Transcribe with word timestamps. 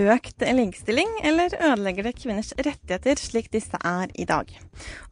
Økt 0.00 0.40
likestilling, 0.40 1.10
eller 1.28 1.52
ødelegger 1.60 2.06
det 2.06 2.14
kvinners 2.16 2.54
rettigheter 2.56 3.20
slik 3.20 3.50
disse 3.52 3.76
er 3.84 4.08
i 4.16 4.24
dag? 4.24 4.48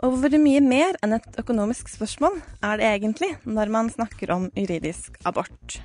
Og 0.01 0.17
hvor 0.23 0.37
mye 0.41 0.63
mer 0.65 0.97
enn 1.05 1.13
et 1.19 1.29
økonomisk 1.43 1.91
spørsmål 1.93 2.41
er 2.65 2.81
det 2.81 2.89
egentlig 2.95 3.35
når 3.45 3.75
man 3.75 3.93
snakker 3.93 4.33
om 4.33 4.49
juridisk 4.57 5.21
abort? 5.29 5.83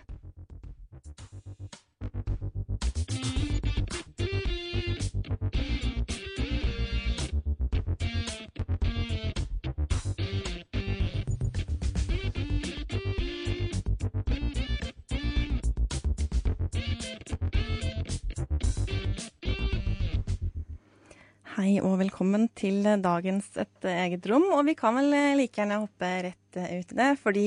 Hei 21.63 21.77
og 21.79 21.93
velkommen 22.01 22.49
til 22.59 22.81
dagens 22.99 23.45
Et 23.61 23.85
eget 23.87 24.25
rom. 24.27 24.49
Og 24.51 24.65
vi 24.67 24.73
kan 24.75 24.97
vel 24.97 25.13
like 25.39 25.55
gjerne 25.55 25.77
hoppe 25.79 26.07
rett 26.25 26.57
ut 26.57 26.89
i 26.91 26.97
det, 26.97 27.05
fordi 27.21 27.43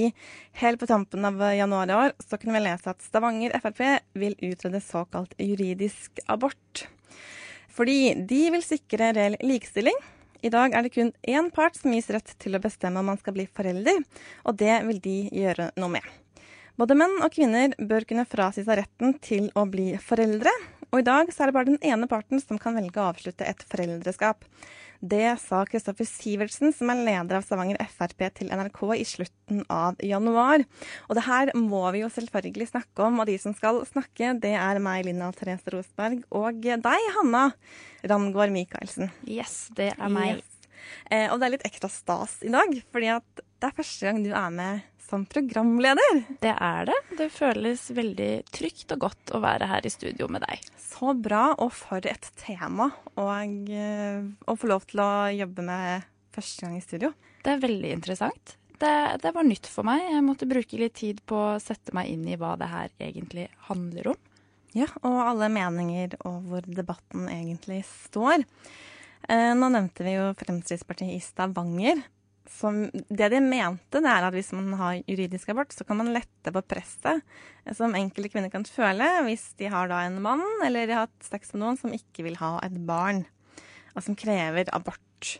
helt 0.63 0.81
på 0.81 0.89
tampen 0.89 1.27
av 1.29 1.43
januar 1.53 1.91
i 1.91 1.97
år 1.99 2.15
så 2.25 2.39
kunne 2.41 2.55
vi 2.57 2.63
lese 2.65 2.95
at 2.95 3.05
Stavanger 3.05 3.53
Frp 3.61 3.83
vil 4.17 4.39
utrede 4.41 4.81
såkalt 4.81 5.35
juridisk 5.37 6.23
abort. 6.33 6.87
Fordi 7.69 8.15
de 8.31 8.39
vil 8.55 8.65
sikre 8.65 9.11
reell 9.19 9.37
likestilling. 9.45 10.01
I 10.41 10.55
dag 10.55 10.73
er 10.73 10.87
det 10.87 10.95
kun 10.95 11.13
én 11.21 11.51
part 11.53 11.77
som 11.77 11.93
gis 11.93 12.09
rett 12.09 12.33
til 12.41 12.57
å 12.57 12.63
bestemme 12.65 13.03
om 13.03 13.13
man 13.13 13.21
skal 13.21 13.37
bli 13.37 13.45
forelder, 13.53 14.01
og 14.49 14.57
det 14.57 14.79
vil 14.89 15.03
de 15.11 15.19
gjøre 15.43 15.75
noe 15.77 15.93
med. 15.99 16.09
Både 16.81 16.97
menn 16.97 17.21
og 17.21 17.37
kvinner 17.37 17.77
bør 17.77 18.09
kunne 18.09 18.25
frasi 18.29 18.65
seg 18.65 18.81
retten 18.81 19.19
til 19.21 19.53
å 19.53 19.69
bli 19.69 19.91
foreldre, 20.01 20.57
og 20.93 21.01
i 21.01 21.07
dag 21.07 21.31
så 21.33 21.45
er 21.45 21.51
det 21.51 21.57
bare 21.57 21.71
den 21.71 21.83
ene 21.85 22.09
parten 22.11 22.43
som 22.43 22.61
kan 22.63 22.77
velge 22.79 23.01
å 23.01 23.11
avslutte 23.11 23.47
et 23.47 23.65
foreldreskap. 23.71 24.45
Det 25.01 25.35
sa 25.43 25.61
Kristoffer 25.69 26.09
Sivertsen, 26.09 26.73
som 26.73 26.91
er 26.91 27.03
leder 27.05 27.37
av 27.37 27.45
Stavanger 27.45 27.79
Frp 27.93 28.23
til 28.39 28.49
NRK 28.49 28.81
i 28.97 29.05
slutten 29.05 29.63
av 29.73 30.01
januar. 30.01 30.65
Og 31.11 31.19
det 31.19 31.27
her 31.27 31.53
må 31.59 31.83
vi 31.93 32.01
jo 32.01 32.11
selvfølgelig 32.13 32.71
snakke 32.71 33.05
om, 33.05 33.21
og 33.21 33.29
de 33.29 33.37
som 33.43 33.55
skal 33.57 33.83
snakke, 33.89 34.33
det 34.41 34.55
er 34.57 34.81
meg, 34.83 35.05
Linda 35.07 35.29
Therese 35.37 35.75
Rosberg, 35.75 36.25
og 36.33 36.65
deg, 36.65 37.09
Hanna 37.19 37.51
Rangård 38.09 38.55
Michaelsen. 38.55 39.13
Yes, 39.29 39.67
det 39.77 39.93
er 39.95 40.13
meg. 40.13 40.41
Yes. 40.41 40.53
Eh, 41.11 41.29
og 41.31 41.41
det 41.41 41.47
er 41.47 41.55
litt 41.57 41.69
ekstra 41.69 41.91
stas 41.93 42.39
i 42.47 42.53
dag, 42.53 42.73
fordi 42.95 43.13
at 43.19 43.45
det 43.57 43.69
er 43.69 43.77
første 43.77 44.09
gang 44.09 44.23
du 44.25 44.33
er 44.37 44.53
med 44.55 44.85
som 45.07 45.25
programleder. 45.31 46.21
Det 46.43 46.53
er 46.53 46.91
det. 46.91 46.97
Det 47.19 47.29
føles 47.33 47.87
veldig 47.95 48.31
trygt 48.55 48.93
og 48.97 49.07
godt 49.07 49.33
å 49.37 49.41
være 49.45 49.69
her 49.71 49.87
i 49.87 49.93
studio 49.93 50.29
med 50.33 50.45
deg. 50.47 50.67
Så 50.83 51.15
bra, 51.15 51.49
og 51.63 51.73
for 51.77 52.07
et 52.09 52.31
tema 52.41 52.91
og, 53.15 53.71
eh, 53.71 54.23
å 54.47 54.59
få 54.59 54.71
lov 54.71 54.87
til 54.91 55.03
å 55.05 55.11
jobbe 55.35 55.65
med 55.67 56.07
første 56.35 56.67
gang 56.67 56.77
i 56.77 56.85
studio. 56.85 57.13
Det 57.43 57.55
er 57.55 57.63
veldig 57.63 57.93
interessant. 57.95 58.57
Det, 58.77 58.93
det 59.23 59.33
var 59.33 59.47
nytt 59.47 59.69
for 59.71 59.87
meg. 59.89 60.03
Jeg 60.13 60.25
måtte 60.27 60.49
bruke 60.49 60.81
litt 60.81 60.99
tid 60.99 61.23
på 61.25 61.39
å 61.55 61.61
sette 61.63 61.95
meg 61.97 62.11
inn 62.13 62.27
i 62.29 62.37
hva 62.37 62.57
det 62.61 62.69
her 62.69 62.91
egentlig 63.01 63.49
handler 63.71 64.13
om. 64.13 64.19
Ja, 64.77 64.91
og 65.07 65.23
alle 65.23 65.49
meninger 65.49 66.19
og 66.29 66.51
hvor 66.51 66.67
debatten 66.69 67.31
egentlig 67.33 67.81
står. 67.89 68.45
Eh, 69.29 69.53
nå 69.57 69.71
nevnte 69.73 70.05
vi 70.05 70.13
jo 70.19 70.29
Fremskrittspartiet 70.37 71.17
i 71.17 71.23
Stavanger. 71.25 72.03
Som, 72.51 72.85
det 72.93 73.31
de 73.33 73.41
mente, 73.43 73.99
det 73.99 74.11
er 74.11 74.27
at 74.27 74.35
hvis 74.37 74.53
man 74.55 74.75
har 74.79 75.01
juridisk 75.03 75.51
abort, 75.51 75.75
så 75.75 75.87
kan 75.87 75.99
man 75.99 76.13
lette 76.15 76.53
på 76.55 76.63
presset 76.63 77.25
som 77.75 77.97
enkelte 77.99 78.31
kvinner 78.31 78.53
kan 78.53 78.67
føle 78.69 79.09
hvis 79.27 79.49
de 79.59 79.71
har 79.73 79.91
da 79.91 80.05
en 80.07 80.21
mann 80.23 80.45
eller 80.65 80.87
de 80.87 80.95
har 80.95 81.09
hatt 81.09 81.27
sex 81.27 81.51
med 81.55 81.65
noen 81.65 81.81
som 81.81 81.95
ikke 81.97 82.23
vil 82.29 82.39
ha 82.39 82.53
et 82.63 82.77
barn, 82.87 83.25
og 83.97 84.07
som 84.07 84.19
krever 84.19 84.71
abort. 84.77 85.33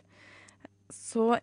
Så 0.91 1.37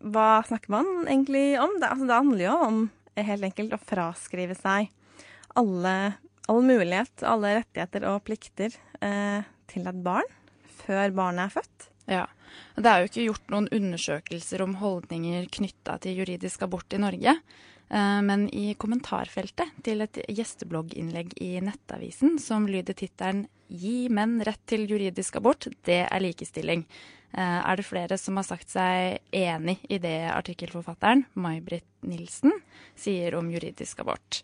hva 0.00 0.30
snakker 0.48 0.72
man 0.72 0.88
egentlig 1.04 1.60
om? 1.60 1.76
Det, 1.76 1.92
altså, 1.92 2.08
det 2.08 2.18
handler 2.22 2.44
jo 2.46 2.56
om 2.64 2.80
helt 3.20 3.46
enkelt 3.50 3.76
å 3.76 3.84
fraskrive 3.84 4.56
seg 4.56 4.88
alle, 5.58 5.94
all 6.48 6.62
mulighet, 6.64 7.24
alle 7.26 7.58
rettigheter 7.60 8.06
og 8.08 8.22
plikter 8.24 8.76
eh, 9.04 9.42
til 9.70 9.88
et 9.90 10.04
barn 10.04 10.28
før 10.80 11.12
barnet 11.14 11.48
er 11.48 11.56
født. 11.58 11.88
Ja. 12.10 12.26
Det 12.76 12.86
er 12.86 13.00
jo 13.00 13.10
ikke 13.10 13.26
gjort 13.28 13.52
noen 13.52 13.68
undersøkelser 13.72 14.62
om 14.62 14.78
holdninger 14.80 15.46
knytta 15.52 15.98
til 16.02 16.22
juridisk 16.22 16.62
abort 16.66 16.92
i 16.96 17.02
Norge. 17.02 17.36
Eh, 17.90 18.22
Men 18.22 18.48
i 18.54 18.74
kommentarfeltet 18.74 19.82
til 19.82 20.00
et 20.04 20.20
gjesteblogginnlegg 20.28 21.34
i 21.42 21.60
Nettavisen 21.60 22.38
som 22.38 22.66
lyder 22.66 22.94
tittelen 22.94 23.48
'Gi 23.70 24.08
menn 24.10 24.40
rett 24.42 24.62
til 24.66 24.88
juridisk 24.88 25.36
abort, 25.36 25.68
det 25.84 26.06
er 26.10 26.20
likestilling', 26.20 26.84
eh, 27.34 27.60
er 27.70 27.76
det 27.76 27.84
flere 27.84 28.18
som 28.18 28.36
har 28.36 28.42
sagt 28.42 28.68
seg 28.68 29.20
enig 29.32 29.78
i 29.88 29.98
det 29.98 30.30
artikkelforfatteren, 30.30 31.26
May-Britt 31.36 31.86
Nilsen, 32.02 32.52
sier 32.96 33.34
om 33.36 33.48
juridisk 33.50 34.00
abort. 34.00 34.42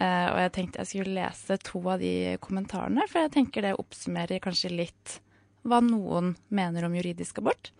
Eh, 0.00 0.30
Og 0.30 0.38
jeg 0.38 0.52
tenkte 0.52 0.78
jeg 0.78 0.86
skulle 0.86 1.14
lese 1.14 1.58
to 1.58 1.80
av 1.88 1.98
de 1.98 2.36
kommentarene, 2.40 3.08
for 3.08 3.20
jeg 3.20 3.32
tenker 3.32 3.62
det 3.62 3.78
oppsummerer 3.78 4.40
kanskje 4.40 4.70
litt 4.70 5.20
hva 5.66 5.80
noen 5.84 6.34
mener 6.48 6.86
om 6.86 6.94
juridisk 6.96 7.40
abort. 7.42 7.72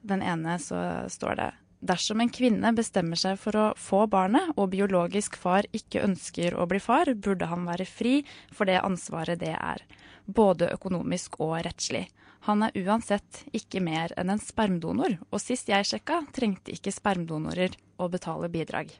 Den 0.00 0.22
ene 0.22 0.58
så 0.62 1.08
står 1.10 1.40
det 1.40 1.48
Dersom 1.78 2.18
en 2.18 2.30
kvinne 2.34 2.72
bestemmer 2.74 3.18
seg 3.18 3.36
for 3.38 3.54
å 3.54 3.66
få 3.78 4.02
barnet, 4.10 4.50
og 4.58 4.72
biologisk 4.72 5.36
far 5.38 5.66
ikke 5.70 6.02
ønsker 6.02 6.56
å 6.58 6.66
bli 6.66 6.80
far, 6.82 7.12
burde 7.14 7.46
han 7.46 7.68
være 7.68 7.86
fri 7.86 8.14
for 8.50 8.66
det 8.66 8.80
ansvaret 8.82 9.38
det 9.38 9.54
er, 9.54 9.84
både 10.26 10.72
økonomisk 10.74 11.38
og 11.38 11.54
rettslig. 11.68 12.08
Han 12.50 12.64
er 12.66 12.74
uansett 12.82 13.44
ikke 13.54 13.82
mer 13.84 14.10
enn 14.18 14.32
en 14.34 14.42
spermdonor, 14.42 15.20
og 15.30 15.42
sist 15.42 15.70
jeg 15.70 15.86
sjekka, 15.86 16.24
trengte 16.34 16.74
ikke 16.74 16.94
spermdonorer 16.94 17.78
å 17.98 18.10
betale 18.10 18.50
bidrag. 18.50 18.90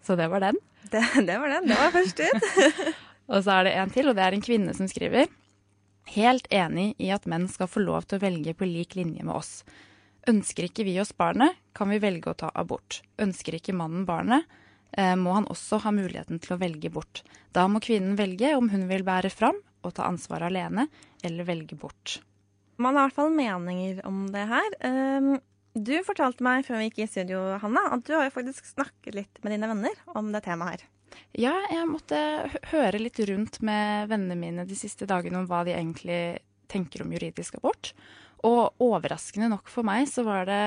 Så 0.00 0.16
det 0.16 0.30
var 0.32 0.40
den. 0.40 0.60
Det, 0.88 1.02
det 1.26 1.36
var 1.42 1.52
den. 1.52 1.68
Det 1.68 1.76
var 1.80 1.92
først 1.92 2.20
ut. 2.22 2.50
Og 3.34 3.42
så 3.42 3.56
er 3.58 3.66
det 3.66 3.72
en 3.74 3.90
til, 3.90 4.06
og 4.06 4.14
det 4.14 4.22
er 4.22 4.36
en 4.36 4.44
kvinne 4.44 4.70
som 4.76 4.86
skriver. 4.86 5.26
Helt 6.14 6.46
enig 6.54 6.94
i 7.02 7.10
at 7.10 7.26
menn 7.26 7.48
skal 7.50 7.70
få 7.70 7.82
lov 7.82 8.06
til 8.06 8.20
å 8.20 8.24
velge 8.26 8.54
på 8.54 8.68
lik 8.68 8.94
linje 8.94 9.24
med 9.26 9.34
oss. 9.34 9.64
Ønsker 10.30 10.68
ikke 10.68 10.86
vi 10.86 10.96
oss 11.02 11.12
barnet, 11.14 11.58
kan 11.74 11.90
vi 11.90 11.98
velge 12.02 12.30
å 12.30 12.38
ta 12.38 12.50
abort. 12.54 13.00
Ønsker 13.22 13.58
ikke 13.58 13.74
mannen 13.74 14.06
barnet, 14.06 14.46
eh, 14.92 15.14
må 15.16 15.34
han 15.34 15.46
også 15.50 15.80
ha 15.82 15.90
muligheten 15.90 16.40
til 16.42 16.56
å 16.56 16.60
velge 16.62 16.90
bort. 16.90 17.22
Da 17.52 17.66
må 17.68 17.82
kvinnen 17.82 18.16
velge 18.18 18.54
om 18.56 18.70
hun 18.70 18.88
vil 18.88 19.04
bære 19.06 19.30
fram 19.30 19.58
og 19.82 19.94
ta 19.94 20.06
ansvaret 20.06 20.50
alene, 20.50 20.88
eller 21.22 21.44
velge 21.44 21.78
bort. 21.78 22.20
Man 22.78 22.94
har 22.94 23.06
i 23.06 23.08
hvert 23.08 23.18
fall 23.20 23.30
meninger 23.30 24.02
om 24.06 24.26
det 24.34 24.46
her. 24.50 24.74
Um, 24.84 25.38
du 25.76 25.94
fortalte 26.04 26.44
meg 26.44 26.66
før 26.66 26.80
vi 26.80 26.90
gikk 26.90 27.04
i 27.04 27.08
studio, 27.10 27.58
Hanna, 27.62 27.86
at 27.94 28.04
du 28.06 28.14
har 28.16 28.26
jo 28.26 28.34
faktisk 28.34 28.64
snakket 28.64 29.14
litt 29.14 29.40
med 29.44 29.54
dine 29.54 29.68
venner 29.70 29.96
om 30.16 30.32
det 30.32 30.42
temaet 30.46 30.80
her. 30.80 30.88
Ja, 31.36 31.54
jeg 31.70 31.88
måtte 31.90 32.18
høre 32.72 33.00
litt 33.00 33.18
rundt 33.28 33.60
med 33.64 34.08
vennene 34.10 34.38
mine 34.38 34.64
de 34.68 34.78
siste 34.78 35.08
dagene 35.08 35.42
om 35.42 35.48
hva 35.50 35.62
de 35.66 35.74
egentlig 35.76 36.38
tenker 36.70 37.04
om 37.04 37.12
juridisk 37.12 37.58
abort. 37.58 37.92
Og 38.46 38.82
overraskende 38.82 39.50
nok 39.52 39.68
for 39.72 39.86
meg 39.86 40.08
så 40.10 40.24
var 40.26 40.48
det 40.48 40.64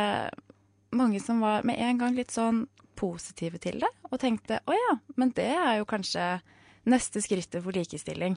mange 0.96 1.22
som 1.22 1.42
var 1.44 1.66
med 1.68 1.80
en 1.82 2.00
gang 2.02 2.16
litt 2.18 2.34
sånn 2.34 2.66
positive 3.00 3.60
til 3.62 3.80
det, 3.84 3.90
og 4.10 4.20
tenkte 4.20 4.60
å 4.68 4.76
ja, 4.76 4.96
men 5.16 5.32
det 5.38 5.52
er 5.54 5.78
jo 5.80 5.88
kanskje 5.88 6.42
neste 6.90 7.22
skrittet 7.24 7.64
for 7.64 7.76
likestilling. 7.76 8.36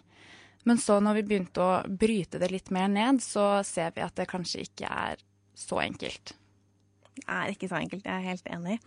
Men 0.68 0.78
så 0.78 1.00
når 1.02 1.18
vi 1.18 1.24
begynte 1.26 1.64
å 1.64 1.80
bryte 1.88 2.38
det 2.38 2.52
litt 2.52 2.70
mer 2.74 2.86
ned, 2.92 3.18
så 3.24 3.64
ser 3.66 3.90
vi 3.96 4.04
at 4.04 4.14
det 4.18 4.28
kanskje 4.30 4.62
ikke 4.68 4.86
er 4.86 5.24
så 5.58 5.80
enkelt. 5.82 6.36
Det 7.16 7.26
er 7.26 7.52
ikke 7.52 7.68
så 7.68 7.80
enkelt, 7.80 8.06
jeg 8.06 8.14
er 8.14 8.28
helt 8.30 8.46
enig. 8.54 8.78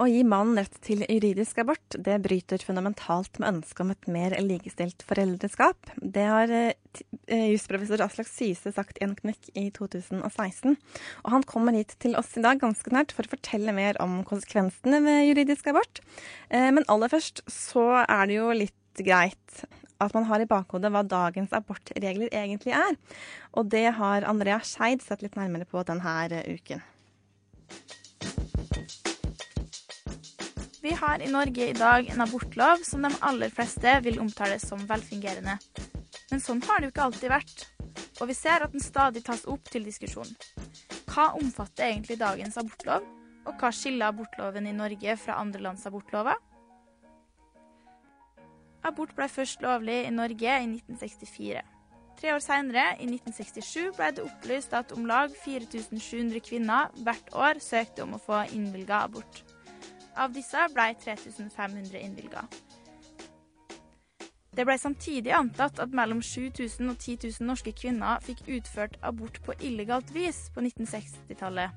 Å 0.00 0.06
gi 0.08 0.22
mannen 0.24 0.56
rett 0.60 0.76
til 0.84 1.02
juridisk 1.04 1.58
abort, 1.60 1.96
det 1.98 2.14
bryter 2.24 2.62
fundamentalt 2.64 3.36
med 3.42 3.58
ønsket 3.58 3.82
om 3.84 3.90
et 3.92 4.08
mer 4.14 4.36
likestilt 4.40 5.04
foreldreskap. 5.04 5.92
Det 6.00 6.24
har 6.28 6.52
eh, 6.54 7.02
eh, 7.26 7.50
jusprofessor 7.52 8.04
Aslak 8.04 8.30
Syse 8.30 8.72
sagt 8.72 9.00
i 9.00 9.04
en 9.06 9.16
knekk 9.18 9.50
i 9.58 9.66
2016. 9.76 10.78
Og 11.24 11.34
han 11.34 11.44
kommer 11.48 11.76
hit 11.76 11.96
til 12.02 12.16
oss 12.16 12.32
i 12.38 12.44
dag 12.44 12.62
ganske 12.62 12.94
nært 12.94 13.12
for 13.12 13.28
å 13.28 13.34
fortelle 13.34 13.74
mer 13.76 14.00
om 14.02 14.22
konsekvensene 14.28 15.02
ved 15.04 15.26
juridisk 15.28 15.68
abort. 15.74 16.00
Eh, 16.48 16.70
Men 16.72 16.88
aller 16.88 17.12
først 17.12 17.44
så 17.50 17.86
er 18.06 18.30
det 18.30 18.40
jo 18.40 18.48
litt 18.56 18.78
greit 19.02 19.64
at 20.02 20.14
man 20.16 20.26
har 20.26 20.42
i 20.42 20.48
bakhodet 20.50 20.90
hva 20.90 21.04
dagens 21.06 21.52
abortregler 21.54 22.32
egentlig 22.32 22.74
er. 22.74 22.96
Og 23.54 23.68
det 23.70 23.90
har 23.98 24.26
Andrea 24.28 24.58
Skeid 24.66 25.04
sett 25.04 25.22
litt 25.22 25.36
nærmere 25.38 25.68
på 25.68 25.84
denne 25.86 26.42
uken. 26.48 26.82
Vi 30.82 30.92
har 30.92 31.22
i 31.22 31.30
Norge 31.30 31.68
i 31.70 31.72
dag 31.72 32.08
en 32.10 32.20
abortlov 32.20 32.80
som 32.82 33.04
de 33.06 33.10
aller 33.22 33.50
fleste 33.54 33.90
vil 34.02 34.16
omtale 34.18 34.56
som 34.58 34.80
velfungerende. 34.88 35.54
Men 36.32 36.42
sånn 36.42 36.62
har 36.66 36.80
det 36.80 36.88
jo 36.88 36.92
ikke 36.96 37.04
alltid 37.04 37.30
vært. 37.30 37.62
Og 38.18 38.26
vi 38.26 38.34
ser 38.34 38.64
at 38.64 38.74
den 38.74 38.82
stadig 38.82 39.22
tas 39.22 39.44
opp 39.46 39.70
til 39.70 39.86
diskusjon. 39.86 40.32
Hva 41.06 41.28
omfatter 41.38 41.86
egentlig 41.86 42.18
dagens 42.18 42.58
abortlov, 42.58 43.06
og 43.46 43.62
hva 43.62 43.70
skiller 43.70 44.10
abortloven 44.10 44.66
i 44.66 44.74
Norge 44.74 45.16
fra 45.22 45.38
andre 45.38 45.62
lands 45.68 45.86
abortlover? 45.86 46.42
Abort 48.82 49.14
ble 49.14 49.30
først 49.30 49.62
lovlig 49.62 50.00
i 50.08 50.12
Norge 50.18 50.58
i 50.64 50.66
1964. 50.66 51.62
Tre 52.18 52.34
år 52.34 52.42
senere, 52.42 52.88
i 52.98 53.06
1967, 53.06 53.94
ble 53.94 54.10
det 54.18 54.26
opplyst 54.26 54.74
at 54.74 54.98
om 54.98 55.06
lag 55.06 55.30
4700 55.46 56.42
kvinner 56.42 56.90
hvert 57.06 57.34
år 57.38 57.62
søkte 57.62 58.02
om 58.02 58.18
å 58.18 58.24
få 58.26 58.42
innvilga 58.50 59.04
abort. 59.06 59.44
Av 60.16 60.32
disse 60.32 60.66
ble 60.74 60.92
3500 61.00 61.98
innvilga. 62.00 62.44
Det 64.52 64.66
ble 64.68 64.74
samtidig 64.76 65.32
antatt 65.32 65.78
at 65.80 65.94
mellom 65.96 66.20
7000 66.20 66.90
og 66.92 66.98
10 66.98 67.30
000 67.40 67.48
norske 67.48 67.72
kvinner 67.72 68.20
fikk 68.20 68.42
utført 68.52 68.98
abort 69.00 69.38
på 69.46 69.56
illegalt 69.64 70.10
vis 70.12 70.50
på 70.52 70.60
1960-tallet. 70.60 71.72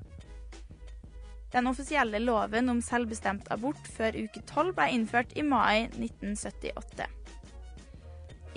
Den 1.54 1.70
offisielle 1.70 2.20
loven 2.20 2.68
om 2.68 2.82
selvbestemt 2.84 3.48
abort 3.54 3.80
før 3.96 4.18
uke 4.18 4.42
12 4.42 4.74
ble 4.76 4.88
innført 4.92 5.32
i 5.40 5.44
mai 5.46 5.86
1978. 5.94 7.06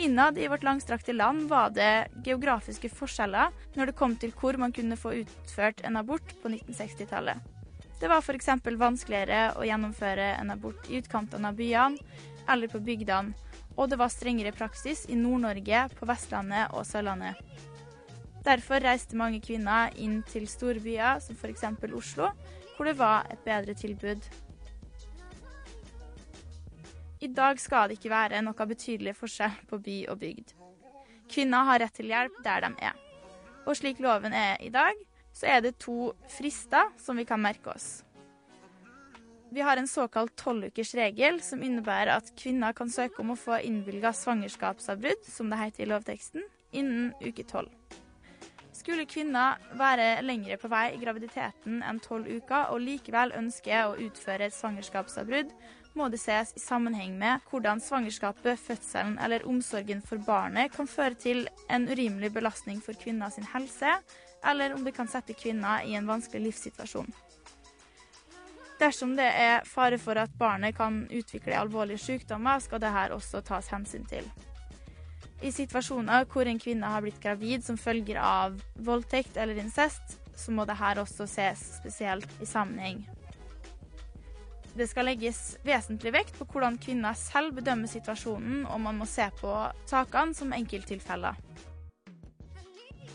Innad 0.04 0.38
i 0.40 0.50
vårt 0.52 0.64
langstrakte 0.68 1.16
land 1.16 1.48
var 1.48 1.72
det 1.76 2.10
geografiske 2.26 2.92
forskjeller 2.92 3.56
når 3.78 3.92
det 3.92 3.96
kom 4.00 4.18
til 4.20 4.36
hvor 4.36 4.60
man 4.60 4.76
kunne 4.76 5.00
få 5.00 5.14
utført 5.22 5.80
en 5.88 6.00
abort 6.00 6.36
på 6.44 6.52
1960-tallet. 6.52 7.59
Det 8.00 8.08
var 8.08 8.24
f.eks. 8.24 8.48
vanskeligere 8.80 9.58
å 9.60 9.66
gjennomføre 9.68 10.34
en 10.40 10.54
abort 10.54 10.88
i 10.88 11.02
utkantene 11.02 11.52
av 11.52 11.58
byene 11.58 12.00
eller 12.50 12.72
på 12.72 12.80
bygdene, 12.80 13.36
og 13.76 13.90
det 13.92 14.00
var 14.00 14.12
strengere 14.12 14.54
praksis 14.56 15.04
i 15.12 15.18
Nord-Norge, 15.20 15.84
på 16.00 16.08
Vestlandet 16.08 16.72
og 16.74 16.88
Sørlandet. 16.88 17.36
Derfor 18.44 18.80
reiste 18.82 19.20
mange 19.20 19.42
kvinner 19.44 19.92
inn 20.00 20.22
til 20.32 20.48
store 20.48 20.80
byer, 20.84 21.20
som 21.24 21.36
f.eks. 21.36 21.66
Oslo, 21.92 22.32
hvor 22.78 22.88
det 22.88 22.96
var 22.98 23.28
et 23.32 23.44
bedre 23.44 23.76
tilbud. 23.76 24.24
I 27.20 27.28
dag 27.36 27.60
skal 27.60 27.92
det 27.92 28.00
ikke 28.00 28.14
være 28.14 28.40
noe 28.46 28.68
betydelig 28.72 29.18
forskjell 29.20 29.60
på 29.68 29.82
by 29.84 30.00
og 30.14 30.22
bygd. 30.24 30.56
Kvinner 31.30 31.68
har 31.68 31.84
rett 31.84 32.00
til 32.00 32.08
hjelp 32.10 32.40
der 32.46 32.64
de 32.64 32.72
er. 32.90 32.96
Og 33.68 33.76
slik 33.76 34.00
loven 34.02 34.34
er 34.34 34.56
i 34.64 34.72
dag, 34.72 34.96
så 35.40 35.48
er 35.48 35.64
det 35.64 35.78
to 35.80 36.12
frister 36.28 36.92
som 37.00 37.20
vi 37.20 37.28
kan 37.28 37.42
merke 37.42 37.72
oss. 37.72 38.02
Vi 39.50 39.64
har 39.66 39.78
en 39.78 39.88
såkalt 39.88 40.36
tolvukersregel, 40.38 41.40
som 41.42 41.64
innebærer 41.66 42.12
at 42.20 42.30
kvinner 42.38 42.76
kan 42.78 42.92
søke 42.94 43.24
om 43.24 43.34
å 43.34 43.40
få 43.40 43.58
innvilga 43.66 44.12
svangerskapsavbrudd, 44.14 45.26
som 45.26 45.50
det 45.50 45.58
heter 45.64 45.86
i 45.86 45.90
lovteksten, 45.90 46.46
innen 46.78 47.16
uke 47.24 47.48
tolv. 47.50 47.72
Skulle 48.80 49.08
kvinner 49.10 49.58
være 49.76 50.22
lengre 50.24 50.56
på 50.62 50.70
vei 50.72 50.86
i 50.94 51.02
graviditeten 51.02 51.82
enn 51.84 51.98
tolv 52.04 52.30
uker 52.30 52.70
og 52.70 52.84
likevel 52.84 53.34
ønske 53.36 53.82
å 53.88 53.98
utføre 54.06 54.48
et 54.48 54.56
svangerskapsavbrudd, 54.56 55.52
må 55.98 56.08
det 56.14 56.22
ses 56.22 56.54
i 56.56 56.62
sammenheng 56.62 57.18
med 57.18 57.42
hvordan 57.50 57.82
svangerskapet, 57.82 58.62
fødselen 58.62 59.18
eller 59.20 59.48
omsorgen 59.50 60.04
for 60.06 60.22
barnet 60.24 60.72
kan 60.76 60.88
føre 60.88 61.18
til 61.18 61.48
en 61.74 61.90
urimelig 61.90 62.30
belastning 62.38 62.80
for 62.86 62.98
kvinner 63.02 63.34
helse, 63.56 63.98
eller 64.46 64.74
om 64.74 64.84
det 64.84 64.96
kan 64.96 65.08
sette 65.08 65.34
kvinner 65.34 65.84
i 65.86 65.96
en 65.96 66.08
vanskelig 66.08 66.46
livssituasjon. 66.50 67.12
Dersom 68.80 69.18
det 69.18 69.28
er 69.28 69.66
fare 69.68 69.98
for 70.00 70.16
at 70.22 70.32
barnet 70.40 70.78
kan 70.78 71.02
utvikle 71.12 71.58
alvorlige 71.60 72.00
sykdommer, 72.00 72.62
skal 72.64 72.80
dette 72.80 73.10
også 73.12 73.42
tas 73.44 73.68
hensyn 73.74 74.06
til. 74.08 74.28
I 75.44 75.52
situasjoner 75.56 76.26
hvor 76.32 76.48
en 76.48 76.60
kvinne 76.60 76.88
har 76.88 77.04
blitt 77.04 77.20
gravid 77.24 77.64
som 77.64 77.80
følger 77.80 78.20
av 78.24 78.58
voldtekt 78.76 79.38
eller 79.38 79.60
incest, 79.60 80.18
så 80.36 80.52
må 80.56 80.66
dette 80.68 81.00
også 81.04 81.28
ses 81.28 81.64
spesielt 81.80 82.32
i 82.40 82.48
sammenheng. 82.48 83.04
Det 84.80 84.88
skal 84.88 85.10
legges 85.10 85.58
vesentlig 85.66 86.14
vekt 86.16 86.38
på 86.40 86.48
hvordan 86.48 86.78
kvinner 86.80 87.18
selv 87.20 87.58
bedømmer 87.58 87.90
situasjonen, 87.92 88.64
og 88.68 88.80
man 88.80 89.00
må 89.00 89.08
se 89.10 89.26
på 89.42 89.52
sakene 89.90 90.38
som 90.38 90.54
enkelttilfeller. 90.56 91.36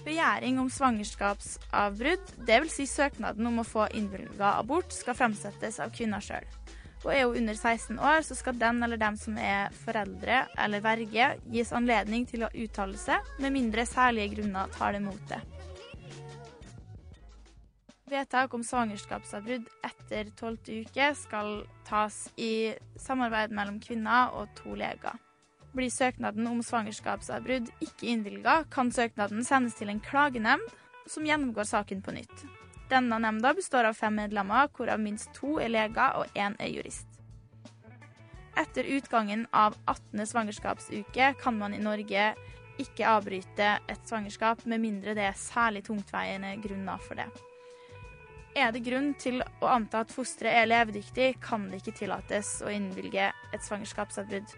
Begjæring 0.04 0.58
om 0.60 0.68
svangerskapsavbrudd, 0.68 2.34
dvs. 2.44 2.74
Si 2.76 2.84
søknaden 2.90 3.46
om 3.48 3.62
å 3.62 3.64
få 3.64 3.86
innvilga 3.96 4.58
abort, 4.58 4.92
skal 4.92 5.16
fremsettes 5.16 5.80
av 5.80 5.94
kvinna 5.96 6.20
sjøl. 6.20 6.44
Og 7.04 7.10
er 7.12 7.24
hun 7.24 7.38
under 7.40 7.56
16 7.56 7.98
år, 8.00 8.20
så 8.24 8.36
skal 8.36 8.60
den 8.60 8.82
eller 8.84 9.00
dem 9.00 9.16
som 9.20 9.36
er 9.40 9.72
foreldre 9.84 10.44
eller 10.60 10.84
verge, 10.84 11.30
gis 11.52 11.72
anledning 11.76 12.28
til 12.28 12.44
å 12.44 12.52
uttale 12.52 13.00
seg, 13.00 13.34
med 13.40 13.56
mindre 13.56 13.84
særlige 13.88 14.36
grunner 14.36 14.72
tar 14.76 14.96
det 14.96 15.02
mot 15.04 15.28
det. 15.32 15.40
Vedtak 18.12 18.52
om 18.54 18.64
svangerskapsavbrudd 18.64 19.68
etter 19.88 20.28
tolvte 20.36 20.82
uke 20.84 21.12
skal 21.16 21.62
tas 21.88 22.26
i 22.36 22.74
samarbeid 23.00 23.56
mellom 23.56 23.80
kvinner 23.80 24.36
og 24.36 24.52
to 24.60 24.76
leger. 24.76 25.16
Blir 25.74 25.90
søknaden 25.90 26.46
om 26.46 26.60
svangerskapsavbrudd 26.62 27.70
ikke 27.82 28.06
innvilga, 28.12 28.60
kan 28.70 28.92
søknaden 28.94 29.42
sendes 29.44 29.74
til 29.74 29.90
en 29.90 30.02
klagenemnd 30.02 30.68
som 31.10 31.26
gjennomgår 31.26 31.66
saken 31.66 32.02
på 32.02 32.14
nytt. 32.14 32.44
Denne 32.92 33.18
nemnda 33.18 33.50
består 33.56 33.88
av 33.88 33.96
fem 33.98 34.14
medlemmer, 34.14 34.68
hvorav 34.70 35.00
minst 35.02 35.32
to 35.34 35.56
er 35.58 35.72
leger 35.72 36.20
og 36.20 36.38
én 36.38 36.54
er 36.62 36.70
jurist. 36.70 37.08
Etter 38.54 38.86
utgangen 38.86 39.48
av 39.50 39.74
18. 39.90 40.26
svangerskapsuke 40.30 41.32
kan 41.40 41.58
man 41.58 41.74
i 41.74 41.82
Norge 41.82 42.28
ikke 42.78 43.08
avbryte 43.10 43.72
et 43.90 44.06
svangerskap 44.06 44.62
med 44.70 44.82
mindre 44.82 45.14
det 45.18 45.26
er 45.26 45.38
særlig 45.38 45.82
tungtveiende 45.88 46.52
grunner 46.62 47.02
for 47.02 47.18
det. 47.18 47.26
Er 48.54 48.70
det 48.70 48.84
grunn 48.86 49.10
til 49.18 49.42
å 49.42 49.72
anta 49.74 50.04
at 50.04 50.14
fosteret 50.14 50.60
er 50.60 50.70
levedyktig, 50.70 51.32
kan 51.42 51.66
det 51.70 51.82
ikke 51.82 51.96
tillates 52.04 52.60
å 52.62 52.70
innvilge 52.70 53.32
et 53.50 53.66
svangerskapsavbrudd 53.66 54.54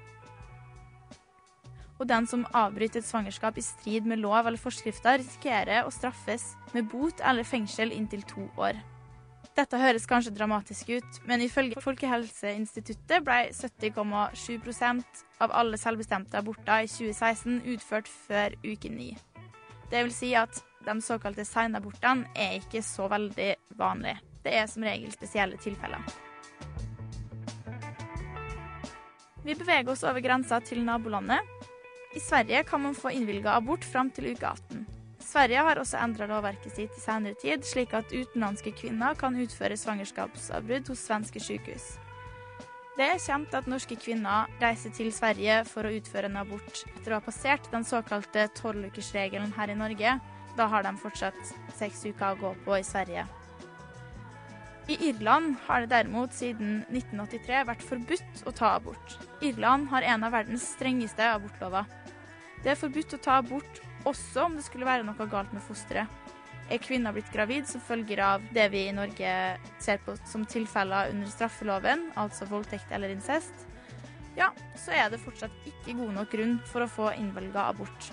og 1.98 2.08
den 2.08 2.26
som 2.28 2.44
avbryter 2.56 3.00
et 3.00 3.08
svangerskap 3.08 3.56
i 3.58 3.64
strid 3.64 4.06
med 4.08 4.20
lov 4.20 4.46
eller 4.46 4.60
forskrifter, 4.60 5.22
risikerer 5.22 5.86
å 5.86 5.94
straffes 5.94 6.52
med 6.74 6.90
bot 6.92 7.22
eller 7.24 7.46
fengsel 7.46 7.94
inntil 7.94 8.24
to 8.28 8.44
år. 8.60 8.78
Dette 9.56 9.78
høres 9.80 10.04
kanskje 10.04 10.34
dramatisk 10.36 10.90
ut, 10.98 11.20
men 11.24 11.40
ifølge 11.40 11.80
Folkehelseinstituttet 11.80 13.24
ble 13.24 13.38
70,7% 13.56 15.22
av 15.40 15.54
alle 15.56 15.78
selvbestemte 15.80 16.36
aborter 16.36 16.84
i 16.84 16.90
2016 16.92 17.62
utført 17.72 18.10
før 18.10 18.58
uke 18.66 18.90
ni. 18.92 19.14
Det 19.88 20.02
vil 20.04 20.12
si 20.12 20.34
at 20.36 20.60
de 20.84 20.98
såkalte 21.00 21.46
seinabortene 21.48 22.28
er 22.36 22.58
ikke 22.60 22.82
så 22.84 23.08
veldig 23.08 23.54
vanlige. 23.78 24.20
Det 24.44 24.52
er 24.54 24.68
som 24.68 24.84
regel 24.84 25.14
spesielle 25.14 25.56
tilfeller. 25.62 26.04
Vi 29.46 29.54
beveger 29.54 29.88
oss 29.94 30.04
over 30.04 30.20
grensa 30.20 30.60
til 30.60 30.84
nabolandet, 30.84 31.40
i 32.16 32.20
Sverige 32.20 32.62
kan 32.64 32.80
man 32.80 32.94
få 32.94 33.10
innvilga 33.12 33.52
abort 33.58 33.84
fram 33.84 34.10
til 34.10 34.30
uke 34.32 34.48
18. 34.48 34.86
Sverige 35.20 35.62
har 35.66 35.80
også 35.80 35.98
endra 36.00 36.28
lovverket 36.30 36.78
sitt 36.78 36.96
i 36.96 37.02
senere 37.02 37.36
tid, 37.36 37.64
slik 37.66 37.92
at 37.98 38.12
utenlandske 38.14 38.72
kvinner 38.78 39.18
kan 39.20 39.36
utføre 39.36 39.76
svangerskapsavbrudd 39.76 40.88
hos 40.88 41.02
svenske 41.04 41.42
sykehus. 41.42 41.96
Det 42.96 43.04
er 43.04 43.20
kjent 43.20 43.52
at 43.58 43.68
norske 43.68 43.98
kvinner 44.00 44.48
reiser 44.62 44.94
til 44.96 45.10
Sverige 45.12 45.58
for 45.68 45.84
å 45.84 45.92
utføre 45.98 46.30
en 46.30 46.38
abort 46.40 46.86
etter 46.94 47.12
å 47.12 47.18
ha 47.18 47.24
passert 47.26 47.68
den 47.74 47.84
såkalte 47.84 48.46
tolvukersregelen 48.56 49.52
her 49.58 49.74
i 49.74 49.76
Norge. 49.76 50.14
Da 50.56 50.68
har 50.72 50.86
de 50.86 50.94
fortsatt 51.02 51.52
seks 51.76 52.06
uker 52.06 52.30
å 52.30 52.40
gå 52.40 52.54
på 52.64 52.78
i 52.78 52.86
Sverige. 52.86 53.26
I 54.88 54.96
Irland 55.10 55.58
har 55.66 55.82
det 55.82 55.90
derimot 55.90 56.32
siden 56.32 56.84
1983 56.88 57.62
vært 57.68 57.84
forbudt 57.84 58.44
å 58.46 58.54
ta 58.54 58.76
abort. 58.78 59.18
Irland 59.44 59.90
har 59.90 60.06
en 60.14 60.24
av 60.24 60.32
verdens 60.32 60.64
strengeste 60.76 61.26
abortlover. 61.26 61.84
Det 62.62 62.72
er 62.72 62.80
forbudt 62.80 63.16
å 63.16 63.22
ta 63.22 63.38
abort 63.40 63.82
også 64.06 64.46
om 64.46 64.56
det 64.56 64.64
skulle 64.66 64.88
være 64.88 65.06
noe 65.06 65.28
galt 65.30 65.52
med 65.54 65.64
fosteret. 65.66 66.10
Er 66.66 66.82
kvinna 66.82 67.12
blitt 67.14 67.30
gravid 67.30 67.68
som 67.70 67.82
følger 67.84 68.20
av 68.26 68.46
det 68.54 68.66
vi 68.72 68.88
i 68.88 68.94
Norge 68.94 69.32
ser 69.82 70.00
på 70.02 70.16
som 70.26 70.42
tilfeller 70.50 71.12
under 71.12 71.30
straffeloven, 71.30 72.08
altså 72.18 72.48
voldtekt 72.50 72.90
eller 72.90 73.12
incest, 73.14 73.66
ja, 74.36 74.50
så 74.76 74.92
er 74.92 75.10
det 75.10 75.22
fortsatt 75.22 75.54
ikke 75.64 75.94
god 75.96 76.12
nok 76.18 76.32
grunn 76.34 76.56
for 76.68 76.84
å 76.84 76.90
få 76.90 77.12
innvelga 77.16 77.70
abort. 77.70 78.10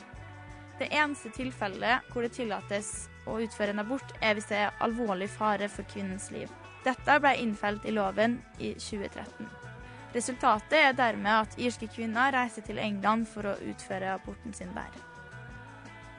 Det 0.80 0.88
eneste 0.94 1.34
tilfellet 1.36 2.14
hvor 2.14 2.24
det 2.24 2.34
tillates 2.38 3.10
å 3.30 3.40
utføre 3.44 3.74
en 3.74 3.84
abort, 3.84 4.16
er 4.22 4.38
hvis 4.38 4.48
det 4.52 4.62
er 4.62 4.80
alvorlig 4.84 5.28
fare 5.34 5.68
for 5.72 5.88
kvinnens 5.90 6.30
liv. 6.34 6.52
Dette 6.84 7.20
ble 7.24 7.36
innfelt 7.42 7.86
i 7.88 7.94
loven 7.96 8.40
i 8.60 8.74
2013. 8.80 9.73
Resultatet 10.14 10.78
er 10.78 10.94
dermed 10.94 11.34
at 11.34 11.58
irske 11.58 11.88
kvinner 11.90 12.34
reiser 12.36 12.62
til 12.66 12.78
England 12.78 13.26
for 13.32 13.50
å 13.50 13.58
utføre 13.72 14.14
aborten 14.14 14.54
sin 14.54 14.70
der. 14.76 14.94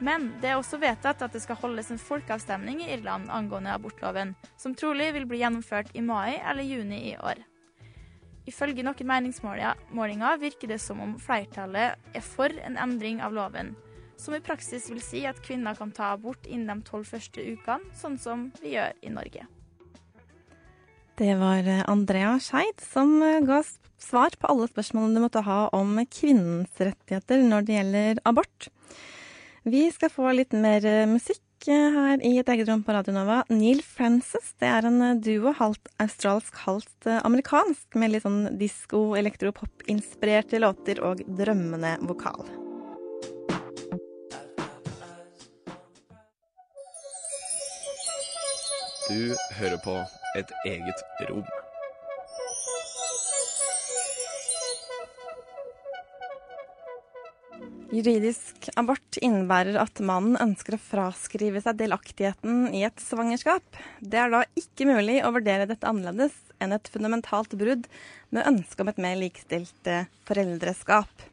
Men 0.03 0.33
det 0.41 0.49
er 0.51 0.59
også 0.59 0.81
vedtatt 0.81 1.23
at 1.23 1.31
det 1.31 1.39
skal 1.45 1.59
holdes 1.61 1.93
en 1.93 2.01
folkeavstemning 2.01 2.81
i 2.83 2.89
Irland 2.97 3.31
angående 3.31 3.71
abortloven, 3.71 4.33
som 4.59 4.75
trolig 4.75 5.13
vil 5.15 5.27
bli 5.29 5.39
gjennomført 5.39 5.93
i 5.95 6.03
mai 6.03 6.35
eller 6.35 6.67
juni 6.67 6.99
i 7.13 7.15
år. 7.15 7.39
Ifølge 8.45 8.83
noen 8.85 9.07
meningsmålinger 9.09 10.43
virker 10.43 10.69
det 10.69 10.81
som 10.83 10.99
om 11.01 11.15
flertallet 11.17 11.95
er 12.13 12.25
for 12.25 12.51
en 12.67 12.77
endring 12.77 13.23
av 13.23 13.33
loven, 13.33 13.73
som 14.19 14.35
i 14.35 14.43
praksis 14.43 14.91
vil 14.91 15.01
si 15.01 15.23
at 15.25 15.41
kvinner 15.43 15.79
kan 15.79 15.95
ta 15.95 16.11
abort 16.13 16.45
innen 16.45 16.83
de 16.83 16.89
tolv 16.91 17.07
første 17.09 17.41
ukene, 17.41 17.95
sånn 17.95 18.19
som 18.19 18.49
vi 18.61 18.75
gjør 18.75 18.93
i 19.01 19.15
Norge. 19.15 19.47
Det 21.17 21.35
var 21.35 21.67
eh, 21.67 21.89
Andrea 21.89 22.39
Skeid 22.39 22.81
som 22.91 23.21
eh, 23.23 23.39
ga 23.39 23.61
svar 23.97 24.33
på 24.35 24.49
alle 24.51 24.67
spørsmålene 24.67 25.15
du 25.15 25.23
måtte 25.23 25.43
ha 25.45 25.69
om 25.71 25.93
kvinnens 26.11 26.73
rettigheter 26.75 27.39
når 27.39 27.63
det 27.63 27.77
gjelder 27.77 28.19
abort. 28.27 28.67
Vi 29.63 29.85
skal 29.95 30.11
få 30.11 30.33
litt 30.35 30.51
mer 30.51 30.83
eh, 30.83 31.05
musikk 31.07 31.39
her 31.65 32.19
i 32.19 32.33
et 32.37 32.49
eget 32.51 32.67
rom 32.67 32.83
på 32.83 32.93
Radio 32.93 33.15
Nova. 33.15 33.37
Neil 33.47 33.79
Francis 33.79 34.51
det 34.59 34.67
er 34.67 34.89
en 34.89 35.21
duo, 35.23 35.53
halvt 35.55 35.87
australsk, 36.03 36.59
halvt 36.65 37.07
amerikansk, 37.23 37.95
med 37.95 38.11
litt 38.11 38.25
sånn 38.27 38.51
disko, 38.59 39.15
elektropop-inspirerte 39.17 40.59
låter 40.59 40.99
og 40.99 41.23
drømmende 41.39 41.95
vokal. 42.11 42.43
Du 49.07 49.33
hører 49.55 49.79
på 49.87 49.97
et 50.35 50.51
eget 50.67 51.05
rom. 51.29 51.45
Juridisk 57.95 58.65
abort 58.75 59.19
innebærer 59.23 59.77
at 59.79 60.01
mannen 60.03 60.35
ønsker 60.41 60.75
å 60.75 60.81
fraskrive 60.81 61.61
seg 61.63 61.77
delaktigheten 61.79 62.73
i 62.75 62.81
et 62.83 62.99
svangerskap. 62.99 63.63
Det 64.01 64.19
er 64.19 64.33
da 64.33 64.41
ikke 64.59 64.89
mulig 64.89 65.21
å 65.23 65.31
vurdere 65.35 65.67
dette 65.69 65.87
annerledes 65.87 66.35
enn 66.59 66.75
et 66.75 66.89
fundamentalt 66.91 67.55
brudd 67.55 67.87
med 68.35 68.49
ønske 68.49 68.83
om 68.83 68.91
et 68.91 68.99
mer 69.05 69.15
likestilt 69.21 69.91
eh, 69.91 70.09
foreldreskap. 70.27 71.25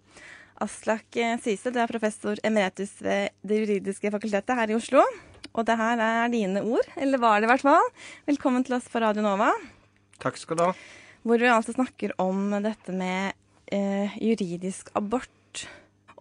Aslak 0.62 1.18
eh, 1.18 1.34
Syse, 1.42 1.72
du 1.74 1.80
er 1.82 1.90
professor 1.90 2.38
emeritus 2.46 2.94
ved 3.02 3.34
Det 3.42 3.62
juridiske 3.64 4.14
fakultetet 4.14 4.58
her 4.58 4.70
i 4.70 4.78
Oslo. 4.78 5.02
Og 5.52 5.66
det 5.68 5.76
her 5.76 6.00
er 6.00 6.32
dine 6.32 6.62
ord, 6.64 6.86
eller 6.96 7.20
var 7.20 7.40
det 7.40 7.44
i 7.44 7.50
hvert 7.50 7.64
fall. 7.66 7.88
Velkommen 8.24 8.64
til 8.64 8.78
oss 8.78 8.88
på 8.88 9.02
Radio 9.02 9.24
Nova. 9.24 9.50
Takk 10.22 10.38
skal 10.40 10.56
du 10.56 10.64
ha. 10.64 10.72
Hvor 11.28 11.42
vi 11.42 11.50
altså 11.52 11.74
snakker 11.76 12.14
om 12.22 12.54
dette 12.64 12.94
med 12.96 13.36
eh, 13.68 14.14
juridisk 14.16 14.88
abort. 14.96 15.66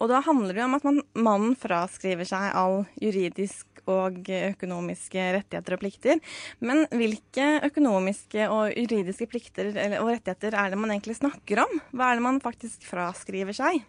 Og 0.01 0.11
da 0.11 0.19
handler 0.25 0.57
det 0.57 0.65
om 0.65 0.75
at 0.75 0.83
man, 0.83 0.99
mannen 1.15 1.55
fraskriver 1.55 2.27
seg 2.27 2.49
all 2.59 2.81
juridisk 2.99 3.69
og 3.89 4.27
økonomiske 4.27 5.29
rettigheter 5.37 5.77
og 5.77 5.81
plikter. 5.85 6.19
Men 6.59 6.83
hvilke 6.91 7.47
økonomiske 7.71 8.51
og 8.51 8.75
juridiske 8.75 9.31
plikter 9.31 9.71
eller, 9.71 10.01
og 10.03 10.11
rettigheter 10.11 10.59
er 10.59 10.75
det 10.75 10.83
man 10.83 10.91
egentlig 10.91 11.21
snakker 11.21 11.63
om? 11.63 11.79
Hva 11.95 12.11
er 12.11 12.19
det 12.19 12.27
man 12.27 12.43
faktisk 12.43 12.83
fraskriver 12.89 13.55
seg? 13.55 13.79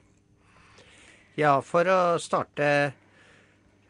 Ja, 1.35 1.59
for 1.65 1.89
å 1.89 2.01
starte 2.23 2.93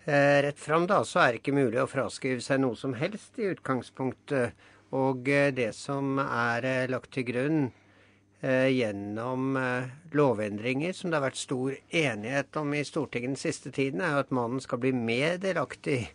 rett 0.04 0.58
fram, 0.58 0.86
da, 0.90 1.02
så 1.04 1.20
er 1.22 1.32
det 1.32 1.42
ikke 1.42 1.54
mulig 1.56 1.78
å 1.82 1.90
fraskrive 1.90 2.42
seg 2.42 2.62
noe 2.62 2.78
som 2.78 2.96
helst 2.98 3.38
i 3.38 3.50
utgangspunktet. 3.52 4.56
Og 4.92 5.28
eh, 5.30 5.52
det 5.56 5.70
som 5.78 6.18
er 6.22 6.66
eh, 6.68 6.90
lagt 6.90 7.14
til 7.14 7.28
grunn 7.30 7.62
gjennom 8.42 9.54
lovendringer 10.18 10.96
som 10.98 11.12
det 11.12 11.20
har 11.20 11.28
vært 11.28 11.38
stor 11.38 11.76
enighet 11.94 12.56
om 12.58 12.72
i 12.74 12.80
Stortinget 12.82 13.36
den 13.36 13.38
siste 13.38 13.70
tiden, 13.70 14.02
er 14.02 14.16
jo 14.16 14.22
at 14.24 14.32
mannen 14.34 14.58
skal 14.64 14.80
bli 14.82 14.90
mer 14.90 15.36
delaktig 15.38 16.08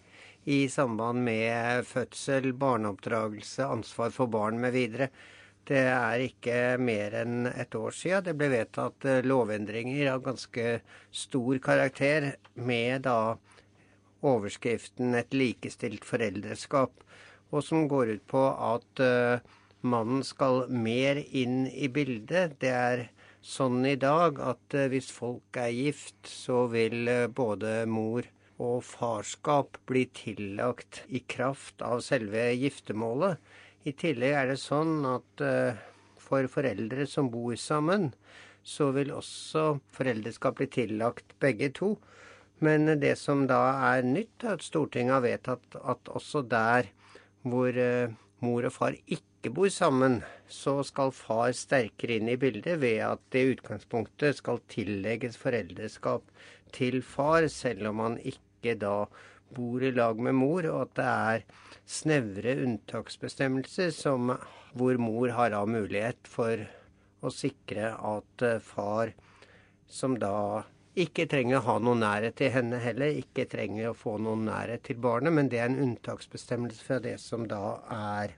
i 0.44 0.58
samband 0.68 1.24
med 1.24 1.88
fødsel, 1.88 2.54
barneoppdragelse, 2.60 3.66
ansvar 3.68 4.12
for 4.16 4.28
barn 4.32 4.60
mv. 4.60 5.08
Det 5.68 5.82
er 5.92 6.22
ikke 6.24 6.60
mer 6.80 7.16
enn 7.22 7.50
et 7.50 7.76
år 7.76 7.96
siden 7.96 8.24
det 8.30 8.36
ble 8.40 8.48
vedtatt 8.54 9.08
lovendringer 9.28 10.14
av 10.14 10.24
ganske 10.28 10.78
stor 11.12 11.60
karakter 11.64 12.34
med 12.56 13.04
da 13.08 13.20
overskriften 14.26 15.16
'Et 15.16 15.34
likestilt 15.34 16.06
foreldreskap', 16.06 17.04
og 17.52 17.64
som 17.64 17.88
går 17.88 18.16
ut 18.16 18.26
på 18.28 18.44
at 18.50 19.02
uh, 19.04 19.40
mannen 19.82 20.24
skal 20.24 20.68
mer 20.70 21.22
inn 21.32 21.68
i 21.68 21.88
bildet. 21.88 22.58
Det 22.60 22.72
er 22.72 23.04
sånn 23.42 23.86
i 23.86 23.96
dag 23.96 24.40
at 24.42 24.76
uh, 24.76 24.88
hvis 24.92 25.12
folk 25.12 25.56
er 25.56 25.72
gift, 25.72 26.18
så 26.28 26.66
vil 26.72 27.08
uh, 27.08 27.28
både 27.28 27.86
mor 27.86 28.28
og 28.58 28.82
farskap 28.84 29.78
bli 29.86 30.08
tillagt 30.12 31.04
i 31.08 31.22
kraft 31.22 31.82
av 31.86 32.02
selve 32.02 32.50
giftermålet. 32.58 33.38
I 33.86 33.94
tillegg 33.94 34.34
er 34.34 34.48
det 34.52 34.60
sånn 34.60 35.06
at 35.06 35.44
for 36.18 36.50
foreldre 36.52 37.06
som 37.08 37.30
bor 37.32 37.54
sammen, 37.56 38.10
så 38.68 38.90
vil 38.92 39.14
også 39.16 39.78
foreldreskap 39.96 40.58
bli 40.60 40.68
tillagt 40.74 41.38
begge 41.40 41.70
to. 41.78 41.94
Men 42.60 42.90
det 43.00 43.14
som 43.22 43.46
da 43.50 43.62
er 43.94 44.06
nytt, 44.06 44.44
er 44.44 44.58
at 44.58 44.66
Stortinget 44.66 45.14
har 45.14 45.26
vedtatt 45.26 45.78
at 45.78 46.10
også 46.10 46.42
der 46.50 46.90
hvor 47.48 47.78
eh, 47.78 48.16
mor 48.44 48.66
og 48.66 48.74
far 48.74 48.98
ikke 49.06 49.52
bor 49.54 49.70
sammen, 49.74 50.20
så 50.50 50.80
skal 50.86 51.14
far 51.16 51.54
sterkere 51.56 52.18
inn 52.18 52.32
i 52.32 52.38
bildet 52.40 52.80
ved 52.82 53.04
at 53.06 53.22
det 53.34 53.44
i 53.44 53.54
utgangspunktet 53.56 54.40
skal 54.40 54.62
tillegges 54.74 55.38
foreldreskap 55.40 56.26
til 56.76 57.02
far, 57.06 57.48
selv 57.52 57.92
om 57.92 58.02
han 58.04 58.18
ikke 58.26 58.76
da 58.82 59.06
bor 59.54 59.84
i 59.84 59.94
lag 59.94 60.20
med 60.20 60.36
mor, 60.36 60.66
og 60.68 60.88
at 60.88 60.96
det 60.98 61.08
er 61.08 61.46
snevre 61.88 62.58
unntaksbestemmelser 62.66 63.94
som, 63.96 64.34
hvor 64.74 64.98
mor 65.00 65.32
har 65.38 65.54
da 65.54 65.62
mulighet 65.70 66.28
for 66.28 66.66
å 67.24 67.32
sikre 67.34 67.94
at 67.96 68.46
eh, 68.46 68.60
far, 68.64 69.14
som 69.88 70.18
da 70.20 70.66
ikke 70.98 71.28
trenger 71.30 71.60
å 71.60 71.66
ha 71.68 71.78
noen 71.84 72.02
nærhet 72.02 72.38
til 72.40 72.50
henne 72.54 72.80
heller, 72.82 73.20
ikke 73.22 73.46
trenger 73.50 73.92
å 73.92 73.98
få 73.98 74.16
noen 74.22 74.48
nærhet 74.48 74.84
til 74.88 74.98
barnet, 75.02 75.34
men 75.36 75.50
det 75.52 75.62
er 75.62 75.70
en 75.70 75.82
unntaksbestemmelse 75.84 76.86
fra 76.88 76.98
det 77.04 77.16
som 77.22 77.46
da 77.50 77.78
er 77.94 78.34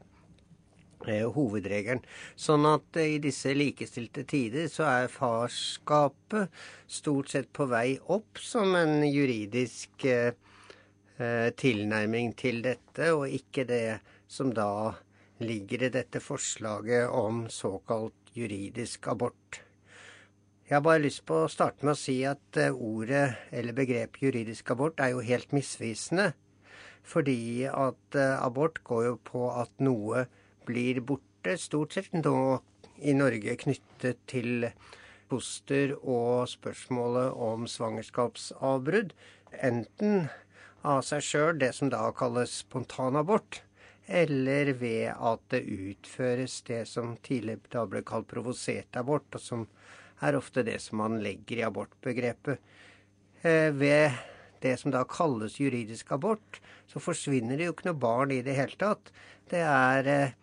eh, 1.08 1.24
hovedregelen. 1.24 2.04
Sånn 2.36 2.68
at 2.68 3.00
eh, 3.00 3.16
i 3.16 3.22
disse 3.24 3.54
likestilte 3.56 4.25
tider 4.28 4.68
så 4.72 4.89
er 4.89 5.13
farskapet 5.13 6.51
stort 7.00 7.32
sett 7.32 7.51
på 7.56 7.70
vei 7.72 7.96
opp 8.12 8.42
som 8.44 8.75
en 8.80 9.01
juridisk 9.08 10.06
eh, 10.10 10.34
eh 11.20 11.50
tilnærming 11.63 12.36
til 12.39 12.62
dette, 12.63 13.13
og 13.16 13.28
ikke 13.28 13.68
det 13.72 14.00
som 14.28 14.51
da 14.54 14.94
ligger 15.39 15.88
i 15.88 15.94
dette 15.96 16.20
forslaget 16.20 17.08
om 17.08 17.46
såkalt 17.50 18.36
juridisk 18.36 19.08
abort. 19.08 19.63
Jeg 20.70 20.76
har 20.78 20.84
bare 20.86 21.02
lyst 21.02 21.24
på 21.26 21.34
å 21.34 21.50
starte 21.50 21.82
med 21.82 21.96
å 21.96 21.98
si 21.98 22.20
at 22.30 22.58
eh, 22.62 22.70
ordet 22.70 23.40
eller 23.50 23.74
begrepet 23.74 24.22
juridisk 24.22 24.68
abort 24.70 25.00
er 25.02 25.16
jo 25.16 25.24
helt 25.26 25.50
misvisende. 25.50 26.28
Fordi 27.02 27.66
at 27.66 28.18
eh, 28.22 28.36
abort 28.38 28.78
går 28.86 29.08
jo 29.08 29.16
på 29.32 29.48
at 29.50 29.74
noe 29.82 30.28
blir 30.70 31.02
borte, 31.02 31.56
stort 31.58 31.98
sett 31.98 32.14
nå 32.14 32.60
i 33.02 33.18
Norge 33.18 33.58
knyttet 33.64 34.22
til 34.30 34.70
foster 35.34 35.96
og 36.04 36.46
spørsmålet 36.54 37.34
om 37.50 37.66
svangerskapsavbrudd. 37.66 39.18
Enten 39.66 40.30
av 40.86 41.02
seg 41.08 41.26
sjøl, 41.26 41.58
det 41.58 41.74
som 41.80 41.90
da 41.90 42.12
kalles 42.14 42.60
spontanabort, 42.62 43.64
eller 44.06 44.76
ved 44.78 45.18
at 45.18 45.50
det 45.50 45.66
utføres 45.66 46.62
det 46.70 46.84
som 46.94 47.18
tidligere 47.26 47.74
da 47.74 47.90
ble 47.90 48.06
kalt 48.06 48.30
provosert 48.30 49.02
abort, 49.02 49.34
og 49.34 49.42
som 49.42 49.66
er 50.22 50.38
ofte 50.40 50.64
det 50.68 50.80
som 50.84 51.00
man 51.04 51.20
legger 51.24 51.62
i 51.62 51.66
abortbegrepet. 51.68 52.60
Eh, 53.42 53.72
ved 53.72 54.12
det 54.60 54.76
som 54.80 54.92
da 54.92 55.06
kalles 55.08 55.60
juridisk 55.60 56.12
abort, 56.12 56.60
så 56.88 57.00
forsvinner 57.00 57.58
det 57.58 57.70
jo 57.70 57.76
ikke 57.76 57.90
noe 57.90 58.02
barn 58.02 58.34
i 58.36 58.42
det 58.44 58.58
hele 58.58 58.76
tatt. 58.80 59.12
Det 59.50 59.64
er 59.64 60.12
eh, 60.12 60.38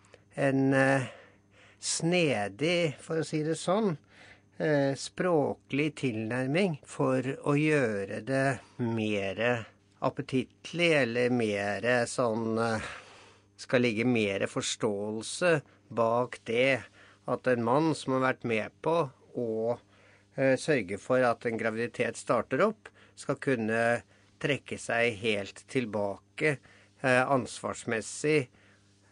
en 0.48 0.72
eh, 0.74 1.08
snedig, 1.80 2.96
for 3.04 3.20
å 3.20 3.26
si 3.26 3.44
det 3.46 3.58
sånn, 3.60 3.96
språklig 4.96 5.90
tilnærming 6.00 6.78
for 6.88 7.26
å 7.44 7.52
gjøre 7.60 8.22
det 8.24 8.54
mer 8.80 9.42
appetittlig, 10.00 10.88
eller 11.02 11.28
mer 11.28 11.84
sånn 12.08 12.56
Skal 13.60 13.84
ligge 13.84 14.06
mer 14.08 14.46
forståelse 14.48 15.50
bak 15.92 16.40
det 16.48 16.86
at 17.28 17.52
en 17.52 17.68
mann 17.68 17.92
som 17.92 18.16
har 18.16 18.24
vært 18.30 18.48
med 18.48 18.72
på 18.80 18.96
og 19.36 19.76
eh, 20.36 20.56
sørge 20.60 20.98
for 21.02 21.24
at 21.24 21.46
en 21.48 21.60
graviditet 21.60 22.18
starter 22.20 22.64
opp, 22.66 22.90
skal 23.16 23.40
kunne 23.40 23.82
trekke 24.42 24.76
seg 24.80 25.16
helt 25.22 25.62
tilbake 25.72 26.56
eh, 26.56 27.22
ansvarsmessig 27.22 28.46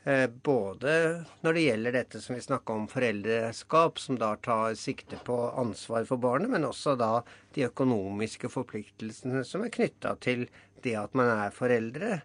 Eh, 0.05 0.29
både 0.29 1.25
når 1.41 1.57
det 1.57 1.61
gjelder 1.65 1.95
dette 1.97 2.21
som 2.21 2.37
vi 2.37 2.43
snakka 2.45 2.75
om 2.77 2.89
foreldreskap, 2.93 3.99
som 3.99 4.19
da 4.21 4.35
tar 4.37 4.77
sikte 4.77 5.17
på 5.25 5.37
ansvar 5.57 6.05
for 6.05 6.21
barnet, 6.21 6.51
men 6.53 6.67
også 6.69 6.93
da 7.01 7.23
de 7.57 7.65
økonomiske 7.65 8.51
forpliktelsene 8.53 9.41
som 9.49 9.65
er 9.65 9.73
knytta 9.73 10.13
til 10.21 10.45
det 10.85 10.93
at 11.01 11.17
man 11.17 11.33
er 11.47 11.57
foreldre, 11.57 12.19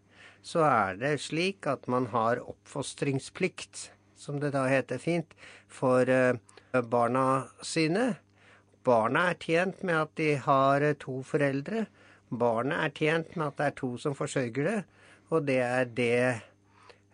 så 0.43 0.65
er 0.67 0.99
det 0.99 1.13
slik 1.23 1.69
at 1.71 1.87
man 1.87 2.09
har 2.11 2.43
oppfostringsplikt, 2.43 3.93
som 4.19 4.43
det 4.43 4.51
da 4.57 4.65
heter 4.67 4.99
fint, 4.99 5.31
for 5.71 6.03
eh, 6.03 6.35
barna 6.71 7.25
sine. 7.65 8.11
Barna 8.85 9.29
er 9.31 9.39
tjent 9.41 9.83
med 9.83 9.95
at 9.95 10.13
de 10.19 10.33
har 10.43 10.85
to 11.01 11.21
foreldre. 11.25 11.87
Barnet 12.29 12.85
er 12.85 12.95
tjent 12.95 13.35
med 13.35 13.47
at 13.47 13.57
det 13.57 13.71
er 13.71 13.79
to 13.79 13.95
som 14.01 14.15
forsørger 14.17 14.69
det, 14.69 14.77
og 15.29 15.45
det 15.49 15.59
er 15.65 15.89
det 15.97 16.21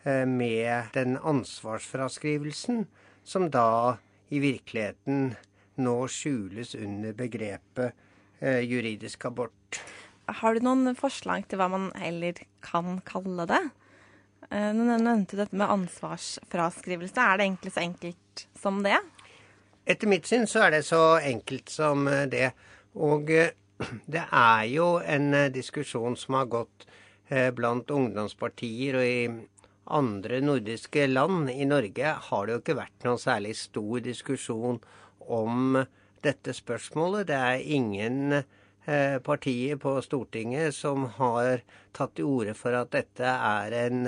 Eh, 0.05 0.25
med 0.25 0.83
den 0.93 1.17
ansvarsfraskrivelsen 1.17 2.85
som 3.23 3.49
da 3.49 3.97
i 4.29 4.39
virkeligheten 4.39 5.31
nå 5.81 5.95
skjules 6.13 6.75
under 6.77 7.15
begrepet 7.17 7.95
eh, 8.39 8.61
juridisk 8.61 9.25
abort. 9.25 9.79
Har 10.29 10.53
du 10.53 10.61
noen 10.61 10.93
forslag 10.97 11.47
til 11.49 11.57
hva 11.57 11.71
man 11.73 11.89
heller 11.97 12.37
kan 12.61 12.99
kalle 13.07 13.47
det? 13.49 13.63
Eh, 14.51 14.69
nå 14.77 14.85
nevnte 14.93 15.33
du 15.33 15.41
dette 15.41 15.57
med 15.57 15.73
ansvarsfraskrivelse. 15.73 17.17
Er 17.17 17.41
det 17.41 17.49
egentlig 17.49 17.73
så 17.73 17.85
enkelt 17.87 18.45
som 18.61 18.83
det? 18.85 19.01
Etter 19.85 20.09
mitt 20.09 20.25
syn 20.25 20.47
så 20.49 20.65
er 20.65 20.77
det 20.77 20.85
så 20.87 21.19
enkelt 21.21 21.69
som 21.69 22.09
det. 22.31 22.51
Og 22.95 23.29
det 24.13 24.23
er 24.25 24.63
jo 24.71 24.95
en 25.01 25.31
diskusjon 25.53 26.17
som 26.17 26.39
har 26.39 26.51
gått 26.51 26.87
blant 27.57 27.89
ungdomspartier 27.89 28.99
og 28.99 29.05
i 29.05 29.19
andre 29.85 30.41
nordiske 30.41 31.07
land. 31.07 31.49
I 31.49 31.65
Norge 31.65 32.13
har 32.27 32.45
det 32.45 32.55
jo 32.55 32.61
ikke 32.61 32.77
vært 32.79 33.05
noen 33.05 33.21
særlig 33.21 33.55
stor 33.59 34.01
diskusjon 34.05 34.79
om 35.19 35.81
dette 36.25 36.53
spørsmålet. 36.55 37.27
Det 37.29 37.37
er 37.37 37.67
ingen 37.77 38.39
eh, 38.39 39.17
partier 39.25 39.77
på 39.81 39.97
Stortinget 40.05 40.75
som 40.75 41.07
har 41.19 41.61
tatt 41.95 42.15
til 42.17 42.29
orde 42.29 42.55
for 42.57 42.77
at 42.77 42.93
dette 42.95 43.35
er 43.35 43.77
en 43.85 44.07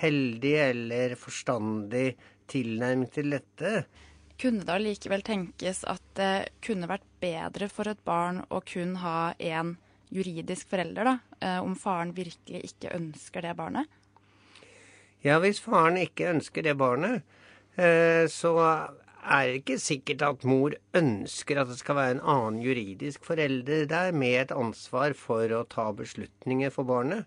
heldig 0.00 0.54
eller 0.66 1.16
forstandig 1.20 2.14
tilnærming 2.50 3.10
til 3.14 3.36
dette. 3.36 3.84
Kunne 4.40 4.64
det 4.64 4.72
allikevel 4.72 5.22
tenkes 5.26 5.82
at 5.84 6.02
det 6.16 6.34
kunne 6.64 6.88
vært 6.88 7.04
bedre 7.20 7.68
for 7.68 7.90
et 7.90 8.00
barn 8.08 8.40
å 8.48 8.62
kun 8.64 8.94
ha 9.02 9.34
én 9.36 9.74
juridisk 10.10 10.70
forelder, 10.72 11.04
da, 11.04 11.18
eh, 11.40 11.58
om 11.60 11.74
faren 11.76 12.14
virkelig 12.16 12.72
ikke 12.72 12.94
ønsker 12.96 13.44
det 13.44 13.56
barnet? 13.58 13.86
Ja, 15.20 15.36
hvis 15.38 15.60
faren 15.60 16.00
ikke 16.00 16.30
ønsker 16.32 16.64
det 16.64 16.78
barnet, 16.80 17.22
eh, 17.76 18.24
så 18.32 18.56
er 19.20 19.46
det 19.46 19.60
ikke 19.60 19.78
sikkert 19.78 20.22
at 20.24 20.44
mor 20.48 20.74
ønsker 20.96 21.60
at 21.60 21.68
det 21.68 21.78
skal 21.78 21.98
være 21.98 22.14
en 22.16 22.22
annen 22.24 22.62
juridisk 22.64 23.26
forelder 23.28 23.84
der 23.86 24.12
med 24.12 24.40
et 24.40 24.54
ansvar 24.56 25.12
for 25.12 25.52
å 25.52 25.66
ta 25.68 25.90
beslutninger 25.92 26.72
for 26.72 26.88
barnet. 26.88 27.26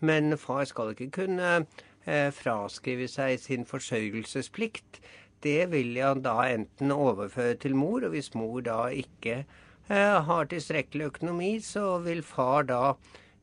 Men 0.00 0.36
far 0.36 0.64
skal 0.68 0.92
ikke 0.92 1.10
kunne 1.24 1.64
eh, 2.04 2.30
fraskrive 2.30 3.08
seg 3.08 3.40
sin 3.40 3.64
forsørgelsesplikt. 3.64 5.00
Det 5.40 5.70
vil 5.72 5.94
jeg 5.96 6.24
da 6.24 6.36
enten 6.50 6.92
overføre 6.92 7.56
til 7.62 7.74
mor, 7.78 8.04
og 8.04 8.14
hvis 8.14 8.34
mor 8.36 8.60
da 8.66 8.82
ikke 8.92 9.42
eh, 9.42 10.18
har 10.28 10.50
tilstrekkelig 10.50 11.12
økonomi, 11.14 11.52
så 11.64 11.98
vil 12.04 12.22
far 12.22 12.68
da 12.68 12.84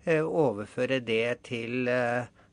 overføre 0.08 1.02
det 1.04 1.42
til 1.50 1.90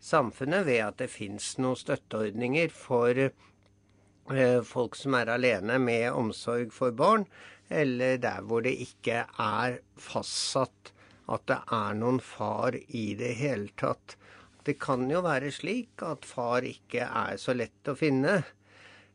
samfunnet 0.05 0.67
ved 0.67 0.83
at 0.85 1.01
det 1.01 1.11
fins 1.13 1.55
noen 1.63 1.79
støtteordninger 1.81 2.73
for 2.75 3.21
eh, 3.25 4.61
folk 4.69 4.99
som 5.01 5.17
er 5.17 5.33
alene 5.33 5.79
med 5.81 6.11
omsorg 6.13 6.75
for 6.77 6.95
barn, 6.97 7.25
eller 7.73 8.19
der 8.21 8.45
hvor 8.45 8.65
det 8.67 8.75
ikke 8.85 9.23
er 9.41 9.79
fastsatt 9.97 10.93
at 11.33 11.47
det 11.49 11.61
er 11.73 11.97
noen 11.97 12.21
far 12.21 12.77
i 12.77 13.07
det 13.17 13.33
hele 13.39 13.71
tatt. 13.81 14.19
Det 14.65 14.77
kan 14.81 15.09
jo 15.09 15.23
være 15.25 15.53
slik 15.53 16.05
at 16.05 16.29
far 16.29 16.67
ikke 16.69 17.07
er 17.07 17.41
så 17.41 17.57
lett 17.57 17.89
å 17.89 17.97
finne. 17.97 18.43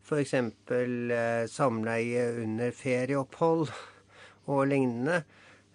F.eks. 0.05 0.33
Eh, 0.33 1.45
samleie 1.51 2.25
under 2.41 2.71
ferieopphold 2.75 3.69
og 4.49 4.67
lignende. 4.71 5.23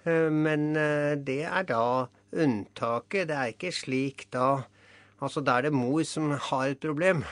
Eh, 0.05 0.31
men 0.33 0.75
eh, 0.77 1.15
det 1.17 1.43
er 1.47 1.67
da 1.69 1.87
unntaket. 2.35 3.29
Det 3.31 3.39
er 3.39 3.55
ikke 3.55 3.75
slik 3.75 4.29
da 4.35 4.65
Altså 5.23 5.41
da 5.41 5.55
er 5.57 5.69
det 5.69 5.73
mor 5.73 6.03
som 6.05 6.33
har 6.51 6.69
et 6.69 6.81
problem. 6.83 7.23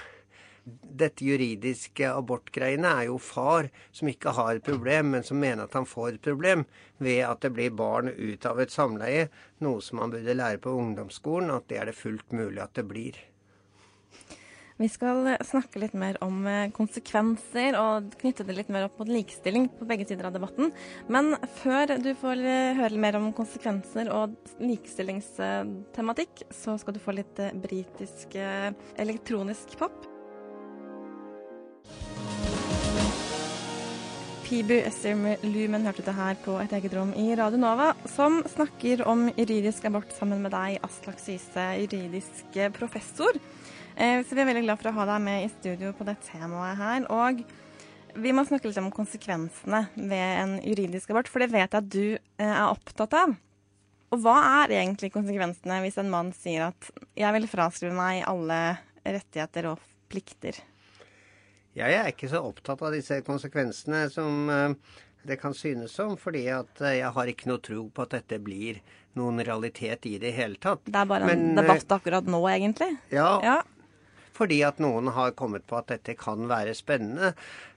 Dette 0.64 1.26
juridiske 1.26 2.06
abortgreiene 2.06 2.88
er 2.88 3.08
jo 3.08 3.18
far 3.18 3.66
som 3.90 4.08
ikke 4.08 4.32
har 4.36 4.54
et 4.56 4.64
problem, 4.64 5.10
men 5.12 5.26
som 5.26 5.40
mener 5.42 5.66
at 5.66 5.74
han 5.76 5.88
får 5.90 6.14
et 6.14 6.22
problem 6.24 6.62
ved 7.02 7.24
at 7.26 7.42
det 7.42 7.50
blir 7.56 7.74
barn 7.74 8.08
ut 8.08 8.46
av 8.48 8.62
et 8.62 8.72
samleie, 8.72 9.26
noe 9.60 9.82
som 9.82 10.00
han 10.00 10.14
burde 10.14 10.38
lære 10.38 10.62
på 10.62 10.76
ungdomsskolen, 10.78 11.50
at 11.50 11.66
det 11.68 11.82
er 11.82 11.90
det 11.90 11.98
fullt 11.98 12.32
mulig 12.32 12.62
at 12.62 12.78
det 12.78 12.86
blir. 12.88 13.18
Vi 14.82 14.88
skal 14.90 15.28
snakke 15.46 15.78
litt 15.78 15.92
mer 15.94 16.16
om 16.26 16.40
eh, 16.50 16.70
konsekvenser 16.74 17.76
og 17.78 18.16
knytte 18.18 18.42
det 18.48 18.56
litt 18.56 18.70
mer 18.72 18.88
opp 18.88 18.96
mot 18.98 19.10
likestilling 19.10 19.68
på 19.78 19.86
begge 19.86 20.08
sider 20.08 20.26
av 20.26 20.34
debatten. 20.34 20.72
Men 21.06 21.36
før 21.60 21.92
du 22.02 22.08
får 22.18 22.42
eh, 22.42 22.74
høre 22.80 22.98
mer 22.98 23.14
om 23.20 23.28
konsekvenser 23.36 24.10
og 24.10 24.34
likestillingstematikk, 24.58 26.42
så 26.50 26.74
skal 26.82 26.96
du 26.96 27.02
få 27.04 27.14
litt 27.14 27.38
eh, 27.38 27.54
britisk 27.62 28.34
elektronisk 28.34 29.78
pop. 29.78 30.02
Pibu 34.42 34.74
Essim 34.80 35.28
Lumen 35.46 35.86
hørte 35.86 36.02
det 36.04 36.18
her 36.18 36.42
på 36.42 36.58
et 36.58 36.74
eget 36.74 36.98
rom 36.98 37.14
i 37.14 37.30
Radio 37.38 37.62
Nova, 37.62 37.92
som 38.10 38.42
snakker 38.50 39.06
om 39.06 39.28
juridisk 39.38 39.86
abort 39.86 40.10
sammen 40.18 40.42
med 40.42 40.52
deg, 40.52 40.82
Aslak 40.82 41.22
Syse, 41.22 41.70
juridisk 41.86 42.58
professor. 42.74 43.38
Eh, 43.96 44.22
så 44.24 44.34
vi 44.36 44.42
er 44.42 44.48
veldig 44.48 44.64
glad 44.66 44.80
for 44.80 44.90
å 44.90 44.96
ha 45.00 45.08
deg 45.14 45.24
med 45.24 45.44
i 45.44 45.52
studio 45.52 45.92
på 45.96 46.06
det 46.08 46.16
temaet 46.26 46.80
her. 46.80 47.06
Og 47.12 47.42
vi 48.14 48.34
må 48.36 48.44
snakke 48.44 48.68
litt 48.68 48.80
om 48.80 48.90
konsekvensene 48.92 49.86
ved 49.96 50.26
en 50.42 50.58
juridisk 50.64 51.12
abort, 51.12 51.30
for 51.32 51.44
det 51.44 51.52
vet 51.52 51.68
jeg 51.68 51.80
at 51.80 51.92
du 51.92 52.06
eh, 52.16 52.48
er 52.48 52.68
opptatt 52.68 53.16
av. 53.16 53.36
Og 54.12 54.20
hva 54.20 54.36
er 54.62 54.74
egentlig 54.82 55.12
konsekvensene 55.14 55.80
hvis 55.84 55.96
en 56.00 56.12
mann 56.12 56.34
sier 56.36 56.68
at 56.68 56.90
jeg 57.16 57.32
vil 57.38 57.48
fraskrive 57.48 57.96
meg 57.96 58.26
alle 58.28 58.58
rettigheter 59.06 59.70
og 59.70 59.86
plikter? 60.12 60.58
Jeg 61.72 61.96
er 61.96 62.10
ikke 62.10 62.28
så 62.28 62.42
opptatt 62.44 62.82
av 62.84 62.92
disse 62.92 63.22
konsekvensene 63.24 64.04
som 64.12 64.50
eh, 64.52 64.74
det 65.24 65.38
kan 65.40 65.54
synes 65.56 65.94
som, 65.96 66.16
fordi 66.20 66.44
at 66.52 66.82
jeg 66.82 67.12
har 67.16 67.30
ikke 67.30 67.48
noe 67.48 67.62
tro 67.64 67.86
på 67.94 68.04
at 68.04 68.18
dette 68.18 68.36
blir 68.42 68.82
noen 69.16 69.40
realitet 69.44 70.06
i 70.08 70.16
det 70.20 70.32
hele 70.36 70.58
tatt. 70.60 70.84
Det 70.84 70.98
er 70.98 71.08
bare 71.08 71.28
en 71.28 71.46
Men, 71.52 71.56
debatt 71.60 71.96
akkurat 71.96 72.28
nå, 72.28 72.40
egentlig? 72.50 72.90
Ja, 73.12 73.28
ja, 73.44 73.56
fordi 74.36 74.62
at 74.66 74.80
noen 74.82 75.12
har 75.16 75.36
kommet 75.38 75.66
på 75.68 75.78
at 75.78 75.90
dette 75.92 76.16
kan 76.18 76.48
være 76.50 76.74
spennende. 76.76 77.32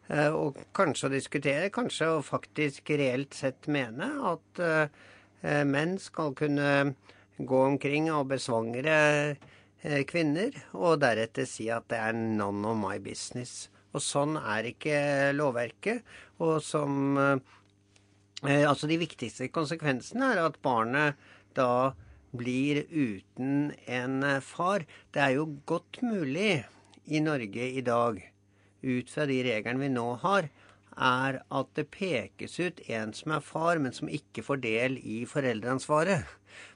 Eh, 0.07 0.29
og 0.29 0.59
kanskje 0.77 1.09
å 1.09 1.13
diskutere, 1.15 1.73
kanskje 1.73 2.11
å 2.13 2.23
faktisk 2.25 2.91
reelt 2.93 3.33
sett 3.33 3.69
mene 3.71 4.11
at 4.33 4.61
eh, 4.61 5.63
menn 5.65 5.97
skal 6.01 6.35
kunne 6.37 6.95
gå 7.37 7.61
omkring 7.71 8.11
og 8.13 8.29
besvangre 8.31 8.97
eh, 9.33 10.03
kvinner, 10.07 10.53
og 10.77 11.01
deretter 11.01 11.49
si 11.49 11.71
at 11.73 11.89
det 11.91 12.01
er 12.01 12.15
none 12.15 12.69
of 12.69 12.77
my 12.79 12.99
business. 13.01 13.67
Og 13.95 14.03
sånn 14.03 14.37
er 14.37 14.71
ikke 14.73 14.97
lovverket. 15.35 16.03
Og 16.43 16.59
som 16.63 17.15
Altså, 18.45 18.85
de 18.85 18.99
viktigste 18.99 19.47
konsekvensene 19.49 20.27
er 20.35 20.41
at 20.43 20.57
barnet 20.61 21.15
da 21.57 21.95
blir 22.37 22.83
uten 22.89 23.73
en 23.85 24.21
far. 24.41 24.85
Det 25.11 25.21
er 25.23 25.35
jo 25.37 25.49
godt 25.65 26.01
mulig 26.05 26.63
i 27.05 27.21
Norge 27.21 27.71
i 27.71 27.83
dag, 27.85 28.21
ut 28.85 29.09
fra 29.09 29.25
de 29.29 29.41
reglene 29.45 29.85
vi 29.85 29.91
nå 29.93 30.07
har, 30.23 30.49
er 30.95 31.41
at 31.43 31.71
det 31.75 31.89
pekes 31.91 32.55
ut 32.59 32.79
en 32.87 33.11
som 33.13 33.35
er 33.35 33.43
far, 33.43 33.81
men 33.83 33.93
som 33.93 34.09
ikke 34.09 34.45
får 34.45 34.61
del 34.63 34.97
i 35.03 35.23
foreldreansvaret. 35.27 36.23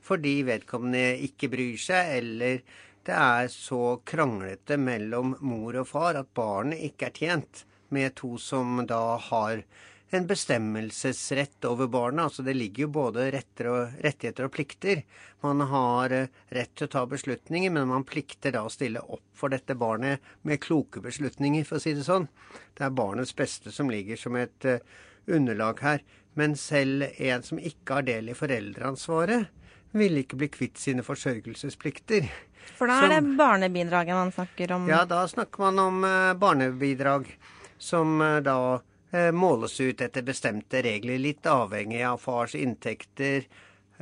Fordi 0.04 0.42
vedkommende 0.48 1.16
ikke 1.24 1.50
bryr 1.54 1.80
seg, 1.80 2.14
eller 2.20 2.62
det 3.08 3.16
er 3.16 3.48
så 3.54 4.00
kranglete 4.06 4.78
mellom 4.78 5.38
mor 5.40 5.80
og 5.80 5.88
far 5.88 6.20
at 6.20 6.34
barnet 6.36 6.84
ikke 6.90 7.10
er 7.10 7.16
tjent 7.16 7.64
med 7.96 8.14
to 8.20 8.36
som 8.42 8.84
da 8.90 9.18
har 9.30 9.64
en 10.10 10.28
bestemmelsesrett 10.28 11.66
over 11.66 11.88
barna. 11.88 12.24
Altså 12.24 12.44
det 12.44 12.54
ligger 12.58 12.88
jo 12.88 12.92
både 12.98 13.28
og, 13.30 13.98
rettigheter 14.02 14.48
og 14.48 14.54
plikter. 14.56 15.04
Man 15.46 15.62
har 15.72 16.16
eh, 16.16 16.32
rett 16.56 16.74
til 16.76 16.90
å 16.90 16.94
ta 16.96 17.06
beslutninger, 17.10 17.74
men 17.74 17.92
man 17.92 18.08
plikter 18.08 18.56
da 18.56 18.66
å 18.66 18.74
stille 18.74 19.04
opp 19.06 19.26
for 19.38 19.54
dette 19.54 19.78
barnet 19.78 20.26
med 20.42 20.62
kloke 20.64 21.04
beslutninger, 21.06 21.68
for 21.68 21.78
å 21.78 21.84
si 21.84 21.94
det 21.98 22.08
sånn. 22.08 22.28
Det 22.78 22.88
er 22.88 22.98
barnets 22.98 23.36
beste 23.38 23.74
som 23.76 23.92
ligger 23.92 24.20
som 24.20 24.36
et 24.40 24.66
uh, 24.66 24.82
underlag 25.30 25.86
her. 25.86 26.04
Men 26.40 26.56
selv 26.58 27.08
en 27.18 27.46
som 27.46 27.62
ikke 27.62 28.00
har 28.00 28.10
del 28.10 28.32
i 28.32 28.38
foreldreansvaret, 28.38 29.50
ville 29.92 30.22
ikke 30.24 30.38
bli 30.40 30.50
kvitt 30.54 30.78
sine 30.78 31.04
forsørgelsesplikter. 31.06 32.28
For 32.78 32.90
da 32.90 33.00
er 33.06 33.16
det 33.16 33.38
barnebidraget 33.40 34.16
man 34.16 34.32
snakker 34.34 34.76
om. 34.76 34.86
Ja, 34.90 35.04
da 35.10 35.24
snakker 35.28 35.70
man 35.70 35.80
om 35.82 36.04
eh, 36.06 36.34
barnebidrag 36.38 37.32
som 37.82 38.22
eh, 38.22 38.38
da 38.46 38.58
eh, 38.76 38.86
måles 39.34 39.80
ut 39.82 40.02
etter 40.06 40.22
bestemte 40.22 40.84
regler, 40.86 41.18
litt 41.18 41.48
avhengig 41.50 42.04
av 42.06 42.20
fars 42.22 42.54
inntekter 42.56 43.48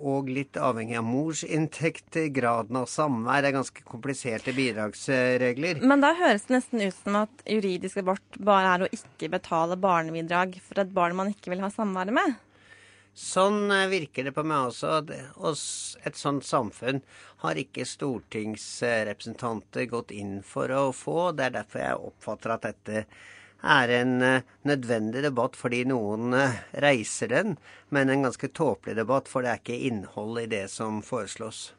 og 0.06 0.30
litt 0.30 0.58
avhengig 0.62 0.98
av 1.00 1.06
mors 1.08 1.44
inntekter, 1.44 2.28
graden 2.34 2.76
av 2.78 2.86
samvær. 2.92 3.42
Det 3.42 3.48
er 3.50 3.56
ganske 3.56 3.86
kompliserte 3.88 4.54
bidragsregler. 4.54 5.82
Men 5.82 6.02
da 6.04 6.14
høres 6.18 6.46
det 6.48 6.56
nesten 6.58 6.82
ut 6.84 6.98
som 7.00 7.16
at 7.24 7.34
juridisk 7.50 7.98
abort 8.04 8.38
bare 8.38 8.68
er 8.76 8.82
å 8.86 8.92
ikke 8.94 9.30
betale 9.38 9.76
barnebidrag 9.82 10.60
for 10.64 10.76
et 10.84 10.94
barn 10.94 11.18
man 11.18 11.32
ikke 11.34 11.52
vil 11.54 11.64
ha 11.66 11.70
samvær 11.74 12.10
med. 12.14 12.30
Sånn 13.18 13.72
eh, 13.74 13.90
virker 13.90 14.24
det 14.28 14.34
på 14.36 14.44
meg 14.46 14.68
også. 14.70 14.88
Og 15.42 15.54
et 16.06 16.18
sånt 16.20 16.46
samfunn 16.46 17.02
har 17.42 17.56
ikke 17.58 17.86
stortingsrepresentanter 17.90 19.86
gått 19.90 20.12
inn 20.14 20.44
for 20.46 20.70
å 20.70 20.94
få. 20.94 21.32
Det 21.34 21.44
er 21.48 21.54
derfor 21.58 21.80
jeg 21.82 22.04
oppfatter 22.12 22.50
at 22.54 22.64
dette 22.70 22.98
er 23.64 23.92
en 24.02 24.22
eh, 24.22 24.46
nødvendig 24.68 25.24
debatt 25.26 25.58
fordi 25.58 25.84
noen 25.90 26.36
eh, 26.38 26.60
reiser 26.84 27.32
den, 27.32 27.58
men 27.90 28.10
en 28.10 28.28
ganske 28.28 28.50
tåpelig 28.54 28.98
debatt, 29.00 29.30
for 29.32 29.44
det 29.44 29.52
er 29.52 29.62
ikke 29.62 29.80
innhold 29.90 30.42
i 30.44 30.50
det 30.52 30.68
som 30.74 31.02
foreslås. 31.06 31.72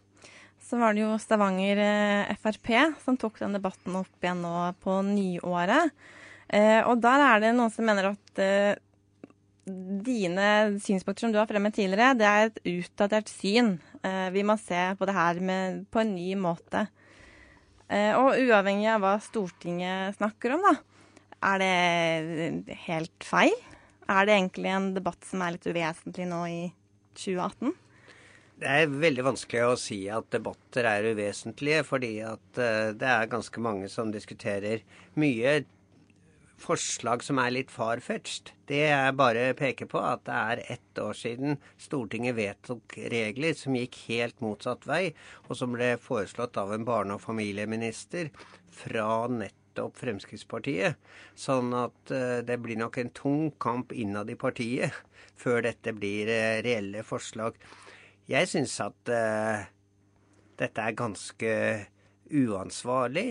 Så 0.68 0.78
var 0.80 0.94
det 0.94 1.04
jo 1.04 1.14
Stavanger 1.20 1.80
eh, 1.84 2.34
Frp 2.42 2.72
som 3.04 3.16
tok 3.20 3.40
den 3.40 3.56
debatten 3.56 3.96
opp 4.00 4.24
igjen 4.24 4.42
nå 4.44 4.56
på 4.82 5.00
nyåret. 5.06 5.94
Og 6.48 6.94
der 7.04 7.20
er 7.20 7.42
det 7.42 7.48
noen 7.52 7.68
som 7.68 7.84
mener 7.84 8.06
at 8.08 8.38
dine 9.68 10.46
synspunkter 10.80 11.26
som 11.26 11.34
du 11.34 11.36
har 11.36 11.44
fremmet 11.50 11.74
tidligere, 11.76 12.14
det 12.16 12.24
er 12.24 12.46
et 12.46 12.62
utdatert 12.72 13.28
syn. 13.28 13.74
Vi 14.32 14.44
må 14.48 14.56
se 14.56 14.86
på 14.96 15.04
det 15.04 15.12
her 15.12 15.42
med, 15.44 15.82
på 15.92 16.00
en 16.00 16.14
ny 16.16 16.30
måte. 16.40 16.86
Og 17.92 18.40
uavhengig 18.40 18.88
av 18.94 19.04
hva 19.04 19.12
Stortinget 19.20 20.16
snakker 20.16 20.56
om, 20.56 20.64
da, 20.70 20.72
er 21.44 21.60
det 21.62 22.78
helt 22.86 23.26
feil? 23.26 23.54
Er 24.08 24.26
det 24.26 24.34
egentlig 24.34 24.72
en 24.72 24.94
debatt 24.96 25.26
som 25.28 25.42
er 25.44 25.54
litt 25.54 25.68
uvesentlig 25.68 26.26
nå 26.30 26.40
i 26.48 26.62
2018? 27.18 27.74
Det 28.58 28.70
er 28.74 28.90
veldig 28.90 29.22
vanskelig 29.22 29.64
å 29.68 29.78
si 29.78 30.00
at 30.10 30.32
debatter 30.34 30.88
er 30.90 31.12
uvesentlige, 31.12 31.84
fordi 31.86 32.14
at 32.26 32.58
eh, 32.58 32.94
det 32.98 33.06
er 33.06 33.30
ganske 33.30 33.62
mange 33.62 33.90
som 33.92 34.10
diskuterer 34.10 34.82
mye 35.20 35.60
forslag 36.58 37.22
som 37.22 37.38
er 37.38 37.52
litt 37.54 37.70
far-fetched. 37.70 38.50
Det 38.66 38.80
jeg 38.88 39.14
bare 39.18 39.52
peker 39.58 39.86
på, 39.90 40.00
at 40.02 40.24
det 40.26 40.38
er 40.38 40.64
ett 40.74 41.02
år 41.02 41.14
siden 41.14 41.60
Stortinget 41.78 42.34
vedtok 42.34 42.98
regler 43.12 43.54
som 43.54 43.76
gikk 43.78 44.00
helt 44.08 44.42
motsatt 44.42 44.88
vei, 44.90 45.12
og 45.46 45.54
som 45.60 45.76
ble 45.76 45.94
foreslått 46.02 46.58
av 46.58 46.74
en 46.74 46.88
barne- 46.88 47.14
og 47.14 47.22
familieminister 47.22 48.32
fra 48.74 49.06
nettopp 49.30 49.57
Fremskrittspartiet. 49.98 50.98
Sånn 51.38 51.72
at 51.76 52.12
eh, 52.14 52.40
det 52.46 52.58
blir 52.62 52.78
nok 52.80 52.98
en 53.00 53.12
tung 53.16 53.50
kamp 53.60 53.92
innad 53.92 54.30
i 54.30 54.38
partiet 54.38 54.94
før 55.42 55.62
dette 55.66 55.94
blir 55.96 56.30
eh, 56.32 56.60
reelle 56.66 57.04
forslag. 57.06 57.58
Jeg 58.28 58.50
syns 58.50 58.76
at 58.84 59.12
eh, 59.12 59.68
dette 60.58 60.84
er 60.84 60.98
ganske 60.98 61.52
uansvarlig 62.28 63.30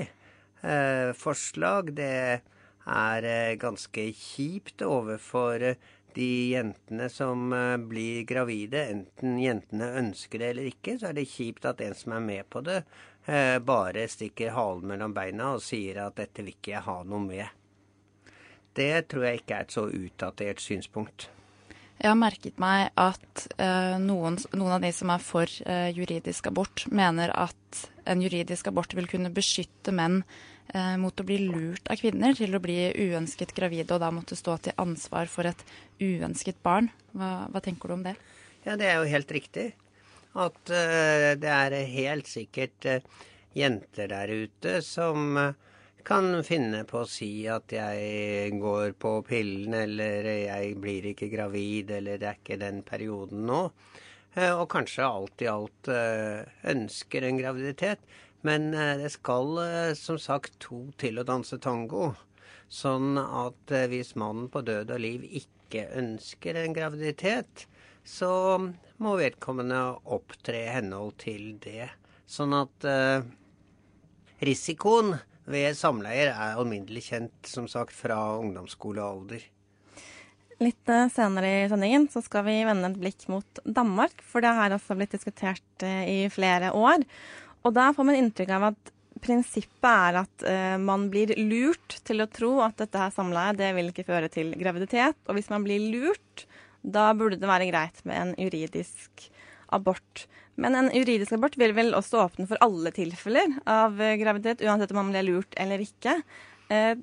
forslag. 1.14 1.92
Det 1.94 2.40
er 2.90 3.26
ganske 3.62 4.06
kjipt 4.18 4.82
overfor 4.82 5.62
de 6.16 6.30
jentene 6.56 7.06
som 7.14 7.54
blir 7.92 8.24
gravide. 8.28 8.82
Enten 8.96 9.38
jentene 9.38 9.92
ønsker 10.02 10.42
det 10.42 10.50
eller 10.56 10.72
ikke, 10.72 10.96
så 10.98 11.12
er 11.12 11.20
det 11.20 11.28
kjipt 11.30 11.68
at 11.70 11.84
en 11.86 11.94
som 12.00 12.16
er 12.18 12.26
med 12.26 12.50
på 12.50 12.64
det, 12.66 12.80
eh, 13.28 13.60
bare 13.60 14.08
stikker 14.10 14.56
halen 14.56 14.88
mellom 14.92 15.14
beina 15.16 15.54
og 15.56 15.64
sier 15.64 16.02
at 16.08 16.18
dette 16.20 16.44
vil 16.44 16.56
ikke 16.56 16.76
jeg 16.76 16.86
ha 16.88 17.00
noe 17.04 17.24
med. 17.24 17.48
Det 18.78 19.08
tror 19.10 19.26
jeg 19.26 19.42
ikke 19.42 19.56
er 19.58 19.66
et 19.66 19.74
så 19.74 19.88
utdatert 19.90 20.62
synspunkt. 20.62 21.30
Jeg 21.98 22.12
har 22.12 22.18
merket 22.20 22.60
meg 22.62 22.92
at 22.94 23.48
eh, 23.58 23.96
noen, 23.98 24.36
noen 24.54 24.76
av 24.76 24.84
de 24.84 24.92
som 24.94 25.10
er 25.10 25.24
for 25.24 25.50
eh, 25.66 25.90
juridisk 25.98 26.52
abort, 26.52 26.84
mener 26.94 27.34
at 27.34 27.88
en 28.06 28.22
juridisk 28.22 28.70
abort 28.70 28.94
vil 28.94 29.10
kunne 29.10 29.34
beskytte 29.34 29.96
menn 29.98 30.20
eh, 30.22 30.94
mot 31.02 31.18
å 31.18 31.26
bli 31.26 31.40
lurt 31.48 31.90
av 31.90 31.98
kvinner 31.98 32.38
til 32.38 32.54
å 32.54 32.62
bli 32.62 32.78
uønsket 32.94 33.56
gravide 33.58 33.98
og 33.98 34.04
da 34.06 34.12
måtte 34.14 34.38
stå 34.38 34.60
til 34.62 34.78
ansvar 34.78 35.32
for 35.32 35.50
et 35.50 35.66
uønsket 35.98 36.62
barn. 36.62 36.92
Hva, 37.18 37.48
hva 37.50 37.66
tenker 37.66 37.90
du 37.90 37.98
om 37.98 38.06
det? 38.06 38.14
Ja, 38.68 38.78
det 38.78 38.92
er 38.92 39.02
jo 39.02 39.10
helt 39.10 39.34
riktig. 39.34 39.72
At 40.38 40.70
eh, 40.70 41.34
det 41.42 41.50
er 41.50 41.74
helt 41.90 42.28
sikkert 42.30 42.86
eh, 42.86 43.06
jenter 43.58 44.12
der 44.12 44.30
ute 44.30 44.76
som 44.86 45.38
eh, 45.42 45.56
kan 46.06 46.30
finne 46.46 46.84
på 46.88 47.02
å 47.02 47.10
si 47.10 47.48
at 47.50 47.74
jeg 47.74 48.52
går 48.62 48.94
på 49.02 49.16
pillen, 49.28 49.74
eller 49.74 50.30
jeg 50.46 50.76
blir 50.80 51.10
ikke 51.10 51.32
gravid, 51.34 51.90
eller 51.98 52.22
det 52.22 52.30
er 52.30 52.38
ikke 52.38 52.60
den 52.62 52.84
perioden 52.88 53.44
nå. 53.50 53.64
Og 54.38 54.68
kanskje 54.72 55.04
alt 55.04 55.42
i 55.44 55.50
alt 55.52 55.90
ønsker 55.90 57.26
en 57.26 57.40
graviditet. 57.42 58.00
Men 58.48 58.70
det 58.72 59.10
skal 59.12 59.60
som 60.00 60.20
sagt 60.22 60.56
to 60.64 60.84
til 61.02 61.20
å 61.20 61.26
danse 61.28 61.58
tango. 61.60 62.14
Sånn 62.72 63.18
at 63.20 63.74
hvis 63.92 64.14
mannen 64.16 64.48
på 64.54 64.62
død 64.64 64.94
og 64.96 65.04
liv 65.04 65.26
ikke 65.42 65.90
ønsker 65.98 66.62
en 66.62 66.78
graviditet, 66.78 67.66
så 68.08 68.32
må 69.04 69.16
vedkommende 69.20 69.82
opptre 70.16 70.64
i 70.64 70.72
henhold 70.78 71.18
til 71.22 71.58
det. 71.64 71.90
Sånn 72.28 72.56
at 72.58 72.88
eh, 72.88 73.26
risikoen 74.44 75.16
ved 75.48 75.78
samleier 75.80 76.32
er 76.34 76.58
alminnelig 76.60 77.08
kjent, 77.12 77.38
som 77.48 77.68
sagt, 77.72 77.96
fra 77.96 78.18
ungdomsskolealder. 78.40 79.46
Litt 80.64 80.90
eh, 80.90 81.08
senere 81.14 81.52
i 81.62 81.70
sendingen 81.70 82.08
så 82.12 82.24
skal 82.26 82.48
vi 82.48 82.58
vende 82.68 82.90
et 82.90 83.00
blikk 83.00 83.28
mot 83.32 83.62
Danmark, 83.64 84.24
for 84.26 84.44
det 84.44 84.56
har 84.58 84.74
også 84.74 84.98
blitt 84.98 85.14
diskutert 85.14 85.86
eh, 85.86 86.04
i 86.10 86.20
flere 86.34 86.74
år. 86.76 87.04
Og 87.68 87.76
da 87.76 87.92
får 87.94 88.08
man 88.08 88.18
inntrykk 88.18 88.56
av 88.58 88.72
at 88.72 88.94
prinsippet 89.22 89.88
er 89.90 90.20
at 90.24 90.46
eh, 90.50 90.76
man 90.82 91.08
blir 91.14 91.36
lurt 91.38 92.00
til 92.08 92.24
å 92.24 92.30
tro 92.32 92.58
at 92.66 92.78
dette 92.82 93.02
her 93.02 93.14
samleiet 93.14 93.60
det 93.60 93.72
vil 93.78 93.92
ikke 93.92 94.08
føre 94.08 94.32
til 94.34 94.54
graviditet. 94.58 95.20
Og 95.28 95.38
hvis 95.38 95.52
man 95.54 95.66
blir 95.66 95.84
lurt, 95.94 96.48
da 96.88 97.12
burde 97.18 97.40
det 97.40 97.50
være 97.50 97.68
greit 97.70 98.02
med 98.08 98.22
en 98.22 98.34
juridisk 98.40 99.28
abort. 99.76 100.26
Men 100.56 100.78
en 100.78 100.90
juridisk 100.94 101.36
abort 101.36 101.58
vil 101.60 101.76
vel 101.78 101.94
også 101.98 102.24
åpne 102.24 102.48
for 102.50 102.60
alle 102.64 102.94
tilfeller 102.96 103.60
av 103.70 104.00
eh, 104.02 104.16
graviditet, 104.22 104.64
uansett 104.66 104.94
om 104.96 105.02
man 105.04 105.12
blir 105.12 105.28
lurt 105.28 105.58
eller 105.60 105.84
ikke. 105.84 106.16
Eh, 106.74 106.94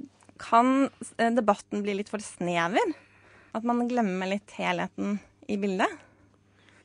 kan 0.42 0.88
eh, 1.18 1.30
debatten 1.36 1.84
bli 1.84 1.98
litt 2.00 2.10
for 2.12 2.24
snever? 2.24 2.94
At 3.54 3.66
man 3.66 3.84
glemmer 3.90 4.32
litt 4.32 4.56
helheten 4.56 5.20
i 5.46 5.58
bildet? 5.60 6.00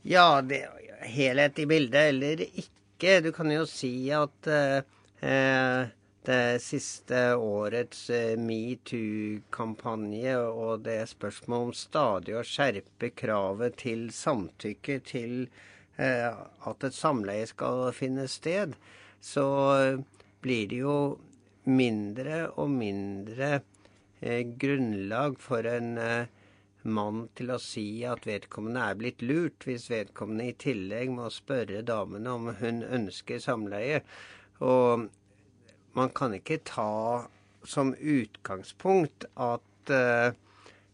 Ja, 0.06 0.42
det, 0.46 0.68
helhet 1.10 1.60
i 1.60 1.66
bildet 1.70 2.12
eller 2.14 2.44
ikke. 2.46 3.20
Du 3.24 3.32
kan 3.36 3.50
jo 3.52 3.64
si 3.70 4.12
at 4.14 4.52
eh, 4.52 5.90
det 6.30 6.62
siste 6.62 7.22
årets 7.36 8.04
eh, 8.14 8.36
metoo-kampanje 8.38 10.36
og 10.38 10.84
det 10.86 11.00
spørsmålet 11.10 11.72
om 11.72 11.78
stadig 11.78 12.36
å 12.38 12.46
skjerpe 12.46 13.10
kravet 13.18 13.80
til 13.82 14.08
samtykke 14.14 15.00
til 15.10 15.34
eh, 15.98 16.30
at 16.30 16.86
et 16.86 16.98
samleie 16.98 17.50
skal 17.50 17.90
finne 17.98 18.28
sted, 18.30 18.78
så 19.20 19.48
blir 20.44 20.70
det 20.70 20.84
jo 20.84 21.00
mindre 21.70 22.46
og 22.62 22.70
mindre 22.72 23.50
eh, 24.22 24.46
grunnlag 24.62 25.40
for 25.42 25.66
en 25.68 25.98
eh, 25.98 26.30
mann 26.84 27.26
til 27.36 27.52
å 27.52 27.60
si 27.62 28.04
at 28.08 28.28
vedkommende 28.28 28.86
er 28.86 29.00
blitt 29.00 29.24
lurt, 29.26 29.66
hvis 29.68 29.90
vedkommende 29.92 30.50
i 30.50 30.58
tillegg 30.62 31.12
må 31.12 31.28
spørre 31.34 31.84
damene 31.86 32.36
om 32.38 32.52
hun 32.62 32.84
ønsker 32.84 33.42
samleie. 33.44 34.04
Og 34.64 35.10
man 36.00 36.14
kan 36.16 36.34
ikke 36.38 36.62
ta 36.68 37.28
som 37.68 37.94
utgangspunkt 37.94 39.28
at 39.36 39.92
uh, 39.94 40.32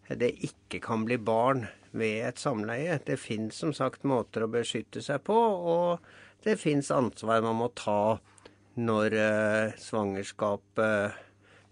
det 0.09 0.31
ikke 0.45 0.81
kan 0.83 1.05
bli 1.05 1.17
barn 1.17 1.65
ved 1.95 2.25
et 2.29 2.41
samleie. 2.41 2.99
Det 3.05 3.19
fins 3.21 3.61
som 3.61 3.73
sagt 3.73 4.05
måter 4.07 4.45
å 4.45 4.51
beskytte 4.51 5.03
seg 5.05 5.23
på, 5.27 5.35
og 5.35 6.45
det 6.45 6.57
fins 6.61 6.91
ansvar 6.93 7.45
man 7.45 7.61
må 7.61 7.69
ta 7.77 8.17
når 8.75 9.15
uh, 9.15 9.77
svangerskapet 9.79 11.21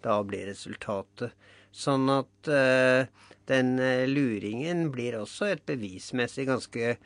da 0.04 0.20
blir 0.28 0.48
resultatet. 0.52 1.34
Sånn 1.74 2.06
at 2.12 2.50
eh, 2.54 3.08
den 3.50 3.70
luringen 4.12 4.92
blir 4.94 5.16
også 5.18 5.48
et 5.50 5.64
bevismessig 5.66 6.46
ganske 6.46 6.98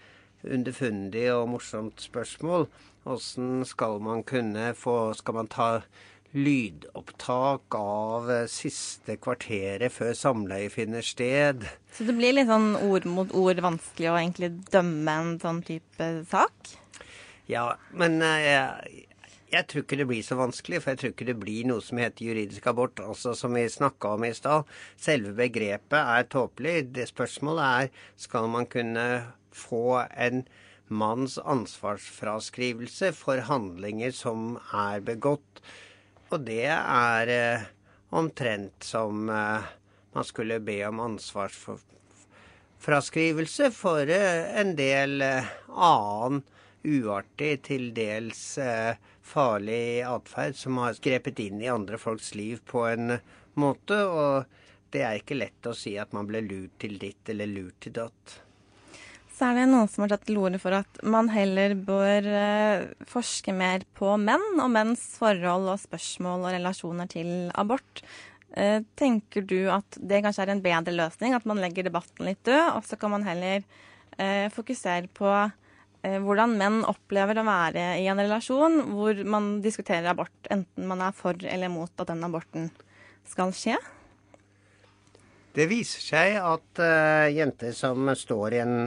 underfundig 0.44 1.30
og 1.32 1.48
morsomt 1.54 2.02
spørsmål. 2.04 2.68
Åssen 3.08 3.64
skal 3.66 4.02
man 4.04 4.24
kunne 4.28 4.74
få 4.76 5.14
Skal 5.16 5.38
man 5.38 5.48
ta 5.48 5.70
lydopptak 6.36 7.76
av 7.78 8.32
eh, 8.32 8.48
siste 8.52 9.16
kvarteret 9.22 9.94
før 9.94 10.14
samleie 10.18 10.72
finner 10.74 11.06
sted? 11.06 11.64
Så 11.96 12.08
det 12.08 12.18
blir 12.18 12.36
litt 12.36 12.50
sånn 12.52 12.76
ord 12.88 13.08
mot 13.10 13.32
ord 13.38 13.62
vanskelig 13.64 14.12
å 14.12 14.18
egentlig 14.20 14.52
dømme 14.74 15.18
en 15.22 15.38
sånn 15.42 15.62
type 15.68 16.10
sak? 16.32 16.74
Ja, 17.48 17.70
men 17.96 18.20
eh, 18.26 18.44
jeg, 18.44 19.08
jeg 19.54 19.68
tror 19.72 19.86
ikke 19.86 20.02
det 20.02 20.10
blir 20.10 20.28
så 20.28 20.36
vanskelig, 20.40 20.82
for 20.84 20.92
jeg 20.92 21.02
tror 21.02 21.16
ikke 21.16 21.30
det 21.30 21.40
blir 21.40 21.68
noe 21.70 21.84
som 21.84 22.02
heter 22.02 22.28
juridisk 22.28 22.68
abort. 22.68 23.00
Altså 23.00 23.32
Som 23.38 23.56
vi 23.56 23.64
snakka 23.72 24.18
om 24.18 24.28
i 24.28 24.34
stad, 24.36 24.68
selve 25.00 25.32
begrepet 25.38 26.00
er 26.02 26.28
tåpelig. 26.28 26.78
Det 26.98 27.08
spørsmålet 27.08 27.66
er 27.88 28.08
skal 28.20 28.52
man 28.52 28.68
kunne 28.68 29.08
få 29.56 30.04
en 30.12 30.44
manns 30.88 31.38
ansvarsfraskrivelse 31.40 33.12
for 33.16 33.44
handlinger 33.48 34.12
som 34.16 34.56
er 34.76 35.04
begått. 35.04 35.64
Og 36.28 36.40
det 36.44 36.66
er 36.68 37.30
eh, 37.32 37.62
omtrent 38.10 38.84
som 38.84 39.30
eh, 39.30 39.64
man 40.18 40.28
skulle 40.28 40.60
be 40.60 40.88
om 40.88 41.00
ansvarsfraskrivelse 41.00 43.72
for 43.72 44.10
eh, 44.10 44.60
en 44.60 44.76
del 44.76 45.22
eh, 45.22 45.46
annen 45.72 46.44
uartig, 46.88 47.64
til 47.68 47.94
dels 47.96 48.58
eh, 48.58 48.96
farlig 49.24 50.04
atferd 50.08 50.56
som 50.56 50.78
har 50.82 50.94
grepet 51.04 51.40
inn 51.44 51.62
i 51.62 51.68
andre 51.72 51.98
folks 52.00 52.36
liv 52.36 52.60
på 52.66 52.86
en 52.88 53.20
måte. 53.60 54.06
Og 54.08 54.46
det 54.92 55.02
er 55.04 55.16
ikke 55.20 55.36
lett 55.40 55.66
å 55.68 55.74
si 55.76 55.98
at 56.00 56.14
man 56.16 56.28
ble 56.30 56.42
lurt 56.48 56.80
til 56.84 56.98
ditt 57.02 57.30
eller 57.30 57.48
lurt 57.52 57.80
til 57.84 57.94
datt. 58.00 58.47
Så 59.38 59.46
er 59.46 59.60
det 59.60 59.68
noen 59.70 59.90
som 59.92 60.02
har 60.02 60.16
tatt 60.16 60.24
til 60.26 60.40
orde 60.42 60.58
for 60.58 60.74
at 60.74 60.98
man 61.06 61.28
heller 61.30 61.76
bør 61.78 62.26
eh, 62.26 62.88
forske 63.06 63.54
mer 63.54 63.84
på 63.98 64.16
menn 64.18 64.58
og 64.64 64.72
menns 64.74 65.04
forhold 65.20 65.70
og 65.76 65.84
spørsmål 65.84 66.48
og 66.48 66.56
relasjoner 66.56 67.12
til 67.12 67.30
abort. 67.54 68.02
Eh, 68.58 68.82
tenker 68.98 69.46
du 69.46 69.70
at 69.70 70.00
det 70.02 70.24
kanskje 70.26 70.48
er 70.48 70.54
en 70.56 70.64
bedre 70.66 70.96
løsning, 70.96 71.38
at 71.38 71.46
man 71.46 71.62
legger 71.62 71.86
debatten 71.86 72.26
litt 72.26 72.42
død, 72.50 72.80
og 72.80 72.90
så 72.90 72.98
kan 72.98 73.14
man 73.14 73.28
heller 73.30 73.62
eh, 74.18 74.50
fokusere 74.54 75.14
på 75.14 75.38
hvordan 76.08 76.54
menn 76.56 76.84
opplever 76.88 77.40
å 77.42 77.44
være 77.44 77.82
i 78.00 78.06
en 78.08 78.20
relasjon 78.22 78.78
hvor 78.96 79.18
man 79.28 79.58
diskuterer 79.64 80.06
abort, 80.14 80.36
enten 80.54 80.86
man 80.88 81.02
er 81.04 81.16
for 81.18 81.36
eller 81.42 81.72
mot 81.74 81.92
at 82.00 82.08
den 82.08 82.22
aborten 82.24 82.70
skal 83.28 83.52
skje? 83.58 83.76
Det 85.58 85.66
viser 85.68 86.06
seg 86.06 86.38
at 86.38 86.80
uh, 86.80 87.26
jenter 87.34 87.74
som 87.76 88.08
står 88.16 88.56
i 88.56 88.62
en 88.62 88.78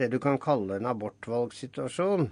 det 0.00 0.08
du 0.08 0.18
kan 0.22 0.38
kalle 0.40 0.78
en 0.80 0.88
abortvalgsituasjon, 0.88 2.30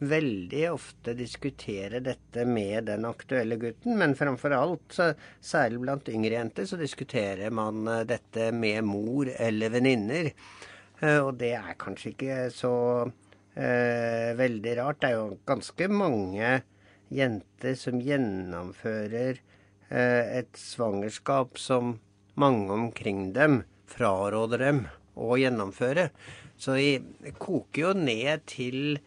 veldig 0.00 0.62
ofte 0.72 1.14
diskuterer 1.14 2.00
dette 2.00 2.44
med 2.48 2.88
den 2.88 3.04
aktuelle 3.04 3.56
gutten. 3.60 3.98
Men 4.00 4.16
framfor 4.16 4.54
alt, 4.56 4.98
særlig 5.40 5.80
blant 5.84 6.08
yngre 6.08 6.38
jenter, 6.38 6.66
så 6.66 6.80
diskuterer 6.80 7.52
man 7.54 7.86
eh, 7.86 8.04
dette 8.08 8.50
med 8.56 8.84
mor 8.88 9.30
eller 9.36 9.72
venninner. 9.76 10.32
Eh, 11.00 11.20
og 11.20 11.36
det 11.40 11.52
er 11.58 11.78
kanskje 11.80 12.14
ikke 12.14 12.38
så 12.54 12.74
eh, 13.54 14.32
veldig 14.40 14.76
rart. 14.80 15.02
Det 15.02 15.12
er 15.12 15.18
jo 15.18 15.40
ganske 15.48 15.90
mange 15.92 16.54
jenter 17.10 17.76
som 17.78 18.00
gjennomfører 18.02 19.40
eh, 19.90 20.38
et 20.40 20.56
svangerskap 20.56 21.60
som 21.60 21.98
mange 22.40 22.72
omkring 22.72 23.30
dem 23.36 23.62
fraråder 23.90 24.64
dem 24.64 24.84
å 25.20 25.38
gjennomføre. 25.40 26.08
Så 26.60 26.76
det 26.76 27.34
koker 27.40 27.86
jo 27.86 27.92
ned 27.96 28.44
til 28.50 28.98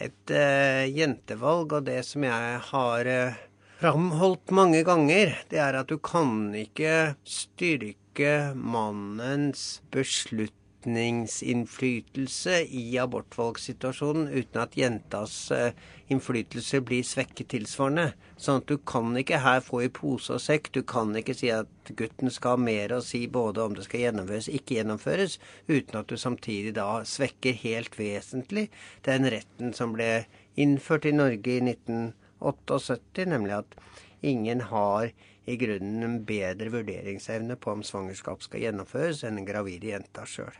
et 0.00 0.32
uh, 0.32 0.84
jentevalg, 0.88 1.74
og 1.76 1.88
det 1.88 2.00
som 2.08 2.24
jeg 2.24 2.60
har 2.70 3.10
uh, 3.10 3.40
framholdt 3.82 4.54
mange 4.54 4.80
ganger, 4.86 5.36
det 5.50 5.60
er 5.60 5.76
at 5.82 5.90
du 5.92 5.98
kan 6.00 6.52
ikke 6.56 7.14
styrke 7.28 8.52
mannens 8.56 9.82
beslutt 9.92 10.56
beslutningsinnflytelse 10.82 12.64
i 12.64 12.98
abortvalgssituasjonen 12.98 14.28
uten 14.28 14.60
at 14.62 14.76
jentas 14.76 15.50
eh, 15.50 15.72
innflytelse 16.08 16.80
blir 16.80 17.02
svekket 17.02 17.48
tilsvarende. 17.48 18.12
Sånn 18.36 18.62
at 18.62 18.68
du 18.68 18.78
kan 18.78 19.16
ikke 19.16 19.38
her 19.42 19.60
få 19.60 19.82
i 19.84 19.88
pose 19.88 20.34
og 20.34 20.42
sekk. 20.42 20.72
Du 20.72 20.82
kan 20.82 21.14
ikke 21.16 21.34
si 21.34 21.50
at 21.50 21.68
gutten 21.96 22.30
skal 22.30 22.56
ha 22.56 22.64
mer 22.64 22.92
å 22.92 23.00
si 23.00 23.26
både 23.26 23.62
om 23.62 23.74
det 23.74 23.84
skal 23.86 24.06
gjennomføres 24.06 24.48
og 24.48 24.58
ikke 24.58 24.78
gjennomføres, 24.78 25.38
uten 25.68 26.00
at 26.00 26.08
du 26.08 26.16
samtidig 26.16 26.74
da 26.74 27.02
svekker 27.06 27.54
helt 27.62 27.98
vesentlig 27.98 28.68
den 29.06 29.28
retten 29.30 29.72
som 29.72 29.94
ble 29.94 30.26
innført 30.56 31.06
i 31.06 31.14
Norge 31.14 31.58
i 31.58 31.62
1978, 31.62 33.28
nemlig 33.30 33.62
at 33.62 33.78
ingen 34.22 34.66
har 34.70 35.12
i 35.44 35.56
grunnen 35.58 36.02
en 36.06 36.20
bedre 36.26 36.70
vurderingsevne 36.70 37.56
på 37.58 37.72
om 37.72 37.86
svangerskap 37.86 38.44
skal 38.44 38.62
gjennomføres 38.66 39.24
enn 39.26 39.40
en 39.40 39.48
gravide 39.48 39.90
jenta 39.90 40.26
sjøl. 40.28 40.54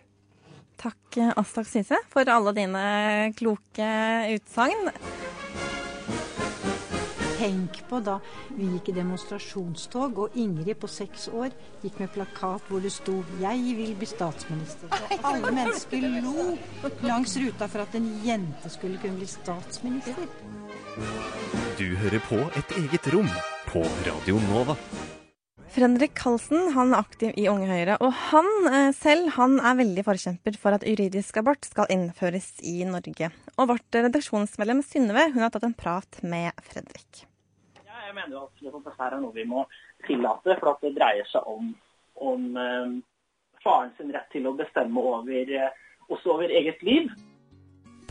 Takk, 0.83 1.18
Astak 1.37 1.68
Sise, 1.71 1.99
for 2.11 2.27
alle 2.27 2.53
dine 2.57 2.87
kloke 3.38 3.90
utsagn. 4.35 4.90
Tenk 7.38 7.79
på 7.90 8.01
da 8.03 8.16
vi 8.57 8.66
gikk 8.73 8.90
i 8.90 8.95
demonstrasjonstog, 8.97 10.18
og 10.25 10.35
Ingrid 10.38 10.81
på 10.83 10.90
seks 10.90 11.29
år 11.31 11.55
gikk 11.85 12.03
med 12.03 12.12
plakat 12.14 12.66
hvor 12.66 12.83
det 12.83 12.92
sto 12.95 13.23
'Jeg 13.38 13.77
vil 13.79 13.95
bli 13.95 14.07
statsminister'. 14.07 14.90
Og 14.90 15.25
alle 15.31 15.55
mennesker 15.55 16.03
lo 16.23 16.59
langs 17.03 17.37
ruta 17.37 17.66
for 17.66 17.87
at 17.87 17.95
en 17.95 18.11
jente 18.27 18.71
skulle 18.71 18.99
kunne 18.99 19.16
bli 19.23 19.27
statsminister. 19.27 20.27
Du 21.79 21.97
hører 21.97 22.21
på 22.29 22.38
et 22.59 22.71
eget 22.83 23.14
rom 23.14 23.31
på 23.71 23.87
Radio 24.07 24.38
Nova. 24.51 24.77
Fredrik 25.73 26.19
Halsen 26.21 26.75
han 26.75 26.91
er 26.93 27.01
aktiv 27.01 27.31
i 27.41 27.47
Unge 27.49 27.65
Høyre, 27.71 27.95
og 28.05 28.11
han 28.29 28.49
eh, 28.69 28.91
selv 28.93 29.31
han 29.39 29.55
er 29.57 29.79
veldig 29.79 30.03
forkjemper 30.05 30.59
for 30.61 30.77
at 30.77 30.85
juridisk 30.85 31.39
abort 31.41 31.65
skal 31.65 31.89
innføres 31.95 32.51
i 32.69 32.83
Norge. 32.85 33.31
Og 33.57 33.71
vårt 33.71 33.97
redaksjonsmedlem 33.97 34.83
Synnøve 34.85 35.31
hun 35.33 35.41
har 35.41 35.55
tatt 35.55 35.65
en 35.65 35.73
prat 35.73 36.19
med 36.29 36.53
Fredrik. 36.67 37.23
Ja, 37.87 38.03
jeg 38.05 38.19
mener 38.19 38.37
jo 38.37 38.45
at 38.45 38.61
dette 38.85 39.09
er 39.09 39.17
noe 39.23 39.33
vi 39.33 39.47
må 39.49 39.65
tillate, 40.05 40.59
for 40.61 40.75
at 40.75 40.85
det 40.85 40.93
dreier 40.99 41.33
seg 41.33 41.49
om, 41.49 41.73
om 42.21 42.45
eh, 42.61 42.93
faren 43.65 43.97
sin 43.97 44.13
rett 44.13 44.29
til 44.35 44.51
å 44.51 44.57
bestemme 44.59 45.09
over, 45.15 45.57
eh, 45.57 45.73
også 46.13 46.37
over 46.37 46.53
eget 46.53 46.85
liv. 46.85 47.09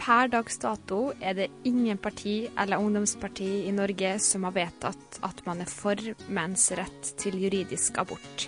Per 0.01 0.31
dags 0.33 0.57
dato 0.57 1.11
er 1.21 1.35
det 1.37 1.51
ingen 1.69 1.99
parti 2.01 2.47
eller 2.57 2.81
ungdomsparti 2.81 3.67
i 3.69 3.73
Norge 3.75 4.15
som 4.23 4.47
har 4.47 4.55
vedtatt 4.55 5.19
at 5.21 5.43
man 5.45 5.61
er 5.61 5.69
for 5.69 5.99
menns 6.33 6.71
rett 6.73 7.11
til 7.21 7.37
juridisk 7.37 7.99
abort. 8.01 8.47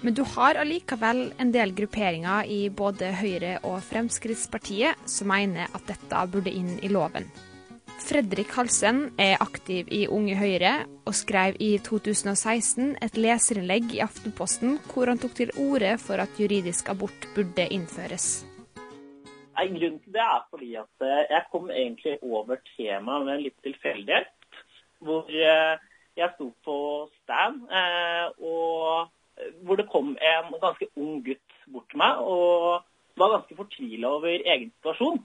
Men 0.00 0.14
du 0.14 0.22
har 0.36 0.56
allikevel 0.56 1.32
en 1.42 1.50
del 1.52 1.74
grupperinger 1.76 2.46
i 2.46 2.60
både 2.70 3.10
Høyre 3.18 3.56
og 3.66 3.82
Fremskrittspartiet 3.84 5.02
som 5.10 5.28
mener 5.32 5.66
at 5.74 5.90
dette 5.90 6.22
burde 6.32 6.54
inn 6.54 6.76
i 6.78 6.92
loven. 6.92 7.26
Fredrik 8.00 8.54
Halsen 8.56 9.10
er 9.20 9.42
aktiv 9.44 9.90
i 9.92 10.06
Unge 10.08 10.38
Høyre, 10.38 10.86
og 11.04 11.16
skrev 11.18 11.58
i 11.60 11.74
2016 11.84 12.94
et 13.02 13.18
leserinnlegg 13.18 13.92
i 13.98 14.00
Aftenposten 14.06 14.78
hvor 14.88 15.10
han 15.10 15.20
tok 15.20 15.34
til 15.36 15.52
orde 15.60 15.96
for 16.00 16.22
at 16.22 16.38
juridisk 16.40 16.88
abort 16.94 17.28
burde 17.34 17.68
innføres. 17.68 18.46
Grunnen 19.68 20.00
til 20.00 20.14
det 20.14 20.22
er 20.24 20.42
fordi 20.50 20.74
at 20.80 21.04
eh, 21.06 21.24
jeg 21.30 21.46
kom 21.52 21.70
egentlig 21.70 22.18
over 22.22 22.60
temaet 22.76 23.26
med 23.26 23.42
litt 23.44 23.56
tilfeldighet. 23.64 24.30
Hvor 25.04 25.28
eh, 25.28 25.80
jeg 26.18 26.32
sto 26.34 26.50
på 26.64 26.76
stand, 27.22 27.64
eh, 27.68 28.28
og 28.40 29.10
hvor 29.64 29.80
det 29.80 29.88
kom 29.92 30.14
en 30.16 30.54
ganske 30.60 30.88
ung 31.00 31.20
gutt 31.24 31.58
bort 31.72 31.88
til 31.90 32.00
meg 32.02 32.20
og 32.20 32.82
var 33.20 33.34
ganske 33.36 33.56
fortvila 33.56 34.14
over 34.18 34.32
egen 34.32 34.72
situasjon. 34.74 35.20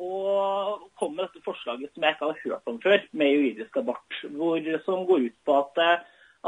Og 0.00 0.82
kom 0.98 1.14
med 1.14 1.24
dette 1.24 1.40
forslaget 1.44 1.94
som 1.94 2.04
jeg 2.04 2.16
ikke 2.16 2.26
hadde 2.26 2.42
hørt 2.42 2.68
om 2.68 2.80
før, 2.82 3.04
med 3.16 3.30
juridisk 3.30 3.78
abort. 3.80 4.18
Hvor, 4.36 4.68
som 4.84 5.06
går 5.08 5.28
ut 5.30 5.38
på 5.46 5.56
at, 5.56 5.80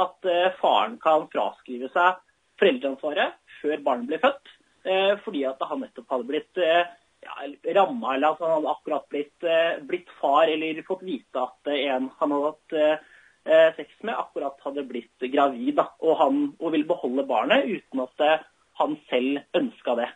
at 0.04 0.28
faren 0.58 0.98
kan 1.00 1.28
fraskrive 1.32 1.88
seg 1.94 2.20
foreldreansvaret 2.60 3.38
før 3.62 3.86
barnet 3.86 4.10
blir 4.10 4.20
født 4.24 4.52
fordi 5.24 5.44
at 5.46 5.62
han 5.68 5.82
nettopp 5.84 6.10
hadde 6.10 6.28
blitt 6.28 6.58
eh, 6.58 6.86
ja, 7.22 7.48
ramma, 7.78 8.14
eller 8.14 8.34
at 8.34 8.40
han 8.42 8.54
hadde 8.56 8.72
akkurat 8.72 9.08
blitt, 9.12 9.44
eh, 9.46 9.82
blitt, 9.86 10.10
far, 10.20 10.50
eller 10.50 10.82
fått 10.86 11.04
vite 11.06 11.42
at 11.42 11.72
en 11.74 12.08
han 12.18 12.34
hadde 12.36 12.54
hatt 12.54 13.10
sex 13.74 13.96
med, 14.06 14.14
akkurat 14.14 14.60
hadde 14.62 14.84
blitt 14.86 15.24
gravid. 15.32 15.74
Da, 15.74 15.88
og 15.98 16.18
han 16.20 16.42
og 16.60 16.74
ville 16.74 16.86
beholde 16.86 17.24
barnet 17.26 17.66
uten 17.66 18.04
at 18.04 18.44
han 18.78 18.94
selv 19.10 19.40
ønska 19.58 19.96
det. 19.98 20.06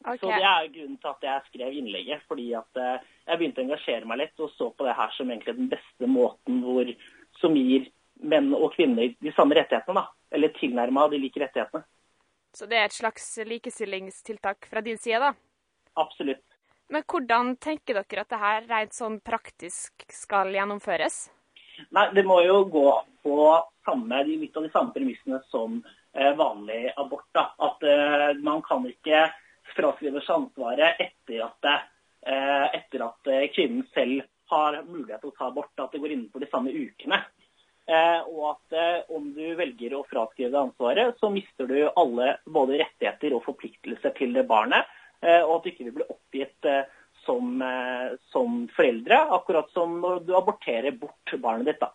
Okay. 0.00 0.16
Så 0.22 0.30
Det 0.32 0.46
er 0.48 0.70
grunnen 0.72 0.96
til 0.96 1.10
at 1.10 1.26
jeg 1.26 1.42
skrev 1.50 1.74
innlegget. 1.76 2.22
fordi 2.24 2.46
at 2.56 2.80
Jeg 2.80 3.36
begynte 3.36 3.60
å 3.60 3.66
engasjere 3.66 4.08
meg 4.08 4.22
litt 4.22 4.40
og 4.40 4.48
så 4.56 4.70
på 4.72 4.86
det 4.88 4.96
her 4.96 5.12
som 5.12 5.28
egentlig 5.28 5.58
den 5.58 5.68
beste 5.68 6.08
måten 6.08 6.62
hvor, 6.64 6.88
som 7.36 7.52
gir 7.52 7.90
menn 8.22 8.54
og 8.54 8.72
kvinner 8.74 9.14
de 9.20 9.32
samme 9.36 9.60
rettighetene. 9.60 10.00
da, 10.00 10.06
Eller 10.32 10.56
tilnærma 10.56 11.08
de 11.10 11.20
like 11.20 11.40
rettighetene. 11.40 11.84
Så 12.52 12.66
det 12.66 12.78
er 12.78 12.88
et 12.88 12.96
slags 12.96 13.26
likestillingstiltak 13.46 14.66
fra 14.70 14.82
din 14.84 14.98
side, 14.98 15.20
da? 15.22 15.34
Absolutt. 16.00 16.44
Men 16.90 17.04
hvordan 17.06 17.54
tenker 17.62 18.00
dere 18.00 18.24
at 18.24 18.32
det 18.32 18.40
her 18.40 18.64
rent 18.66 18.96
sånn 18.96 19.20
praktisk 19.22 20.04
skal 20.10 20.50
gjennomføres? 20.54 21.28
Nei, 21.94 22.08
Det 22.14 22.24
må 22.26 22.40
jo 22.42 22.64
gå 22.66 22.88
på 23.22 23.36
samme, 23.86 24.24
litt 24.26 24.56
av 24.56 24.66
de 24.66 24.72
samme 24.74 24.92
premissene 24.92 25.38
som 25.52 25.78
eh, 26.12 26.32
vanlig 26.36 26.90
abort. 26.96 27.28
da. 27.32 27.52
At 27.58 27.86
uh, 27.86 28.34
man 28.42 28.62
kan 28.66 28.84
ikke 28.90 29.28
fraskrive 29.76 30.20
seg 30.26 30.34
ansvaret 30.34 30.98
etter 30.98 31.46
at 31.46 31.70
uh, 31.70 32.66
etter 32.74 33.06
at 33.06 33.30
kvinnen 33.54 33.86
selv 33.94 34.26
har 34.50 34.82
mulighet 34.82 35.22
til 35.22 35.30
å 35.30 35.38
ta 35.38 35.46
abort, 35.48 35.72
at 35.78 35.94
det 35.94 36.02
går 36.02 36.16
innenfor 36.16 36.42
de 36.42 36.50
samme 36.50 36.74
ukene. 36.74 37.20
Eh, 37.90 38.20
og 38.30 38.42
at 38.52 38.76
eh, 38.78 38.98
om 39.16 39.32
du 39.34 39.44
velger 39.58 39.96
å 39.98 40.04
fraskrive 40.06 40.52
deg 40.52 40.60
ansvaret, 40.60 41.16
så 41.18 41.30
mister 41.32 41.66
du 41.66 41.78
alle 41.88 42.36
både 42.46 42.78
rettigheter 42.84 43.34
og 43.34 43.42
forpliktelser 43.48 44.14
til 44.14 44.36
det 44.36 44.44
barnet, 44.46 44.86
eh, 45.24 45.40
og 45.40 45.56
at 45.56 45.64
du 45.64 45.70
ikke 45.72 45.86
vil 45.88 45.96
bli 45.98 46.06
oppgitt 46.06 46.68
som, 47.24 47.62
som 48.32 48.60
foreldre, 48.72 49.18
akkurat 49.34 49.68
som 49.74 49.98
når 50.00 50.22
du 50.24 50.30
aborterer 50.38 50.94
bort 50.96 51.34
barnet 51.42 51.72
ditt. 51.72 51.80
da. 51.82 51.90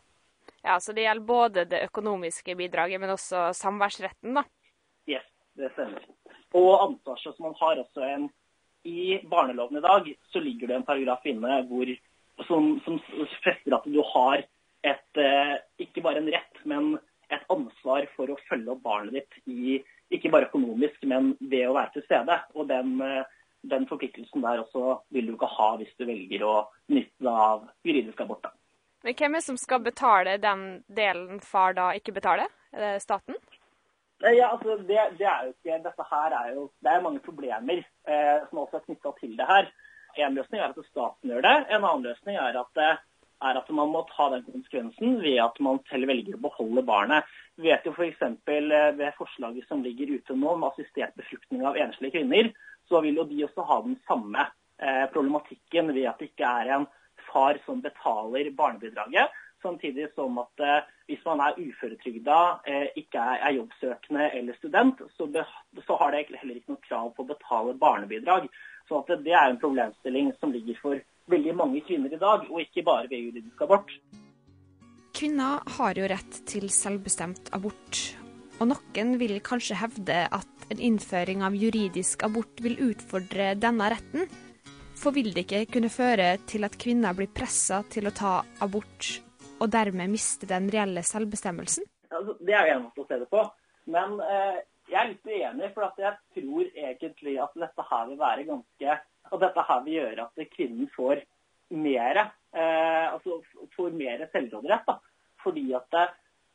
Ja, 0.66 0.76
Så 0.80 0.94
det 0.94 1.06
gjelder 1.06 1.26
både 1.26 1.64
det 1.72 1.86
økonomiske 1.88 2.56
bidraget, 2.60 3.02
men 3.02 3.14
også 3.16 3.48
samværsretten, 3.56 4.36
da. 4.38 4.44
Yes, 5.10 5.26
det 5.58 5.72
stemmer. 5.74 6.04
Og 6.54 6.74
ansvaret 6.76 7.24
som 7.24 7.48
man 7.48 7.56
har 7.62 7.82
også 7.82 8.04
en 8.06 8.28
I 8.86 9.18
barneloven 9.26 9.80
i 9.80 9.82
dag 9.82 10.12
så 10.30 10.40
ligger 10.44 10.70
det 10.70 10.76
en 10.76 10.86
paragraf 10.86 11.24
inne 11.26 11.64
hvor, 11.72 11.90
som, 12.46 12.76
som 12.86 13.00
fester 13.42 13.74
at 13.74 13.88
du 13.90 13.98
har 14.12 14.44
et, 14.86 15.20
eh, 15.22 15.56
ikke 15.82 16.04
bare 16.06 16.22
en 16.22 16.32
rett, 16.32 16.60
men 16.70 16.96
et 17.34 17.46
ansvar 17.50 18.06
for 18.16 18.30
å 18.30 18.40
følge 18.50 18.74
opp 18.76 18.84
barnet 18.86 19.16
ditt 19.18 19.40
i, 19.50 19.80
ikke 20.14 20.30
bare 20.34 20.50
økonomisk, 20.52 21.02
men 21.10 21.34
ved 21.42 21.66
å 21.68 21.74
være 21.78 21.96
til 21.96 22.06
stede. 22.06 22.38
Og 22.54 22.68
den, 22.70 23.00
eh, 23.02 23.24
den 23.66 23.88
forpliktelsen 23.90 24.46
der 24.46 24.62
også 24.62 25.00
vil 25.12 25.32
du 25.32 25.34
ikke 25.34 25.50
ha 25.50 25.72
hvis 25.80 25.96
du 25.98 26.06
velger 26.06 26.46
å 26.46 26.56
benytte 26.88 27.26
deg 27.26 27.42
av 27.48 27.68
juridisk 27.84 28.22
abort. 28.22 28.44
da. 28.44 28.54
Men 29.04 29.14
hvem 29.14 29.36
er 29.36 29.42
det 29.42 29.46
som 29.46 29.58
skal 29.58 29.80
betale 29.86 30.38
den 30.42 30.84
delen 30.90 31.42
far 31.42 31.74
da 31.74 31.92
ikke 31.94 32.14
betaler? 32.14 32.50
Er 32.74 32.80
det 32.86 33.02
staten? 33.02 33.36
Eh, 34.24 34.38
Ja, 34.38 34.52
altså 34.52 34.78
det, 34.78 35.18
det 35.20 35.28
er 35.28 35.46
jo 35.46 35.54
ikke, 35.54 35.84
Dette 35.84 36.06
her 36.10 36.32
er 36.32 36.54
jo 36.54 36.72
Det 36.82 36.92
er 36.92 37.02
mange 37.02 37.20
problemer 37.20 37.84
eh, 38.08 38.40
som 38.50 38.62
også 38.64 38.80
er 38.80 38.86
knytta 38.88 39.12
til 39.20 39.36
det 39.38 39.46
her. 39.50 39.68
En 40.16 40.38
løsning 40.38 40.62
er 40.62 40.72
at 40.72 40.88
staten 40.88 41.30
gjør 41.30 41.44
det. 41.44 41.56
En 41.70 41.84
annen 41.84 42.06
løsning 42.08 42.38
er 42.40 42.56
at, 42.62 42.82
eh, 42.82 43.02
er 43.44 43.60
at 43.60 43.70
man 43.76 43.92
må 43.92 44.04
ta 44.10 44.30
den 44.32 44.46
konsekvensen 44.48 45.20
ved 45.24 45.40
at 45.44 45.60
man 45.64 45.82
selv 45.90 46.08
velger 46.10 46.38
å 46.38 46.44
beholde 46.46 46.84
barnet. 46.88 47.28
Vi 47.60 47.70
vet 47.70 47.88
jo 47.88 47.94
f.eks. 47.96 48.22
ved 48.48 49.18
forslaget 49.18 49.68
som 49.68 49.84
ligger 49.84 50.16
ute 50.16 50.36
nå 50.36 50.54
om 50.56 50.68
assistert 50.70 51.16
befruktning 51.20 51.66
av 51.68 51.80
enslige 51.80 52.20
kvinner, 52.20 52.52
så 52.90 53.02
vil 53.04 53.20
jo 53.20 53.28
de 53.30 53.44
også 53.48 53.66
ha 53.68 53.80
den 53.86 53.98
samme 54.08 54.46
eh, 54.80 55.06
problematikken 55.14 55.94
ved 55.96 56.10
at 56.12 56.22
det 56.22 56.32
ikke 56.32 56.52
er 56.62 56.76
en 56.78 56.88
far 57.32 57.60
som 57.66 57.82
betaler 57.84 58.52
barnebidraget. 58.56 59.34
Samtidig 59.64 60.12
som 60.14 60.38
at 60.38 60.62
eh, 60.62 60.86
hvis 61.10 61.26
man 61.26 61.42
er 61.42 61.58
uføretrygda, 61.58 62.38
eh, 62.70 62.88
ikke 63.02 63.24
er, 63.40 63.56
jobbsøkende 63.58 64.30
eller 64.38 64.58
student, 64.60 65.02
så, 65.18 65.28
har 66.00 66.12
det 66.12 66.26
heller 66.38 66.56
ikke 66.56 66.76
noe 66.76 66.88
krav 66.88 67.12
på 67.16 67.26
å 67.26 67.32
betale 67.34 67.76
barnebidrag. 67.82 68.48
Så 68.88 69.02
det 69.10 69.34
er 69.34 69.50
en 69.50 69.62
problemstilling 69.62 70.34
som 70.40 70.54
ligger 70.54 70.78
for 70.82 71.02
veldig 71.32 71.56
mange 71.58 71.82
kvinner 71.86 72.14
i 72.14 72.20
dag, 72.22 72.46
og 72.52 72.62
ikke 72.62 72.84
bare 72.86 73.10
ved 73.10 73.30
juridisk 73.30 73.66
abort. 73.66 73.92
Kvinner 75.16 75.64
har 75.78 75.98
jo 75.98 76.08
rett 76.12 76.42
til 76.50 76.68
selvbestemt 76.74 77.52
abort, 77.56 78.02
og 78.60 78.70
noen 78.72 79.16
vil 79.20 79.38
kanskje 79.44 79.78
hevde 79.80 80.26
at 80.28 80.68
en 80.74 80.82
innføring 80.82 81.44
av 81.46 81.56
juridisk 81.56 82.24
abort 82.28 82.60
vil 82.64 82.78
utfordre 82.90 83.54
denne 83.60 83.90
retten. 83.94 84.28
For 84.96 85.16
vil 85.16 85.34
det 85.36 85.46
ikke 85.46 85.66
kunne 85.76 85.92
føre 85.92 86.36
til 86.48 86.68
at 86.68 86.78
kvinner 86.80 87.16
blir 87.16 87.32
pressa 87.36 87.82
til 87.92 88.08
å 88.08 88.16
ta 88.16 88.38
abort, 88.64 89.10
og 89.60 89.72
dermed 89.72 90.12
miste 90.12 90.48
den 90.50 90.70
reelle 90.72 91.04
selvbestemmelsen? 91.04 91.88
Altså, 92.12 92.36
det 92.40 92.56
er 92.56 92.70
jo 92.70 92.78
en 92.78 92.88
måte 92.88 93.04
å 93.04 93.10
se 93.10 93.20
det 93.20 93.28
på. 93.32 93.44
Men 93.92 94.16
eh, 94.24 94.62
jeg 94.92 95.00
er 95.00 95.12
litt 95.12 95.28
uenig, 95.28 95.72
for 95.76 96.00
jeg 96.00 96.16
tror 96.36 96.70
egentlig 96.70 97.36
at 97.44 97.60
dette 97.60 97.88
her 97.90 98.08
vil 98.10 98.20
være 98.20 98.48
ganske 98.48 98.98
At 99.32 99.42
dette 99.42 99.66
her 99.68 99.82
vil 99.86 100.00
gjøre 100.00 100.28
at 100.28 100.52
kvinnen 100.54 100.90
får 100.96 101.24
mer 101.76 102.20
eh, 102.22 103.08
altså 103.10 103.42
får 103.76 103.96
mer 103.98 104.28
selvråderett. 104.34 104.92
Fordi 105.44 105.66
at 105.78 105.98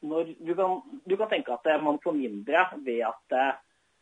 når, 0.00 0.32
du, 0.38 0.54
kan, 0.56 0.78
du 1.04 1.16
kan 1.16 1.28
tenke 1.32 1.54
at 1.54 1.66
eh, 1.68 1.82
man 1.82 2.00
får 2.02 2.16
mindre 2.16 2.64
ved 2.86 3.02
at 3.08 3.36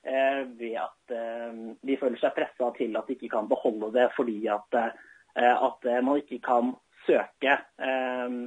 eh, 0.07 0.45
ved 0.59 0.77
at 0.79 1.17
eh, 1.17 1.59
de 1.83 1.99
føler 2.01 2.21
seg 2.21 2.37
pressa 2.37 2.71
til 2.77 2.97
at 2.97 3.09
de 3.09 3.17
ikke 3.17 3.33
kan 3.35 3.51
beholde 3.51 3.91
det 3.97 4.09
fordi 4.17 4.39
at, 4.53 4.79
eh, 4.79 5.55
at 5.57 5.89
eh, 5.89 6.01
man 6.05 6.23
ikke 6.23 6.41
kan 6.45 6.75
søke, 7.07 7.59
eh, 7.83 8.39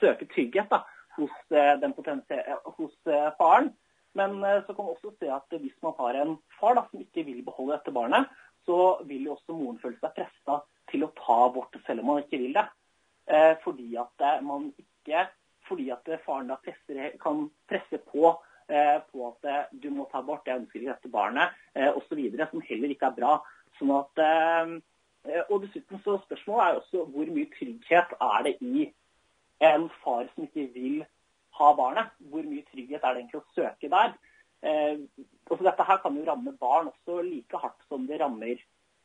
søke 0.00 0.28
trygghet 0.30 0.70
da, 0.70 0.84
hos, 1.18 1.36
eh, 1.50 1.76
eh, 1.82 2.56
hos 2.78 2.94
eh, 3.06 3.30
faren. 3.38 3.72
Men 4.18 4.40
eh, 4.44 4.62
så 4.66 4.74
kan 4.74 4.84
man 4.84 4.94
også 4.96 5.12
se 5.18 5.30
at 5.30 5.58
hvis 5.60 5.76
man 5.82 5.94
har 5.98 6.18
en 6.18 6.38
far 6.60 6.78
da, 6.78 6.86
som 6.90 7.02
ikke 7.02 7.26
vil 7.26 7.44
beholde 7.46 7.76
dette 7.76 7.94
barnet, 7.94 8.30
så 8.66 9.00
vil 9.08 9.26
jo 9.28 9.36
også 9.36 9.56
moren 9.56 9.80
føle 9.82 9.98
seg 10.00 10.14
pressa 10.16 10.60
til 10.90 11.06
å 11.06 11.12
ta 11.16 11.36
abort 11.46 11.76
selv 11.86 12.02
om 12.02 12.12
man 12.12 12.22
ikke 12.24 12.40
vil 12.42 12.56
det. 12.56 12.66
Eh, 13.30 13.54
fordi 13.64 13.94
at 14.00 14.24
eh, 14.26 14.40
man 14.44 14.70
ikke 14.78 15.26
fordi 15.68 15.90
at 15.94 16.08
eh, 16.10 16.22
faren 16.26 16.50
da 16.50 16.58
presser, 16.64 17.12
kan 17.22 17.44
presse 17.70 18.00
på 18.10 18.32
eh, 18.70 18.98
på 19.10 19.26
at 19.28 19.50
eh, 19.50 19.66
du 19.82 19.90
må 19.94 20.08
ta 20.10 20.22
abort, 20.22 20.46
jeg 20.46 20.62
ønsker 20.62 20.80
ikke 20.80 20.94
dette 20.96 21.12
barnet, 21.12 21.56
eh, 21.74 21.90
osv., 21.90 22.22
som 22.50 22.64
heller 22.68 22.94
ikke 22.94 23.10
er 23.10 23.18
bra. 23.18 23.36
Sånn 23.78 23.92
at, 23.94 24.20
og 25.48 25.62
dessuten 25.62 26.00
så 26.04 26.18
Spørsmålet 26.24 26.64
er 26.64 26.74
jo 26.74 26.80
også 26.80 27.04
hvor 27.14 27.30
mye 27.32 27.48
trygghet 27.54 28.10
er 28.26 28.42
det 28.44 28.52
i 28.60 28.88
en 29.64 29.86
far 30.02 30.26
som 30.34 30.44
ikke 30.44 30.66
vil 30.74 30.98
ha 31.56 31.70
barnet? 31.78 32.10
Hvor 32.32 32.44
mye 32.44 32.66
trygghet 32.68 33.00
er 33.00 33.14
det 33.14 33.22
egentlig 33.22 33.40
å 33.40 33.54
søke 33.54 33.88
der? 33.92 34.12
Eh, 34.60 35.00
altså 35.48 35.64
dette 35.64 35.86
her 35.88 36.00
kan 36.02 36.16
jo 36.18 36.26
ramme 36.26 36.52
barn 36.60 36.90
også 36.90 37.22
like 37.24 37.60
hardt 37.62 37.80
som 37.88 38.04
det 38.08 38.18
rammer 38.20 38.58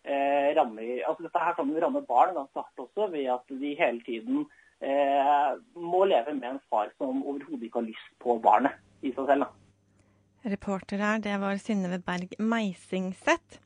eh, 0.03 0.49
rammer, 0.57 0.99
altså 1.07 1.23
Dette 1.23 1.43
her 1.45 1.55
kan 1.55 1.69
jo 1.71 1.79
ramme 1.79 2.01
barn 2.03 2.35
ganske 2.35 2.59
hardt 2.59 2.83
også, 2.83 3.07
ved 3.13 3.29
at 3.31 3.53
de 3.61 3.71
hele 3.79 4.03
tiden 4.03 4.43
eh, 4.83 5.53
må 5.79 6.03
leve 6.11 6.35
med 6.35 6.49
en 6.49 6.63
far 6.69 6.91
som 6.99 7.23
overhodet 7.23 7.69
ikke 7.69 7.79
har 7.79 7.87
lyst 7.87 8.11
på 8.19 8.35
barnet 8.43 8.75
i 9.01 9.13
seg 9.15 9.31
selv. 9.31 9.47
da. 9.47 10.51
Reporter 10.55 11.01
her, 11.01 11.23
det 11.23 11.39
var 11.41 11.57
Synnøve 11.57 12.03
Berg 12.03 12.35
Meisingseth. 12.37 13.61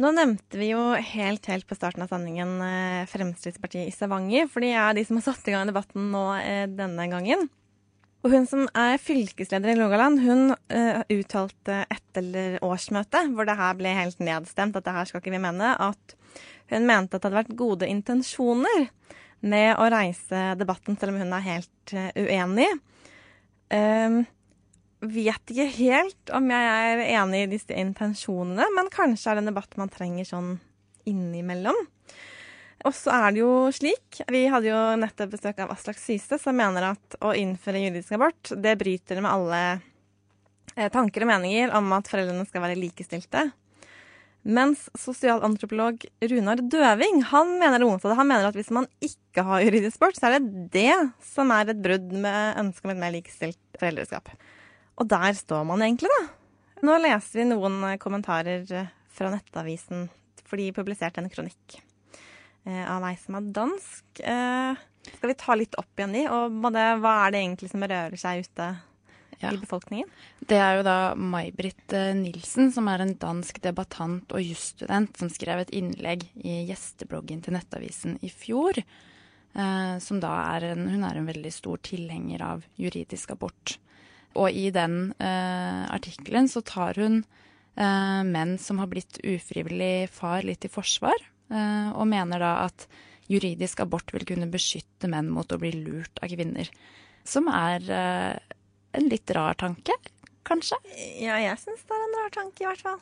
Nå 0.00 0.14
nevnte 0.16 0.56
vi 0.56 0.70
jo 0.70 0.94
helt 0.94 1.44
helt 1.50 1.66
på 1.68 1.76
starten 1.76 2.06
av 2.06 2.08
sendingen 2.08 2.54
Fremskrittspartiet 3.10 3.90
i 3.90 3.92
Stavanger, 3.92 4.46
for 4.48 4.64
de 4.64 4.70
er 4.72 4.94
de 4.96 5.04
som 5.04 5.18
har 5.18 5.26
satt 5.26 5.50
i 5.50 5.52
gang 5.52 5.68
debatten 5.68 6.06
nå 6.14 6.22
denne 6.72 7.04
gangen. 7.12 7.50
Og 8.20 8.34
hun 8.34 8.44
som 8.48 8.66
er 8.76 8.98
fylkesleder 9.00 9.72
i 9.72 9.78
Logaland, 9.78 10.20
hun 10.20 10.52
uh, 10.52 11.02
uttalte 11.08 11.84
etter 11.88 12.58
årsmøtet, 12.64 13.30
hvor 13.32 13.48
det 13.48 13.56
her 13.56 13.78
ble 13.78 13.94
helt 13.96 14.20
nedstemt, 14.20 14.76
at 14.76 14.84
det 14.84 14.96
her 14.96 15.08
skal 15.08 15.22
ikke 15.22 15.32
vi 15.32 15.40
mene, 15.40 15.72
at 15.80 16.16
hun 16.70 16.84
mente 16.86 17.16
at 17.16 17.22
det 17.22 17.30
hadde 17.30 17.40
vært 17.40 17.56
gode 17.58 17.88
intensjoner 17.88 18.90
med 19.40 19.72
å 19.80 19.88
reise 19.88 20.50
debatten, 20.60 20.98
selv 21.00 21.14
om 21.14 21.22
hun 21.22 21.32
er 21.32 21.46
helt 21.48 21.94
uh, 21.96 22.10
uenig. 22.20 22.68
Um, 23.72 24.20
vet 25.00 25.52
ikke 25.54 25.70
helt 25.78 26.32
om 26.36 26.50
jeg 26.52 26.90
er 26.92 27.04
enig 27.16 27.46
i 27.46 27.52
disse 27.54 27.72
intensjonene, 27.72 28.68
men 28.76 28.92
kanskje 28.92 29.32
er 29.32 29.38
det 29.38 29.46
en 29.46 29.52
debatt 29.54 29.80
man 29.80 29.92
trenger 29.92 30.28
sånn 30.28 30.58
innimellom. 31.08 31.78
Og 32.88 32.94
så 32.96 33.12
er 33.12 33.34
det 33.34 33.42
jo 33.42 33.52
slik, 33.76 34.22
vi 34.32 34.46
hadde 34.48 34.70
jo 34.70 34.80
nettopp 35.00 35.34
besøk 35.34 35.58
av 35.60 35.72
Aslak 35.74 35.98
Syse, 36.00 36.38
som 36.40 36.56
mener 36.56 36.92
at 36.94 37.16
å 37.20 37.34
innføre 37.36 37.82
juridisk 37.82 38.14
abort, 38.16 38.52
det 38.56 38.78
bryter 38.80 39.20
med 39.20 39.28
alle 39.28 39.58
eh, 40.76 40.88
tanker 40.92 41.26
og 41.26 41.28
meninger 41.28 41.74
om 41.76 41.92
at 41.92 42.08
foreldrene 42.08 42.46
skal 42.48 42.64
være 42.64 42.78
likestilte. 42.80 43.50
Mens 44.48 44.86
sosialantropolog 44.96 46.06
Runar 46.30 46.62
Døving 46.72 47.20
han 47.28 47.50
mener 47.60 47.82
det 47.82 47.90
motsatte. 47.90 48.16
Han 48.16 48.30
mener 48.30 48.48
at 48.48 48.56
hvis 48.56 48.72
man 48.72 48.88
ikke 49.04 49.44
har 49.44 49.66
juridisk 49.66 50.00
abort, 50.00 50.16
så 50.16 50.30
er 50.30 50.38
det 50.38 50.64
det 50.72 50.96
som 51.34 51.52
er 51.52 51.74
et 51.74 51.84
brudd 51.84 52.08
med 52.16 52.62
ønsket 52.64 52.88
om 52.88 52.94
et 52.94 53.02
mer 53.02 53.12
likestilt 53.18 53.60
foreldreskap. 53.76 54.32
Og 54.96 55.12
der 55.12 55.36
står 55.36 55.68
man 55.68 55.84
egentlig, 55.84 56.08
da. 56.16 56.24
Nå 56.88 56.96
leser 57.04 57.42
vi 57.42 57.50
noen 57.52 57.84
kommentarer 58.00 58.64
fra 59.12 59.36
Nettavisen, 59.36 60.08
for 60.48 60.56
de 60.56 60.72
publiserte 60.72 61.20
en 61.20 61.28
kronikk 61.28 61.82
av 62.84 63.04
ei 63.08 63.16
som 63.20 63.38
er 63.38 63.50
dansk. 63.56 64.22
Eh, 64.22 64.86
skal 65.10 65.32
vi 65.32 65.36
ta 65.40 65.56
litt 65.56 65.76
opp 65.80 65.98
igjen 65.98 66.14
de, 66.16 66.24
og 66.30 66.60
hva 66.62 67.16
er 67.26 67.34
det 67.34 67.42
egentlig 67.42 67.70
som 67.72 67.84
rører 67.84 68.20
seg 68.20 68.44
ute 68.44 68.66
ja. 69.40 69.52
i 69.52 69.56
befolkningen? 69.56 70.10
Det 70.50 70.58
er 70.60 70.78
jo 70.78 70.86
da 70.86 70.96
May-Britt 71.16 71.94
Nilsen, 72.18 72.72
som 72.74 72.90
er 72.92 73.04
en 73.04 73.14
dansk 73.20 73.62
debattant 73.64 74.34
og 74.36 74.44
jusstudent, 74.44 75.16
som 75.16 75.30
skrev 75.32 75.64
et 75.64 75.72
innlegg 75.76 76.26
i 76.36 76.62
gjestebloggen 76.68 77.40
til 77.44 77.56
Nettavisen 77.56 78.18
i 78.24 78.32
fjor. 78.32 78.82
Eh, 79.54 79.98
som 79.98 80.20
da 80.22 80.30
er 80.54 80.70
en, 80.72 80.86
hun 80.92 81.04
er 81.06 81.18
en 81.18 81.26
veldig 81.26 81.52
stor 81.54 81.80
tilhenger 81.82 82.42
av 82.44 82.66
juridisk 82.78 83.32
abort. 83.34 83.78
Og 84.38 84.54
i 84.54 84.68
den 84.74 85.10
eh, 85.18 85.84
artikkelen 85.90 86.46
så 86.50 86.62
tar 86.62 87.00
hun 87.00 87.24
eh, 87.74 88.22
menn 88.26 88.56
som 88.62 88.78
har 88.78 88.90
blitt 88.92 89.18
ufrivillig 89.26 90.10
far, 90.14 90.44
litt 90.46 90.66
i 90.66 90.70
forsvar. 90.70 91.18
Og 91.50 92.06
mener 92.06 92.38
da 92.38 92.50
at 92.68 92.84
juridisk 93.30 93.80
abort 93.82 94.12
vil 94.14 94.22
kunne 94.28 94.46
beskytte 94.50 95.10
menn 95.10 95.26
mot 95.34 95.50
å 95.50 95.58
bli 95.58 95.72
lurt 95.74 96.20
av 96.22 96.30
kvinner. 96.30 96.70
Som 97.26 97.50
er 97.50 97.90
en 97.90 99.10
litt 99.10 99.30
rar 99.34 99.58
tanke, 99.58 99.96
kanskje? 100.46 100.78
Ja, 101.18 101.38
jeg 101.42 101.58
syns 101.62 101.82
det 101.86 101.96
er 101.96 102.06
en 102.06 102.18
rar 102.20 102.34
tanke, 102.38 102.62
i 102.62 102.68
hvert 102.70 102.84
fall. 102.86 103.00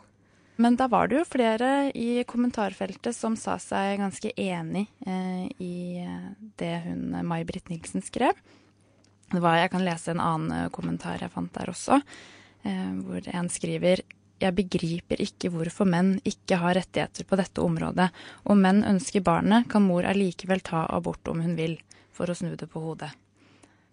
Men 0.59 0.75
da 0.75 0.89
var 0.91 1.07
det 1.07 1.21
jo 1.21 1.27
flere 1.29 1.69
i 1.95 2.25
kommentarfeltet 2.27 3.15
som 3.15 3.37
sa 3.39 3.61
seg 3.63 4.01
ganske 4.01 4.33
enig 4.35 4.89
eh, 5.07 5.45
i 5.63 6.03
eh, 6.03 6.33
det 6.59 6.73
hun 6.83 7.15
May-Britt 7.31 7.71
Nilsen 7.71 8.03
skrev. 8.03 8.35
Det 9.31 9.39
var, 9.39 9.61
jeg 9.61 9.71
kan 9.71 9.87
lese 9.87 10.11
en 10.11 10.25
annen 10.25 10.57
eh, 10.57 10.71
kommentar 10.75 11.23
jeg 11.23 11.31
fant 11.31 11.53
der 11.55 11.71
også, 11.71 12.01
eh, 12.67 12.91
hvor 13.07 13.31
en 13.31 13.53
skriver 13.55 14.03
jeg 14.39 14.55
begriper 14.55 15.21
ikke 15.23 15.51
hvorfor 15.53 15.89
menn 15.89 16.17
ikke 16.29 16.61
har 16.63 16.77
rettigheter 16.79 17.27
på 17.27 17.39
dette 17.41 17.63
området. 17.65 18.09
Om 18.47 18.61
menn 18.63 18.85
ønsker 18.87 19.25
barnet, 19.27 19.69
kan 19.71 19.87
mor 19.87 20.07
allikevel 20.07 20.63
ta 20.65 20.85
abort 20.95 21.27
om 21.31 21.43
hun 21.45 21.57
vil, 21.59 21.79
for 22.15 22.31
å 22.31 22.37
snu 22.39 22.55
det 22.59 22.71
på 22.71 22.83
hodet. 22.83 23.11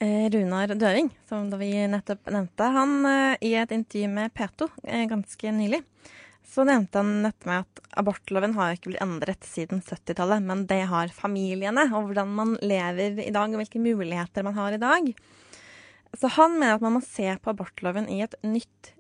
Eh, 0.04 0.28
Runar 0.30 0.74
Døving, 0.76 1.10
som 1.30 1.48
vi 1.58 1.72
nettopp 1.88 2.28
nevnte, 2.34 2.68
han 2.76 2.98
eh, 3.08 3.38
i 3.48 3.54
et 3.56 3.72
intervju 3.72 4.10
med 4.12 4.34
P2 4.36 4.68
eh, 4.84 5.06
ganske 5.08 5.54
nylig, 5.56 5.80
så 6.46 6.66
nevnte 6.68 7.00
han 7.00 7.24
dette 7.24 7.48
med 7.48 7.64
at 7.64 7.96
abortloven 8.02 8.58
har 8.58 8.76
ikke 8.76 8.91
blitt 8.91 9.06
endret 9.06 9.48
siden 9.48 9.80
70-tallet, 9.82 10.43
men 10.43 10.66
det 10.70 10.82
har 10.91 11.14
familiene, 11.16 11.88
og 11.96 12.10
hvordan 12.10 12.36
man 12.36 12.54
lever 12.62 13.24
i 13.24 13.32
dag, 13.32 13.50
og 13.50 13.64
hvilke 13.64 13.82
muligheter 13.82 14.46
man 14.46 14.60
har 14.60 14.76
i 14.76 14.82
dag. 14.84 15.10
Så 16.16 16.32
han 16.36 16.60
mener 16.60 16.76
at 16.76 16.84
man 16.84 16.98
må 16.98 17.04
se 17.04 17.32
på 17.39 17.56
abortloven 17.56 18.12
i 18.12 18.22
et 18.24 18.36
nytt 18.43 18.95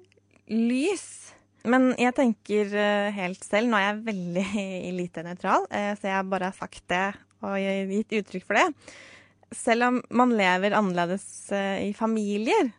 lys. 0.51 1.33
Men 1.65 1.89
jeg 1.97 2.13
tenker 2.17 2.73
eh, 2.77 3.11
helt 3.15 3.43
selv, 3.45 3.69
nå 3.71 3.79
er 3.79 3.87
jeg 3.87 4.05
veldig 4.05 4.47
lite 4.99 5.25
nøytral, 5.25 5.67
eh, 5.73 5.91
så 5.97 6.11
jeg 6.11 6.31
bare 6.31 6.51
har 6.51 6.57
sagt 6.57 6.83
det 6.91 7.05
og 7.45 7.59
gitt 7.61 8.15
uttrykk 8.21 8.45
for 8.47 8.57
det. 8.57 8.65
Selv 9.53 9.87
om 9.89 9.99
man 10.17 10.33
lever 10.37 10.75
annerledes 10.77 11.25
eh, 11.53 11.87
i 11.89 11.93
familier, 11.97 12.71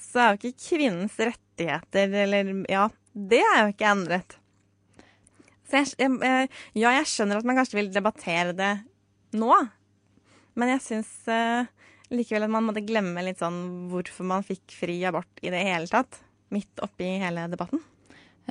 så 0.00 0.22
er 0.22 0.30
jo 0.30 0.40
ikke 0.40 0.68
kvinnens 0.68 1.16
rettigheter 1.20 2.14
eller 2.24 2.52
Ja, 2.70 2.86
det 3.12 3.40
er 3.44 3.64
jo 3.64 3.74
ikke 3.74 3.90
endret. 3.90 4.36
Så 5.68 5.84
jeg, 5.84 6.16
ja, 6.74 6.94
jeg 6.96 7.06
skjønner 7.06 7.38
at 7.38 7.46
man 7.46 7.60
kanskje 7.60 7.78
vil 7.78 7.92
debattere 7.94 8.56
det 8.58 8.72
nå, 9.38 9.52
men 10.58 10.72
jeg 10.72 10.82
syns 10.82 11.12
likevel 12.10 12.48
at 12.48 12.50
man 12.50 12.66
måtte 12.66 12.82
glemme 12.82 13.22
litt 13.22 13.38
sånn 13.38 13.86
hvorfor 13.92 14.26
man 14.26 14.42
fikk 14.46 14.74
fri 14.80 14.96
abort 15.06 15.44
i 15.46 15.52
det 15.52 15.62
hele 15.68 15.86
tatt. 15.90 16.18
Midt 16.50 16.82
oppi 16.82 17.16
hele 17.22 17.46
debatten. 17.50 17.82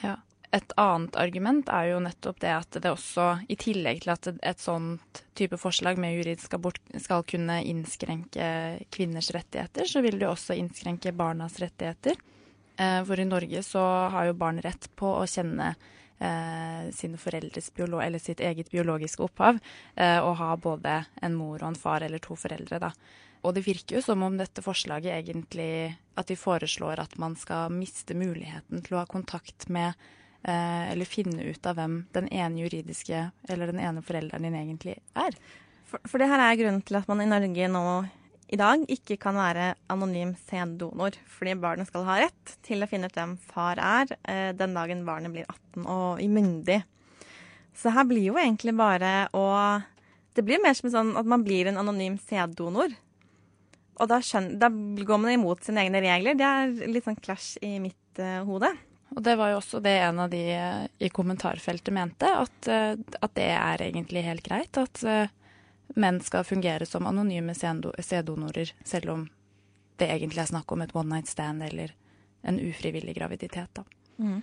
Ja. 0.02 0.18
Et 0.50 0.72
annet 0.82 1.14
argument 1.22 1.68
er 1.70 1.92
jo 1.92 2.00
nettopp 2.02 2.40
det 2.42 2.54
at 2.56 2.78
det 2.82 2.90
også, 2.90 3.26
i 3.54 3.58
tillegg 3.60 4.00
til 4.02 4.14
at 4.16 4.30
et 4.34 4.62
sånt 4.64 5.22
type 5.38 5.60
forslag 5.62 6.00
med 6.02 6.16
juridisk 6.16 6.56
abort 6.58 6.82
skal 6.98 7.22
kunne 7.30 7.60
innskrenke 7.70 8.48
kvinners 8.90 9.30
rettigheter, 9.36 9.86
så 9.86 10.02
vil 10.02 10.18
det 10.18 10.26
jo 10.26 10.34
også 10.34 10.58
innskrenke 10.58 11.14
barnas 11.14 11.60
rettigheter. 11.62 12.18
Eh, 12.80 13.04
for 13.06 13.22
i 13.22 13.30
Norge 13.30 13.62
så 13.68 13.86
har 14.10 14.26
jo 14.26 14.40
barn 14.42 14.62
rett 14.66 14.90
på 14.98 15.14
å 15.20 15.28
kjenne 15.30 15.76
eh, 16.18 16.90
sine 16.98 17.22
foreldres 17.22 17.70
biolo 17.76 18.02
eller 18.02 18.22
sitt 18.24 18.42
eget 18.42 18.72
biologiske 18.74 19.28
opphav, 19.30 19.62
eh, 19.96 20.18
og 20.18 20.38
ha 20.42 20.54
både 20.58 21.02
en 21.22 21.38
mor 21.38 21.60
og 21.62 21.70
en 21.70 21.78
far 21.78 22.08
eller 22.08 22.24
to 22.26 22.40
foreldre, 22.40 22.82
da. 22.88 22.94
Og 23.44 23.56
det 23.56 23.64
virker 23.64 23.98
jo 23.98 24.04
som 24.04 24.24
om 24.26 24.36
dette 24.40 24.64
forslaget 24.64 25.14
egentlig 25.16 25.96
At 26.20 26.28
de 26.28 26.36
foreslår 26.36 27.00
at 27.00 27.16
man 27.22 27.38
skal 27.40 27.72
miste 27.72 28.18
muligheten 28.18 28.84
til 28.84 28.98
å 28.98 29.04
ha 29.04 29.08
kontakt 29.08 29.70
med 29.72 29.94
eh, 30.44 30.92
eller 30.92 31.08
finne 31.08 31.46
ut 31.48 31.70
av 31.70 31.80
hvem 31.80 32.02
den 32.16 32.28
ene 32.28 32.66
juridiske 32.66 33.30
eller 33.48 33.72
den 33.72 33.80
ene 33.80 34.04
forelderen 34.04 34.44
din 34.44 34.58
egentlig 34.60 34.98
er. 35.16 35.38
For, 35.88 36.04
for 36.04 36.20
det 36.20 36.28
her 36.28 36.44
er 36.44 36.60
grunnen 36.60 36.84
til 36.84 37.00
at 37.00 37.08
man 37.08 37.24
i 37.24 37.30
Norge 37.30 37.72
nå 37.72 37.86
i 38.50 38.58
dag 38.58 38.82
ikke 38.90 39.20
kan 39.22 39.38
være 39.38 39.76
anonym 39.94 40.32
sæddonor, 40.48 41.14
fordi 41.30 41.54
barnet 41.62 41.90
skal 41.90 42.08
ha 42.08 42.16
rett 42.24 42.54
til 42.66 42.82
å 42.82 42.88
finne 42.90 43.10
ut 43.10 43.18
hvem 43.18 43.36
far 43.52 43.78
er 43.78 44.16
eh, 44.24 44.50
den 44.58 44.74
dagen 44.74 45.06
barnet 45.06 45.34
blir 45.36 45.46
18 45.46 45.86
og 45.86 46.24
myndig. 46.34 46.80
Så 47.78 47.94
her 47.94 48.08
blir 48.10 48.32
jo 48.32 48.40
egentlig 48.42 48.74
bare 48.76 49.30
å 49.38 49.46
Det 50.34 50.44
blir 50.46 50.62
mer 50.62 50.76
som 50.78 50.90
sånn 50.94 51.16
at 51.20 51.28
man 51.28 51.44
blir 51.44 51.68
en 51.68 51.80
anonym 51.82 52.18
sæddonor. 52.22 52.94
Og 54.00 54.08
da, 54.08 54.20
skjønner, 54.24 54.56
da, 54.62 54.70
går 55.06 55.20
man 55.22 55.36
imot 55.36 55.66
sine 55.66 55.84
egne 55.84 56.02
regler. 56.04 56.38
Det 56.40 56.46
er 56.48 56.92
litt 56.92 57.08
sånn 57.08 57.20
clash 57.20 57.58
i 57.66 57.76
mitt 57.84 58.22
uh, 58.22 58.42
hode. 58.48 58.72
Og 59.16 59.24
det 59.26 59.34
var 59.40 59.52
jo 59.52 59.60
også 59.60 59.82
det 59.84 59.96
en 60.06 60.22
av 60.24 60.30
de 60.32 60.44
uh, 60.56 60.86
i 61.02 61.10
kommentarfeltet 61.12 61.94
mente, 61.96 62.30
at, 62.30 62.70
uh, 62.70 62.94
at, 62.96 63.34
det 63.36 63.50
er 63.56 63.84
egentlig 63.90 64.24
helt 64.28 64.46
greit. 64.46 64.80
At 64.80 65.04
menn 66.00 66.22
skal 66.24 66.46
fungere 66.48 66.86
som 66.86 67.08
anonyme 67.10 67.56
sæddonorer, 67.58 68.72
selv 68.86 69.16
om 69.16 69.28
det 70.00 70.08
egentlig 70.14 70.46
er 70.46 70.52
snakk 70.54 70.72
om 70.72 70.86
et 70.86 70.96
one 70.96 71.18
night 71.18 71.28
stand 71.28 71.66
eller 71.66 71.92
en 72.48 72.60
ufrivillig 72.62 73.18
graviditet. 73.18 73.74
Da. 73.76 73.84
Mm. 74.22 74.42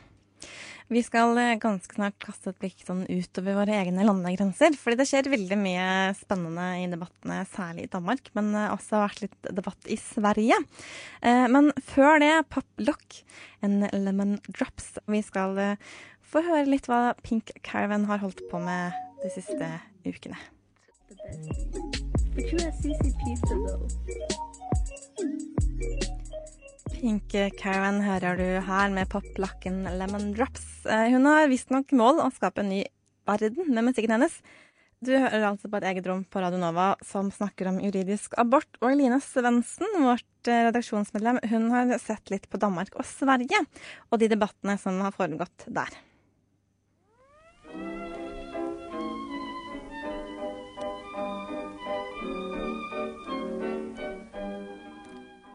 Vi 0.87 1.03
skal 1.03 1.35
eh, 1.41 1.57
ganske 1.59 1.97
snart 1.97 2.15
kaste 2.23 2.53
et 2.53 2.61
blikk 2.63 2.85
sånn 2.87 3.03
utover 3.11 3.57
våre 3.59 3.75
egne 3.81 4.05
landegrenser. 4.07 4.77
fordi 4.79 5.01
det 5.01 5.07
skjer 5.11 5.31
veldig 5.33 5.59
mye 5.59 5.87
spennende 6.15 6.67
i 6.79 6.87
debattene, 6.93 7.41
særlig 7.51 7.89
i 7.89 7.91
Danmark, 7.91 8.31
men 8.39 8.53
eh, 8.55 8.71
også 8.71 9.01
har 9.01 9.09
vært 9.09 9.25
litt 9.25 9.51
debatt 9.59 9.91
i 9.91 9.99
Sverige. 9.99 10.61
Eh, 11.27 11.47
men 11.51 11.73
før 11.83 12.23
det, 12.23 12.31
Pop 12.55 12.69
Lock, 12.79 13.23
and 13.67 13.89
Lemon 13.93 14.39
Drops. 14.47 14.95
Vi 15.11 15.25
skal 15.27 15.59
få 16.23 16.45
høre 16.47 16.69
litt 16.71 16.87
hva 16.91 17.17
Pink 17.27 17.51
Caravan 17.67 18.07
har 18.07 18.23
holdt 18.23 18.45
på 18.51 18.63
med 18.63 18.95
de 19.25 19.33
siste 19.35 19.73
ukene. 20.07 20.39
But 22.37 22.53
you 22.53 22.59
are 22.63 22.71
CCP 22.71 23.37
for 23.49 23.59
though. 23.67 25.56
Pink 26.97 27.35
Caravan 27.61 27.99
hører 28.01 28.39
du 28.41 28.47
her 28.65 28.93
med 28.95 29.11
poplakken 29.13 29.83
Lemon 29.99 30.31
Drops. 30.33 30.65
Eh, 30.89 31.11
hun 31.13 31.29
har 31.29 31.51
visstnok 31.51 31.93
mål 31.93 32.23
å 32.25 32.31
skape 32.33 32.63
en 32.63 32.71
ny 32.73 32.79
verden 33.29 33.69
med 33.69 33.91
musikken 33.91 34.15
hennes. 34.15 34.39
Du 35.05 35.13
hører 35.13 35.45
altså 35.51 35.69
på 35.69 35.77
et 35.77 35.87
eget 35.91 36.09
rom 36.09 36.23
på 36.25 36.41
Radio 36.41 36.57
Nova 36.63 36.95
som 37.05 37.29
snakker 37.35 37.69
om 37.69 37.83
juridisk 37.85 38.39
abort. 38.41 38.71
Og 38.81 38.95
Eline 38.95 39.21
Svendsen, 39.21 39.93
vårt 40.07 40.49
eh, 40.49 40.65
redaksjonsmedlem, 40.71 41.43
hun 41.53 41.69
har 41.75 41.93
sett 42.01 42.33
litt 42.33 42.49
på 42.49 42.61
Danmark 42.65 42.97
og 42.97 43.05
Sverige 43.05 43.61
og 44.09 44.23
de 44.23 44.33
debattene 44.33 44.79
som 44.81 45.03
har 45.05 45.13
foregått 45.17 45.69
der. 45.69 45.93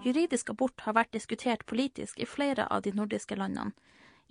Juridisk 0.01 0.49
abort 0.49 0.81
har 0.81 0.95
vært 0.97 1.13
diskutert 1.13 1.65
politisk 1.69 2.19
i 2.19 2.25
flere 2.25 2.65
av 2.73 2.81
de 2.81 2.93
nordiske 2.97 3.35
landene. 3.37 3.73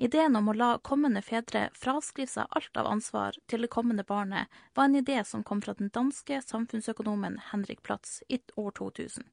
Ideen 0.00 0.34
om 0.36 0.48
å 0.48 0.54
la 0.56 0.70
kommende 0.82 1.20
fedre 1.22 1.68
fraskrive 1.76 2.30
seg 2.32 2.54
alt 2.56 2.78
av 2.80 2.88
ansvar 2.88 3.36
til 3.52 3.62
det 3.62 3.68
kommende 3.70 4.02
barnet, 4.08 4.48
var 4.74 4.88
en 4.88 4.96
idé 4.96 5.20
som 5.28 5.44
kom 5.44 5.60
fra 5.62 5.74
den 5.76 5.92
danske 5.92 6.40
samfunnsøkonomen 6.42 7.36
Henrik 7.50 7.82
Platz 7.86 8.22
i 8.28 8.40
år 8.56 8.72
2000. 8.78 9.28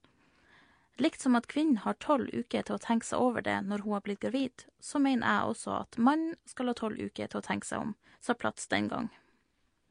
Likt 1.00 1.22
som 1.22 1.38
at 1.40 1.48
kvinnen 1.48 1.82
har 1.86 1.98
tolv 2.04 2.30
uker 2.34 2.68
til 2.68 2.76
å 2.76 2.84
tenke 2.84 3.08
seg 3.08 3.22
over 3.22 3.46
det 3.46 3.56
når 3.64 3.86
hun 3.86 3.96
har 3.96 4.04
blitt 4.06 4.22
gravid, 4.26 4.66
så 4.82 5.00
mener 5.00 5.26
jeg 5.26 5.54
også 5.54 5.74
at 5.80 5.98
mannen 5.98 6.36
skal 6.50 6.70
ha 6.70 6.76
tolv 6.78 7.00
uker 7.00 7.32
til 7.32 7.40
å 7.40 7.48
tenke 7.48 7.70
seg 7.70 7.86
om, 7.86 7.96
sa 8.20 8.36
Platz 8.38 8.68
den 8.68 8.92
gang. 8.92 9.10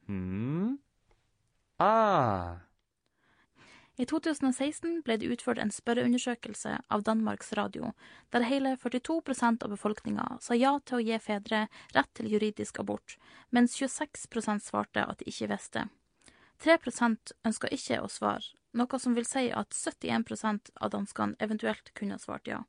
Mm. 0.07 0.77
Ah. 1.81 2.66
I 3.97 4.05
2016 4.05 5.01
ble 5.01 5.15
det 5.17 5.29
utført 5.33 5.57
en 5.57 5.71
spørreundersøkelse 5.73 6.75
av 6.93 7.03
Danmarks 7.03 7.49
Radio, 7.57 7.95
der 8.29 8.45
hele 8.45 8.75
42% 8.77 9.63
av 9.65 9.73
befolkninga 9.73 10.27
sa 10.41 10.53
ja 10.53 10.75
til 10.85 10.99
å 10.99 11.05
gi 11.07 11.17
fedre 11.17 11.63
rett 11.95 12.11
til 12.13 12.29
juridisk 12.29 12.77
abort, 12.83 13.15
mens 13.49 13.73
26% 13.81 14.61
svarte 14.69 15.01
at 15.01 15.17
de 15.17 15.31
ikke 15.33 15.49
visste. 15.49 15.87
3% 16.61 17.33
ønska 17.49 17.73
ikke 17.73 17.97
å 18.03 18.09
svare, 18.09 18.53
noe 18.77 18.99
som 19.01 19.17
vil 19.17 19.25
si 19.25 19.47
at 19.49 19.73
71% 19.73 20.69
av 20.77 20.93
danskene 20.93 21.37
eventuelt 21.41 21.89
kunne 21.97 22.21
svart 22.21 22.53
ja. 22.53 22.61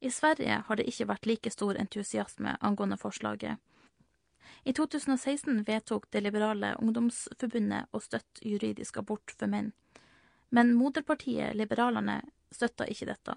I 0.00 0.10
Sverige 0.10 0.62
har 0.66 0.76
det 0.80 0.88
ikke 0.88 1.08
vært 1.12 1.28
like 1.28 1.50
stor 1.52 1.76
entusiasme 1.76 2.56
angående 2.64 2.96
forslaget. 2.96 3.60
I 4.68 4.72
2016 4.72 5.62
vedtok 5.64 6.10
det 6.10 6.20
liberale 6.20 6.74
ungdomsforbundet 6.76 7.88
å 7.96 8.00
støtte 8.04 8.44
juridisk 8.44 8.98
abort 9.00 9.32
for 9.32 9.48
menn. 9.48 9.70
Men 10.52 10.74
moderpartiet 10.76 11.56
Liberalerne 11.56 12.18
støtta 12.52 12.84
ikke 12.84 13.08
dette. 13.08 13.36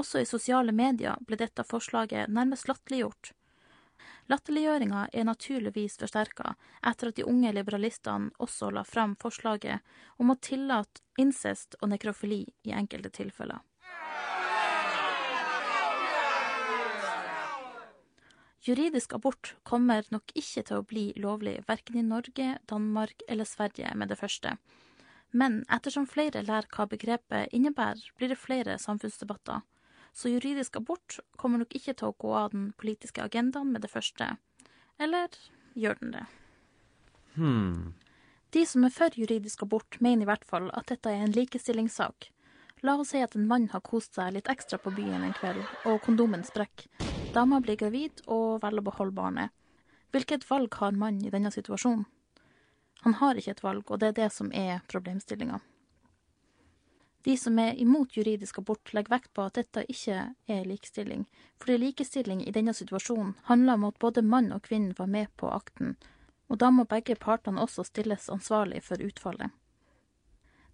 Også 0.00 0.22
i 0.22 0.30
sosiale 0.30 0.72
medier 0.72 1.20
ble 1.28 1.36
dette 1.36 1.60
forslaget 1.68 2.32
nærmest 2.32 2.72
latterliggjort. 2.72 3.34
Latterliggjøringa 4.32 5.10
er 5.12 5.28
naturligvis 5.28 6.00
forsterka 6.00 6.54
etter 6.88 7.12
at 7.12 7.20
de 7.20 7.28
unge 7.28 7.52
liberalistene 7.52 8.32
også 8.40 8.72
la 8.72 8.86
fram 8.88 9.18
forslaget 9.20 9.84
om 10.16 10.32
å 10.32 10.40
tillate 10.40 11.04
incest 11.20 11.76
og 11.82 11.92
nekrofili 11.92 12.46
i 12.64 12.72
enkelte 12.72 13.12
tilfeller. 13.12 13.60
Juridisk 18.60 19.14
abort 19.16 19.54
kommer 19.64 20.04
nok 20.12 20.34
ikke 20.36 20.62
til 20.68 20.80
å 20.80 20.84
bli 20.84 21.06
lovlig 21.16 21.62
verken 21.68 21.96
i 21.96 22.04
Norge, 22.04 22.58
Danmark 22.68 23.22
eller 23.26 23.48
Sverige 23.48 23.94
med 23.96 24.12
det 24.12 24.18
første. 24.20 24.58
Men 25.32 25.62
ettersom 25.72 26.08
flere 26.10 26.42
lærer 26.44 26.68
hva 26.74 26.84
begrepet 26.90 27.54
innebærer, 27.56 28.02
blir 28.18 28.32
det 28.32 28.40
flere 28.40 28.78
samfunnsdebatter. 28.78 29.62
så 30.12 30.28
juridisk 30.28 30.76
abort 30.76 31.20
kommer 31.38 31.58
nok 31.58 31.74
ikke 31.74 31.94
til 31.94 32.08
å 32.08 32.16
gå 32.18 32.32
av 32.34 32.50
den 32.50 32.72
politiske 32.72 33.22
agendaen 33.22 33.70
med 33.72 33.82
det 33.82 33.90
første. 33.90 34.36
Eller 34.98 35.28
gjør 35.74 35.94
den 36.00 36.10
det? 36.16 36.24
Hmm. 37.36 37.94
De 38.50 38.66
som 38.66 38.84
er 38.84 38.90
for 38.90 39.14
juridisk 39.14 39.62
abort, 39.62 40.00
mener 40.00 40.26
i 40.26 40.30
hvert 40.32 40.44
fall 40.44 40.66
at 40.74 40.90
dette 40.90 41.08
er 41.08 41.22
en 41.22 41.36
likestillingssak. 41.36 42.32
La 42.82 42.96
oss 42.98 43.14
si 43.14 43.22
at 43.22 43.36
en 43.38 43.46
mann 43.46 43.70
har 43.70 43.86
kost 43.86 44.18
seg 44.18 44.34
litt 44.34 44.50
ekstra 44.50 44.82
på 44.82 44.90
byen 44.90 45.22
en 45.22 45.36
kveld, 45.38 45.62
og 45.86 46.02
kondomen 46.02 46.42
sprekker. 46.44 47.09
Dama 47.30 47.60
blir 47.62 47.76
gravid 47.78 48.24
og 48.26 48.58
velger 48.64 48.82
å 48.82 48.86
beholde 48.88 49.14
barnet. 49.14 49.50
Hvilket 50.10 50.48
valg 50.50 50.74
har 50.80 50.96
mannen 50.98 51.22
i 51.22 51.30
denne 51.30 51.52
situasjonen? 51.54 52.08
Han 53.04 53.14
har 53.20 53.38
ikke 53.38 53.52
et 53.54 53.62
valg, 53.62 53.84
og 53.86 54.00
det 54.00 54.08
er 54.10 54.16
det 54.16 54.30
som 54.34 54.50
er 54.52 54.82
problemstillinga. 54.90 55.60
De 57.22 57.36
som 57.38 57.58
er 57.62 57.78
imot 57.78 58.16
juridisk 58.16 58.58
abort, 58.58 58.90
legger 58.96 59.14
vekt 59.14 59.30
på 59.36 59.44
at 59.46 59.60
dette 59.60 59.84
ikke 59.92 60.18
er 60.50 60.66
likestilling, 60.66 61.26
fordi 61.62 61.78
likestilling 61.78 62.42
i 62.42 62.52
denne 62.56 62.74
situasjonen 62.74 63.36
handler 63.46 63.78
om 63.78 63.86
at 63.92 64.02
både 64.02 64.26
mann 64.26 64.50
og 64.56 64.64
kvinne 64.66 64.96
var 64.98 65.06
med 65.06 65.30
på 65.36 65.52
akten, 65.54 65.94
og 66.48 66.58
da 66.58 66.72
må 66.74 66.88
begge 66.90 67.14
partene 67.14 67.62
også 67.62 67.86
stilles 67.86 68.26
ansvarlig 68.32 68.82
for 68.82 68.98
utfallet. 68.98 69.54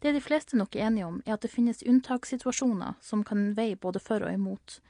Det 0.00 0.14
de 0.16 0.24
fleste 0.24 0.56
nok 0.56 0.76
er 0.76 0.88
enige 0.88 1.06
om, 1.06 1.20
er 1.26 1.36
at 1.36 1.44
det 1.44 1.52
finnes 1.52 1.84
unntakssituasjoner 1.84 2.96
som 3.02 3.24
kan 3.24 3.50
veie 3.58 3.76
både 3.76 4.00
for 4.00 4.24
og 4.24 4.32
imot, 4.32 4.80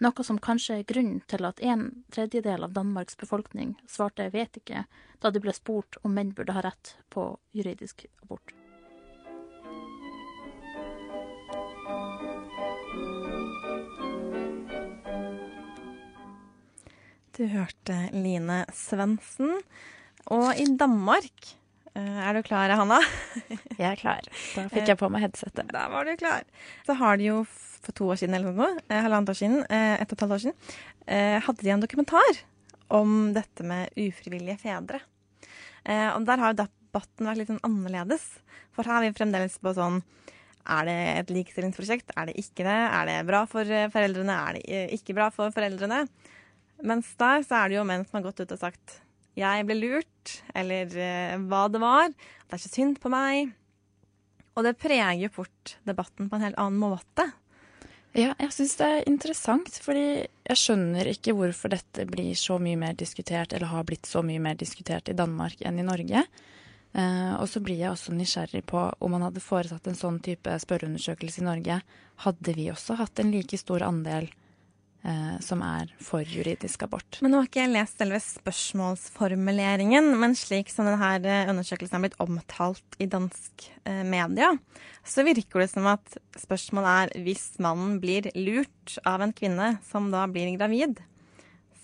noe 0.00 0.24
som 0.24 0.38
kanskje 0.40 0.80
er 0.80 0.88
grunnen 0.88 1.20
til 1.28 1.44
at 1.48 1.60
en 1.60 1.90
tredjedel 2.14 2.64
av 2.64 2.72
Danmarks 2.76 3.18
befolkning 3.20 3.74
svarte 3.88 4.30
vet 4.32 4.56
ikke 4.60 4.86
da 5.20 5.30
de 5.30 5.42
ble 5.44 5.52
spurt 5.56 6.00
om 6.02 6.16
menn 6.16 6.32
burde 6.36 6.56
ha 6.56 6.64
rett 6.64 6.96
på 7.12 7.34
juridisk 7.56 8.06
abort. 8.24 8.54
Du 17.36 17.46
hørte 17.48 17.94
Line 18.12 18.66
Svendsen. 18.76 19.62
Og 20.28 20.58
i 20.60 20.66
Danmark 20.76 21.54
Er 21.98 22.36
du 22.36 22.42
klar, 22.46 22.70
Hanna? 22.78 23.00
Jeg 23.80 23.86
er 23.88 23.98
klar. 23.98 24.26
Da 24.54 24.68
fikk 24.70 24.92
jeg 24.92 24.98
på 25.00 25.08
meg 25.10 25.24
headsetet. 25.24 25.72
Da 25.74 25.88
var 25.90 26.06
du 26.06 26.12
klar. 26.20 26.44
Så 26.86 26.94
har 27.00 27.18
de 27.18 27.26
jo 27.26 27.40
for 27.50 27.96
to 27.96 28.10
år 28.12 28.20
siden, 28.20 28.36
eller 28.36 28.54
noe, 28.54 28.68
eh, 28.86 29.00
halvannet 29.02 29.32
år 29.32 29.38
siden, 29.40 29.64
eh, 29.72 29.96
ett 29.96 30.10
og 30.12 30.18
et 30.18 30.22
halvt 30.26 30.36
år 30.36 30.42
siden, 30.44 30.56
eh, 31.08 31.38
hadde 31.46 31.64
de 31.64 31.72
en 31.74 31.82
dokumentar 31.82 32.40
om 32.90 33.32
dette 33.34 33.64
med 33.66 33.90
ufrivillige 33.96 34.60
fedre. 34.60 35.00
Eh, 35.84 36.10
og 36.12 36.26
der 36.28 36.42
har 36.42 36.52
jo 36.52 36.60
debatten 36.60 37.26
vært 37.26 37.40
litt 37.40 37.50
sånn 37.50 37.64
annerledes. 37.66 38.26
For 38.76 38.84
her 38.84 39.00
er 39.00 39.10
vi 39.10 39.18
fremdeles 39.18 39.58
på 39.58 39.74
sånn 39.74 40.02
Er 40.70 40.84
det 40.84 40.94
et 41.18 41.30
likestillingsprosjekt? 41.32 42.12
Er 42.20 42.26
det 42.28 42.34
ikke 42.36 42.62
det? 42.66 42.78
Er 42.92 43.06
det 43.08 43.26
bra 43.26 43.46
for 43.48 43.64
eh, 43.64 43.88
foreldrene? 43.88 44.34
Er 44.36 44.58
det 44.58 44.62
eh, 44.68 44.90
ikke 44.92 45.14
bra 45.16 45.30
for 45.32 45.50
foreldrene? 45.50 46.02
Mens 46.84 47.08
der 47.16 47.40
så 47.48 47.64
er 47.64 47.70
det 47.70 47.78
jo 47.78 47.84
menn 47.88 48.04
som 48.04 48.18
har 48.20 48.26
gått 48.28 48.42
ut 48.44 48.52
og 48.52 48.60
sagt 48.60 49.00
jeg 49.40 49.66
ble 49.68 49.76
lurt, 49.78 50.36
eller 50.54 50.92
eh, 51.00 51.36
hva 51.50 51.64
det 51.72 51.80
var. 51.82 52.12
Det 52.12 52.54
er 52.54 52.60
ikke 52.60 52.76
synd 52.76 53.00
på 53.02 53.12
meg. 53.12 53.54
Og 54.58 54.66
det 54.66 54.78
preger 54.80 55.22
jo 55.22 55.32
fort 55.40 55.76
debatten 55.88 56.28
på 56.28 56.36
en 56.36 56.48
helt 56.48 56.58
annen 56.60 56.80
måte. 56.82 57.30
Ja, 58.10 58.32
jeg 58.42 58.50
syns 58.50 58.74
det 58.80 58.86
er 58.90 59.04
interessant, 59.06 59.76
fordi 59.84 60.06
jeg 60.26 60.58
skjønner 60.58 61.06
ikke 61.12 61.34
hvorfor 61.38 61.70
dette 61.70 62.08
blir 62.10 62.34
så 62.34 62.56
mye 62.58 62.78
mer 62.80 62.96
diskutert, 62.98 63.54
eller 63.54 63.70
har 63.70 63.86
blitt 63.86 64.08
så 64.10 64.24
mye 64.26 64.42
mer 64.42 64.58
diskutert 64.58 65.12
i 65.12 65.14
Danmark 65.14 65.62
enn 65.62 65.78
i 65.78 65.86
Norge. 65.86 66.24
Eh, 66.90 67.34
og 67.38 67.46
så 67.46 67.62
blir 67.62 67.78
jeg 67.78 67.92
også 67.92 68.16
nysgjerrig 68.18 68.64
på 68.66 68.82
om 68.98 69.14
man 69.14 69.22
hadde 69.28 69.44
foretatt 69.44 69.86
en 69.86 69.98
sånn 69.98 70.18
type 70.26 70.56
spørreundersøkelse 70.64 71.44
i 71.44 71.46
Norge, 71.46 71.78
hadde 72.26 72.54
vi 72.56 72.66
også 72.72 72.98
hatt 72.98 73.22
en 73.22 73.30
like 73.30 73.58
stor 73.60 73.86
andel 73.86 74.26
som 75.40 75.62
er 75.64 75.88
for 76.04 76.20
juridisk 76.28 76.82
abort. 76.84 77.18
Men 77.24 77.32
nå 77.32 77.40
har 77.40 77.48
ikke 77.48 77.62
jeg 77.62 77.72
lest 77.72 78.00
selve 78.00 78.18
spørsmålsformuleringen, 78.20 80.10
men 80.20 80.36
slik 80.36 80.68
som 80.72 80.88
denne 80.88 81.12
eh, 81.24 81.48
undersøkelsen 81.50 81.96
er 81.96 82.04
blitt 82.04 82.18
omtalt 82.20 82.98
i 83.00 83.08
dansk 83.10 83.68
eh, 83.88 84.02
media, 84.04 84.52
så 85.06 85.24
virker 85.26 85.64
det 85.64 85.70
som 85.72 85.88
at 85.90 86.18
spørsmålet 86.38 86.90
er 86.90 87.24
hvis 87.24 87.46
mannen 87.62 87.96
blir 88.02 88.28
lurt 88.36 88.98
av 89.08 89.24
en 89.24 89.32
kvinne 89.36 89.78
som 89.88 90.10
da 90.12 90.26
blir 90.30 90.52
gravid, 90.58 91.00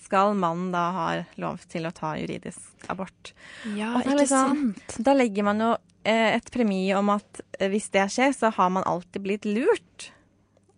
skal 0.06 0.36
mannen 0.38 0.70
da 0.74 0.84
ha 0.94 1.06
lov 1.40 1.64
til 1.70 1.88
å 1.88 1.94
ta 1.94 2.14
juridisk 2.20 2.86
abort? 2.92 3.32
Ja, 3.74 3.96
det 3.98 4.06
ikke 4.06 4.20
liksom- 4.22 4.74
sant? 4.76 4.98
Da 5.02 5.16
legger 5.16 5.42
man 5.48 5.62
jo 5.64 5.72
eh, 6.04 6.36
et 6.36 6.50
premie 6.54 6.94
om 6.98 7.10
at 7.16 7.40
eh, 7.58 7.68
hvis 7.72 7.90
det 7.90 8.06
skjer, 8.14 8.36
så 8.36 8.52
har 8.54 8.70
man 8.70 8.86
alltid 8.86 9.22
blitt 9.24 9.48
lurt. 9.48 10.12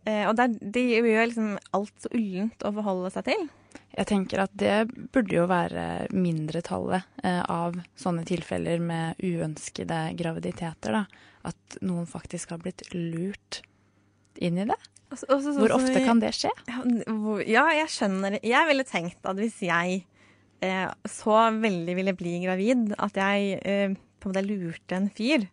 Eh, 0.09 0.25
og 0.31 0.37
det, 0.39 0.47
det 0.73 0.83
gjør 0.89 1.27
liksom 1.29 1.55
alt 1.77 1.95
så 2.01 2.11
ullent 2.17 2.65
å 2.65 2.73
forholde 2.79 3.11
seg 3.13 3.27
til. 3.29 3.47
Jeg 3.99 4.07
tenker 4.09 4.41
at 4.45 4.53
det 4.57 4.77
burde 5.13 5.35
jo 5.37 5.47
være 5.51 5.85
mindretallet 6.15 7.05
eh, 7.27 7.41
av 7.51 7.77
sånne 7.99 8.25
tilfeller 8.29 8.81
med 8.81 9.19
uønskede 9.21 9.99
graviditeter. 10.19 10.95
Da. 11.01 11.03
At 11.51 11.79
noen 11.85 12.07
faktisk 12.09 12.55
har 12.55 12.63
blitt 12.63 12.87
lurt 12.95 13.61
inn 14.39 14.61
i 14.63 14.69
det. 14.71 14.77
Også- 15.11 15.29
også 15.33 15.53
sånn 15.55 15.63
Hvor 15.65 15.75
ofte 15.79 15.95
vi- 15.99 16.05
kan 16.05 16.21
det 16.21 16.33
skje? 16.37 16.51
Ja, 17.49 17.67
jeg 17.73 17.89
skjønner. 17.93 18.39
Jeg 18.45 18.67
ville 18.69 18.85
tenkt 18.85 19.25
at 19.25 19.37
hvis 19.41 19.59
jeg 19.65 20.05
eh, 20.63 20.89
så 21.09 21.37
veldig 21.61 21.95
ville 21.97 22.13
bli 22.19 22.39
gravid, 22.45 22.95
at 22.99 23.15
jeg 23.17 23.61
eh, 23.65 23.95
på 24.21 24.29
en 24.29 24.33
måte 24.35 24.47
lurte 24.47 24.97
en 24.97 25.09
fyr 25.11 25.47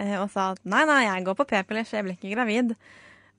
eh, 0.00 0.16
og 0.20 0.30
sa 0.32 0.52
at 0.52 0.62
nei, 0.64 0.84
nei, 0.88 1.02
jeg 1.04 1.24
går 1.26 1.36
på 1.38 1.46
p-piller, 1.50 1.84
så 1.86 1.98
jeg 1.98 2.04
blir 2.08 2.16
ikke 2.18 2.34
gravid, 2.34 2.74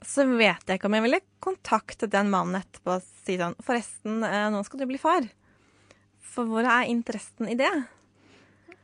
så 0.05 0.25
vet 0.29 0.63
jeg 0.65 0.79
ikke 0.79 0.87
om 0.87 0.95
jeg 0.95 1.05
ville 1.05 1.21
kontaktet 1.43 2.13
den 2.13 2.29
mannen 2.31 2.59
etterpå 2.61 2.97
og 2.97 3.07
si 3.25 3.35
sånn 3.39 3.57
Forresten, 3.65 4.21
eh, 4.23 4.47
nå 4.53 4.61
skal 4.67 4.81
du 4.81 4.87
bli 4.89 4.99
far. 5.01 5.27
For 6.23 6.47
hvor 6.47 6.63
er 6.63 6.89
interessen 6.91 7.49
i 7.51 7.57
det? 7.59 7.71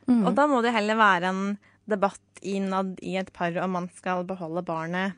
Og 0.06 0.34
da 0.38 0.46
må 0.46 0.60
det 0.62 0.74
heller 0.74 0.98
være 0.98 1.30
en 1.32 1.42
debatt 1.90 2.42
innad 2.46 2.98
i 3.02 3.16
et 3.18 3.32
par 3.34 3.56
om 3.62 3.72
man 3.74 3.88
skal 3.96 4.26
beholde 4.28 4.62
barnet 4.66 5.16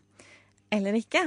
eller 0.72 0.96
ikke. 0.96 1.24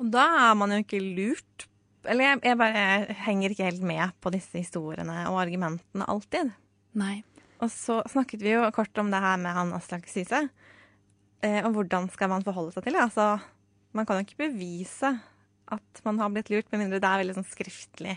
Og 0.00 0.08
da 0.12 0.24
er 0.50 0.56
man 0.58 0.72
jo 0.74 0.80
ikke 0.82 1.00
lurt. 1.00 1.66
Eller 2.08 2.30
jeg, 2.30 2.40
jeg 2.48 2.58
bare 2.60 2.84
henger 3.26 3.52
ikke 3.52 3.68
helt 3.68 3.84
med 3.84 4.14
på 4.24 4.32
disse 4.32 4.56
historiene 4.56 5.26
og 5.28 5.40
argumentene 5.42 6.08
alltid. 6.08 6.52
Nei. 6.96 7.20
Og 7.60 7.68
så 7.72 7.98
snakket 8.08 8.44
vi 8.44 8.54
jo 8.54 8.64
kort 8.72 8.96
om 9.00 9.10
det 9.12 9.20
her 9.20 9.40
med 9.40 9.52
han 9.56 9.74
Aslak 9.76 10.08
Syse. 10.08 10.46
Eh, 11.44 11.60
og 11.60 11.74
hvordan 11.76 12.08
skal 12.12 12.32
man 12.32 12.44
forholde 12.44 12.72
seg 12.72 12.86
til 12.86 12.96
det? 12.96 13.04
Altså, 13.04 13.26
man 13.96 14.06
kan 14.06 14.20
jo 14.20 14.26
ikke 14.26 14.48
bevise 14.48 15.14
at 15.70 16.02
man 16.06 16.18
har 16.18 16.32
blitt 16.34 16.50
lurt, 16.50 16.68
med 16.72 16.84
mindre 16.84 17.00
det 17.02 17.08
er 17.08 17.22
veldig 17.22 17.36
sånn 17.38 17.50
skriftlig. 17.50 18.16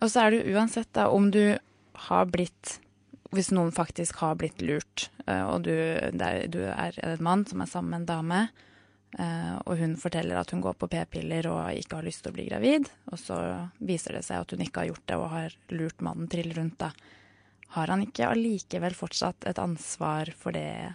Og 0.00 0.08
så 0.10 0.24
er 0.24 0.34
det 0.34 0.54
uansett 0.54 0.90
da 0.96 1.08
om 1.12 1.28
du 1.34 1.58
har 2.06 2.30
blitt 2.32 2.78
Hvis 3.30 3.52
noen 3.54 3.70
faktisk 3.70 4.16
har 4.24 4.34
blitt 4.40 4.58
lurt, 4.58 5.04
eh, 5.30 5.44
og 5.46 5.62
du, 5.62 5.70
er, 5.70 6.48
du 6.50 6.64
er 6.66 6.96
en 7.06 7.20
mann 7.22 7.44
som 7.46 7.60
er 7.62 7.68
sammen 7.70 7.92
med 7.92 8.00
en 8.00 8.08
dame, 8.08 8.38
eh, 9.22 9.52
og 9.70 9.76
hun 9.78 9.92
forteller 10.02 10.40
at 10.40 10.50
hun 10.50 10.64
går 10.64 10.74
på 10.80 10.88
p-piller 10.90 11.46
og 11.46 11.78
ikke 11.78 12.00
har 12.00 12.08
lyst 12.08 12.24
til 12.24 12.32
å 12.32 12.34
bli 12.34 12.48
gravid, 12.48 12.88
og 13.06 13.20
så 13.22 13.38
viser 13.78 14.18
det 14.18 14.24
seg 14.26 14.42
at 14.42 14.50
hun 14.50 14.64
ikke 14.66 14.82
har 14.82 14.90
gjort 14.90 15.06
det 15.06 15.18
og 15.20 15.30
har 15.30 15.54
lurt 15.70 16.02
mannen 16.02 16.26
trill 16.32 16.50
rundt, 16.58 16.82
da. 16.82 16.90
Har 17.76 17.94
han 17.94 18.02
ikke 18.02 18.32
allikevel 18.32 18.98
fortsatt 18.98 19.46
et 19.46 19.62
ansvar 19.62 20.34
for 20.34 20.58
det 20.58 20.90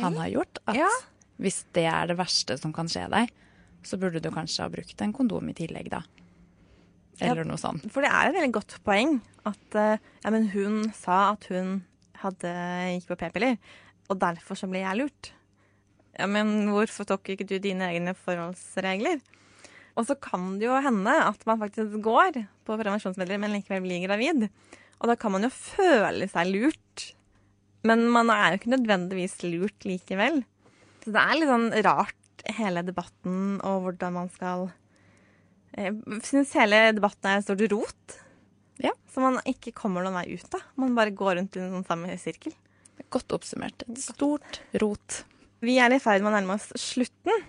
han 0.00 0.16
har 0.22 0.32
gjort? 0.38 0.62
At 0.64 0.80
Ja. 0.80 0.88
Hvis 1.42 1.64
det 1.76 1.86
er 1.90 2.10
det 2.10 2.18
verste 2.18 2.56
som 2.60 2.72
kan 2.74 2.90
skje 2.90 3.06
deg, 3.12 3.32
så 3.84 3.98
burde 4.00 4.22
du 4.22 4.30
kanskje 4.32 4.64
ha 4.64 4.72
brukt 4.72 5.02
en 5.04 5.14
kondom 5.14 5.50
i 5.50 5.56
tillegg, 5.56 5.90
da. 5.92 6.02
Eller 7.20 7.44
Ja, 7.44 7.48
noe 7.48 7.60
sånt. 7.60 7.86
For 7.94 8.02
det 8.02 8.10
er 8.10 8.28
et 8.30 8.36
veldig 8.38 8.54
godt 8.56 8.76
poeng 8.86 9.18
at 9.46 9.78
eh, 9.78 10.02
ja, 10.24 10.32
men 10.34 10.48
hun 10.54 10.88
sa 10.96 11.34
at 11.34 11.46
hun 11.52 11.82
hadde, 12.22 12.52
gikk 12.96 13.10
på 13.12 13.18
p-piller, 13.20 13.58
og 14.10 14.20
derfor 14.22 14.58
så 14.58 14.68
ble 14.70 14.82
jeg 14.82 15.00
lurt. 15.00 15.30
Ja, 16.14 16.26
men 16.30 16.70
hvorfor 16.70 17.06
tok 17.08 17.32
ikke 17.32 17.46
du 17.48 17.56
dine 17.62 17.90
egne 17.92 18.14
forholdsregler? 18.18 19.20
Og 19.94 20.08
så 20.08 20.16
kan 20.18 20.56
det 20.58 20.66
jo 20.66 20.78
hende 20.82 21.12
at 21.12 21.44
man 21.46 21.60
faktisk 21.60 21.98
går 22.02 22.40
på 22.66 22.78
prevensjonsmidler, 22.80 23.38
men 23.42 23.54
likevel 23.54 23.84
blir 23.84 24.06
gravid. 24.06 24.48
Og 25.02 25.10
da 25.10 25.16
kan 25.18 25.34
man 25.34 25.46
jo 25.46 25.52
føle 25.54 26.26
seg 26.30 26.50
lurt. 26.50 27.10
Men 27.86 28.06
man 28.10 28.32
er 28.32 28.54
jo 28.54 28.60
ikke 28.60 28.74
nødvendigvis 28.74 29.38
lurt 29.44 29.86
likevel. 29.86 30.42
Så 31.04 31.12
det 31.12 31.20
er 31.20 31.38
litt 31.38 31.50
sånn 31.50 31.70
rart, 31.84 32.20
hele 32.56 32.82
debatten 32.84 33.58
og 33.64 33.86
hvordan 33.86 34.16
man 34.16 34.30
skal 34.32 34.66
Jeg 35.74 36.20
syns 36.26 36.52
hele 36.58 36.80
debatten 36.96 37.30
er 37.30 37.40
et 37.40 37.46
stort 37.46 37.64
rot. 37.72 38.18
Ja. 38.82 38.92
Som 39.12 39.26
man 39.28 39.40
ikke 39.48 39.72
kommer 39.76 40.04
noen 40.04 40.16
vei 40.18 40.36
ut 40.38 40.56
av. 40.56 40.62
Man 40.80 40.96
bare 40.96 41.14
går 41.14 41.38
rundt 41.38 41.56
i 41.56 41.62
en 41.62 41.72
sånn 41.76 41.88
samme 41.88 42.14
sirkel. 42.20 42.54
Godt 43.14 43.34
oppsummert. 43.34 43.84
Et 43.88 44.00
stort 44.02 44.60
rot. 44.82 45.24
Vi 45.64 45.78
er 45.82 45.94
i 45.94 46.00
ferd 46.02 46.22
med 46.22 46.32
å 46.32 46.36
nærme 46.36 46.56
oss 46.58 46.70
slutten. 46.78 47.44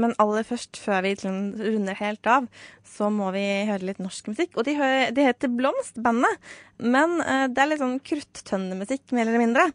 Men 0.00 0.14
aller 0.22 0.46
først, 0.46 0.78
før 0.80 1.02
vi 1.04 1.12
liksom 1.12 1.52
runder 1.60 1.96
helt 1.98 2.28
av, 2.30 2.46
så 2.88 3.08
må 3.12 3.28
vi 3.34 3.42
høre 3.68 3.88
litt 3.90 4.00
norsk 4.02 4.30
musikk. 4.32 4.56
Og 4.56 4.66
de, 4.68 4.76
de 5.12 5.26
heter 5.26 5.52
Blomst, 5.52 5.98
bandet. 6.04 6.52
Men 6.80 7.18
uh, 7.20 7.46
det 7.52 7.60
er 7.62 7.70
litt 7.70 7.82
sånn 7.82 7.98
kruttønnemusikk, 8.04 9.12
mer 9.16 9.28
eller 9.28 9.42
mindre. 9.42 9.68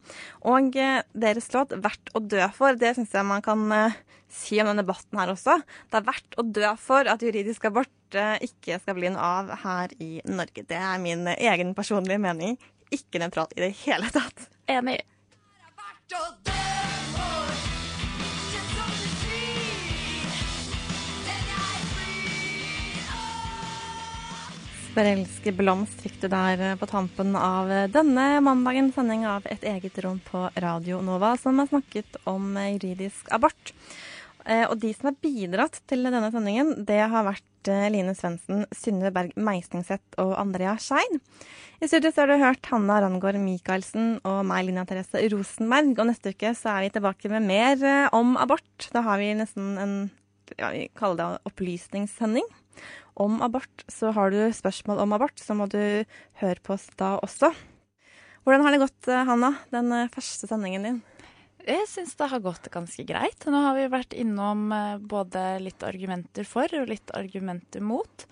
Og 0.50 0.78
uh, 0.78 1.02
deres 1.14 1.52
låt 1.54 1.76
'Verdt 1.78 2.14
å 2.18 2.24
dø 2.24 2.48
for', 2.56 2.80
det 2.80 2.96
syns 2.98 3.14
jeg 3.14 3.30
man 3.30 3.46
kan 3.46 3.66
uh, 3.74 4.00
si 4.34 4.58
om 4.62 4.72
denne 4.72 4.86
debatten 4.86 5.22
her 5.22 5.34
også. 5.34 5.60
Det 5.92 6.02
er 6.02 6.10
verdt 6.10 6.40
å 6.42 6.46
dø 6.46 6.74
for 6.82 7.10
at 7.10 7.24
juridisk 7.24 7.70
abort 7.70 7.94
ikke 8.44 8.78
skal 8.80 8.96
bli 8.96 9.10
noe 9.12 9.20
av 9.20 9.50
her 9.66 9.92
i 10.00 10.22
Norge. 10.24 10.64
Det 10.68 10.80
er 10.80 11.00
min 11.04 11.28
egen 11.36 11.74
personlige 11.76 12.22
mening. 12.24 12.56
Ikke 12.92 13.20
nøytralt 13.20 13.56
i 13.58 13.66
det 13.66 13.74
hele 13.84 14.08
tatt. 14.16 14.48
Enig. 14.72 15.02
Sprelske 24.98 25.52
blomst 25.54 26.00
fikk 26.02 26.16
du 26.24 26.26
der 26.26 26.62
eh, 26.72 26.78
på 26.82 26.88
tampen 26.90 27.36
av 27.38 27.70
eh, 27.70 27.84
denne 27.94 28.40
mandagens 28.42 28.96
sending 28.98 29.28
av 29.30 29.46
Et 29.46 29.62
eget 29.70 30.00
rom 30.02 30.18
på 30.26 30.48
Radio 30.58 31.04
Nova, 31.06 31.36
som 31.38 31.62
har 31.62 31.70
snakket 31.70 32.18
om 32.26 32.58
eh, 32.58 32.72
juridisk 32.80 33.30
abort. 33.30 33.76
Og 34.48 34.78
de 34.80 34.94
som 34.96 35.10
har 35.10 35.18
bidratt 35.20 35.82
til 35.92 36.08
denne 36.08 36.32
sendingen, 36.32 36.70
det 36.88 37.02
har 37.12 37.26
vært 37.28 37.68
Line 37.92 38.14
Svendsen, 38.16 38.62
Synne 38.72 39.10
Berg 39.12 39.34
Meistingseth 39.36 40.16
og 40.24 40.32
Andrea 40.40 40.78
Schein. 40.80 41.20
I 41.84 41.90
studio 41.92 42.14
har 42.16 42.32
du 42.32 42.38
hørt 42.40 42.70
Hanna 42.72 43.02
Rangård 43.04 43.36
Michaelsen 43.44 44.22
og 44.24 44.46
meg, 44.48 44.70
Lina 44.70 44.86
Therese 44.88 45.26
Rosenberg. 45.34 45.92
Og 46.00 46.08
neste 46.08 46.32
uke 46.32 46.54
så 46.56 46.78
er 46.78 46.88
vi 46.88 46.94
tilbake 46.96 47.34
med 47.34 47.44
mer 47.50 48.08
om 48.16 48.38
abort. 48.40 48.88
Da 48.96 49.04
har 49.04 49.20
vi 49.20 49.34
nesten 49.36 49.76
en 49.84 49.98
ja, 50.56 50.72
vi 50.72 50.88
kaller 50.96 51.20
det 51.20 51.52
opplysningssending 51.52 52.48
om 53.18 53.42
abort. 53.46 53.86
Så 53.92 54.12
har 54.16 54.32
du 54.34 54.40
spørsmål 54.54 55.02
om 55.04 55.16
abort, 55.18 55.40
så 55.42 55.58
må 55.58 55.70
du 55.72 55.82
høre 56.42 56.64
på 56.64 56.76
oss 56.78 56.88
da 57.00 57.16
også. 57.24 57.52
Hvordan 58.48 58.64
har 58.64 58.72
det 58.72 58.84
gått, 58.86 59.08
eh, 59.12 59.26
Hanna, 59.28 59.58
den 59.74 59.92
eh, 59.92 60.12
første 60.14 60.48
sendingen 60.48 60.86
din? 60.88 61.00
Jeg 61.68 61.84
syns 61.92 62.16
det 62.16 62.30
har 62.32 62.40
gått 62.40 62.70
ganske 62.72 63.04
greit. 63.04 63.44
Nå 63.44 63.60
har 63.66 63.76
vi 63.76 63.90
vært 63.92 64.16
innom 64.16 64.70
eh, 64.72 65.02
både 65.04 65.58
litt 65.60 65.84
argumenter 65.84 66.48
for 66.48 66.72
og 66.80 66.88
litt 66.88 67.12
argumenter 67.12 67.84
mot. 67.84 68.24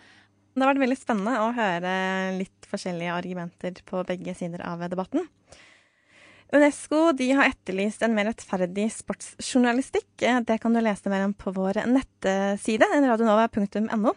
Det 0.55 0.63
har 0.63 0.71
vært 0.71 0.85
veldig 0.85 0.99
spennende 1.01 1.35
å 1.43 1.51
høre 1.51 1.91
litt 2.37 2.69
forskjellige 2.71 3.11
argumenter 3.11 3.81
på 3.83 4.05
begge 4.07 4.37
sider 4.39 4.63
av 4.63 4.85
debatten. 4.87 5.27
Unesco 6.53 7.11
de 7.17 7.31
har 7.35 7.49
etterlyst 7.49 8.03
en 8.05 8.13
mer 8.15 8.29
rettferdig 8.29 8.89
sportsjournalistikk. 8.93 10.09
Eh, 10.21 10.39
Det 10.45 10.59
kan 10.61 10.73
du 10.73 10.81
lese 10.81 11.09
mer 11.09 11.25
om 11.25 11.33
på 11.33 11.51
vår 11.55 11.81
nettside, 11.89 12.85
radionova.no. 13.07 14.13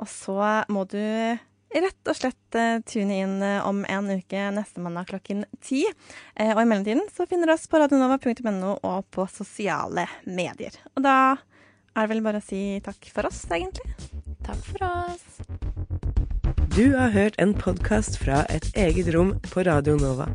Og 0.00 0.08
så 0.08 0.64
må 0.68 0.84
du 0.88 1.00
rett 1.70 2.08
og 2.10 2.16
slett 2.18 2.58
eh, 2.58 2.80
tune 2.86 3.16
inn 3.22 3.42
eh, 3.42 3.60
om 3.66 3.84
en 3.88 4.10
uke 4.10 4.48
neste 4.54 4.82
mandag 4.82 5.06
klokken 5.12 5.44
ti. 5.62 5.84
Eh, 6.36 6.52
Og 6.54 6.62
i 6.62 6.66
mellomtiden 6.68 7.06
så 7.14 7.26
finner 7.30 7.46
du 7.46 7.54
oss 7.54 7.66
på 7.70 7.78
radionova.no 7.80 8.76
og 8.82 9.06
på 9.10 9.26
sosiale 9.30 10.06
medier. 10.26 10.76
Og 10.96 11.02
da 11.06 11.16
er 11.96 12.06
det 12.06 12.10
vel 12.12 12.22
bare 12.22 12.38
å 12.42 12.44
si 12.44 12.80
takk 12.84 13.08
for 13.14 13.26
oss, 13.26 13.44
egentlig. 13.50 13.88
Takk 14.46 14.62
for 14.68 14.86
oss. 14.86 15.40
Du 16.76 16.94
har 16.94 17.10
hørt 17.10 17.34
en 17.42 17.54
podkast 17.54 18.18
fra 18.22 18.44
Et 18.48 18.66
eget 18.78 19.10
rom 19.14 19.34
på 19.50 19.64
Radio 19.66 19.96
Nova. 19.98 20.28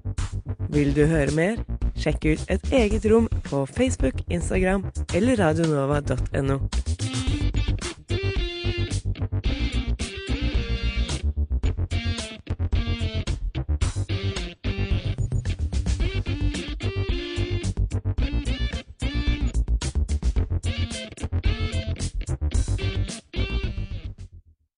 Vil 0.73 0.95
du 0.95 1.05
høre 1.05 1.31
mer? 1.35 1.61
Sjekk 1.95 2.25
ut 2.25 2.49
Et 2.51 2.71
eget 2.75 3.05
rom 3.11 3.27
på 3.47 3.65
Facebook, 3.65 4.19
Instagram 4.29 4.85
eller 5.15 5.39
radionova.no. 5.39 6.59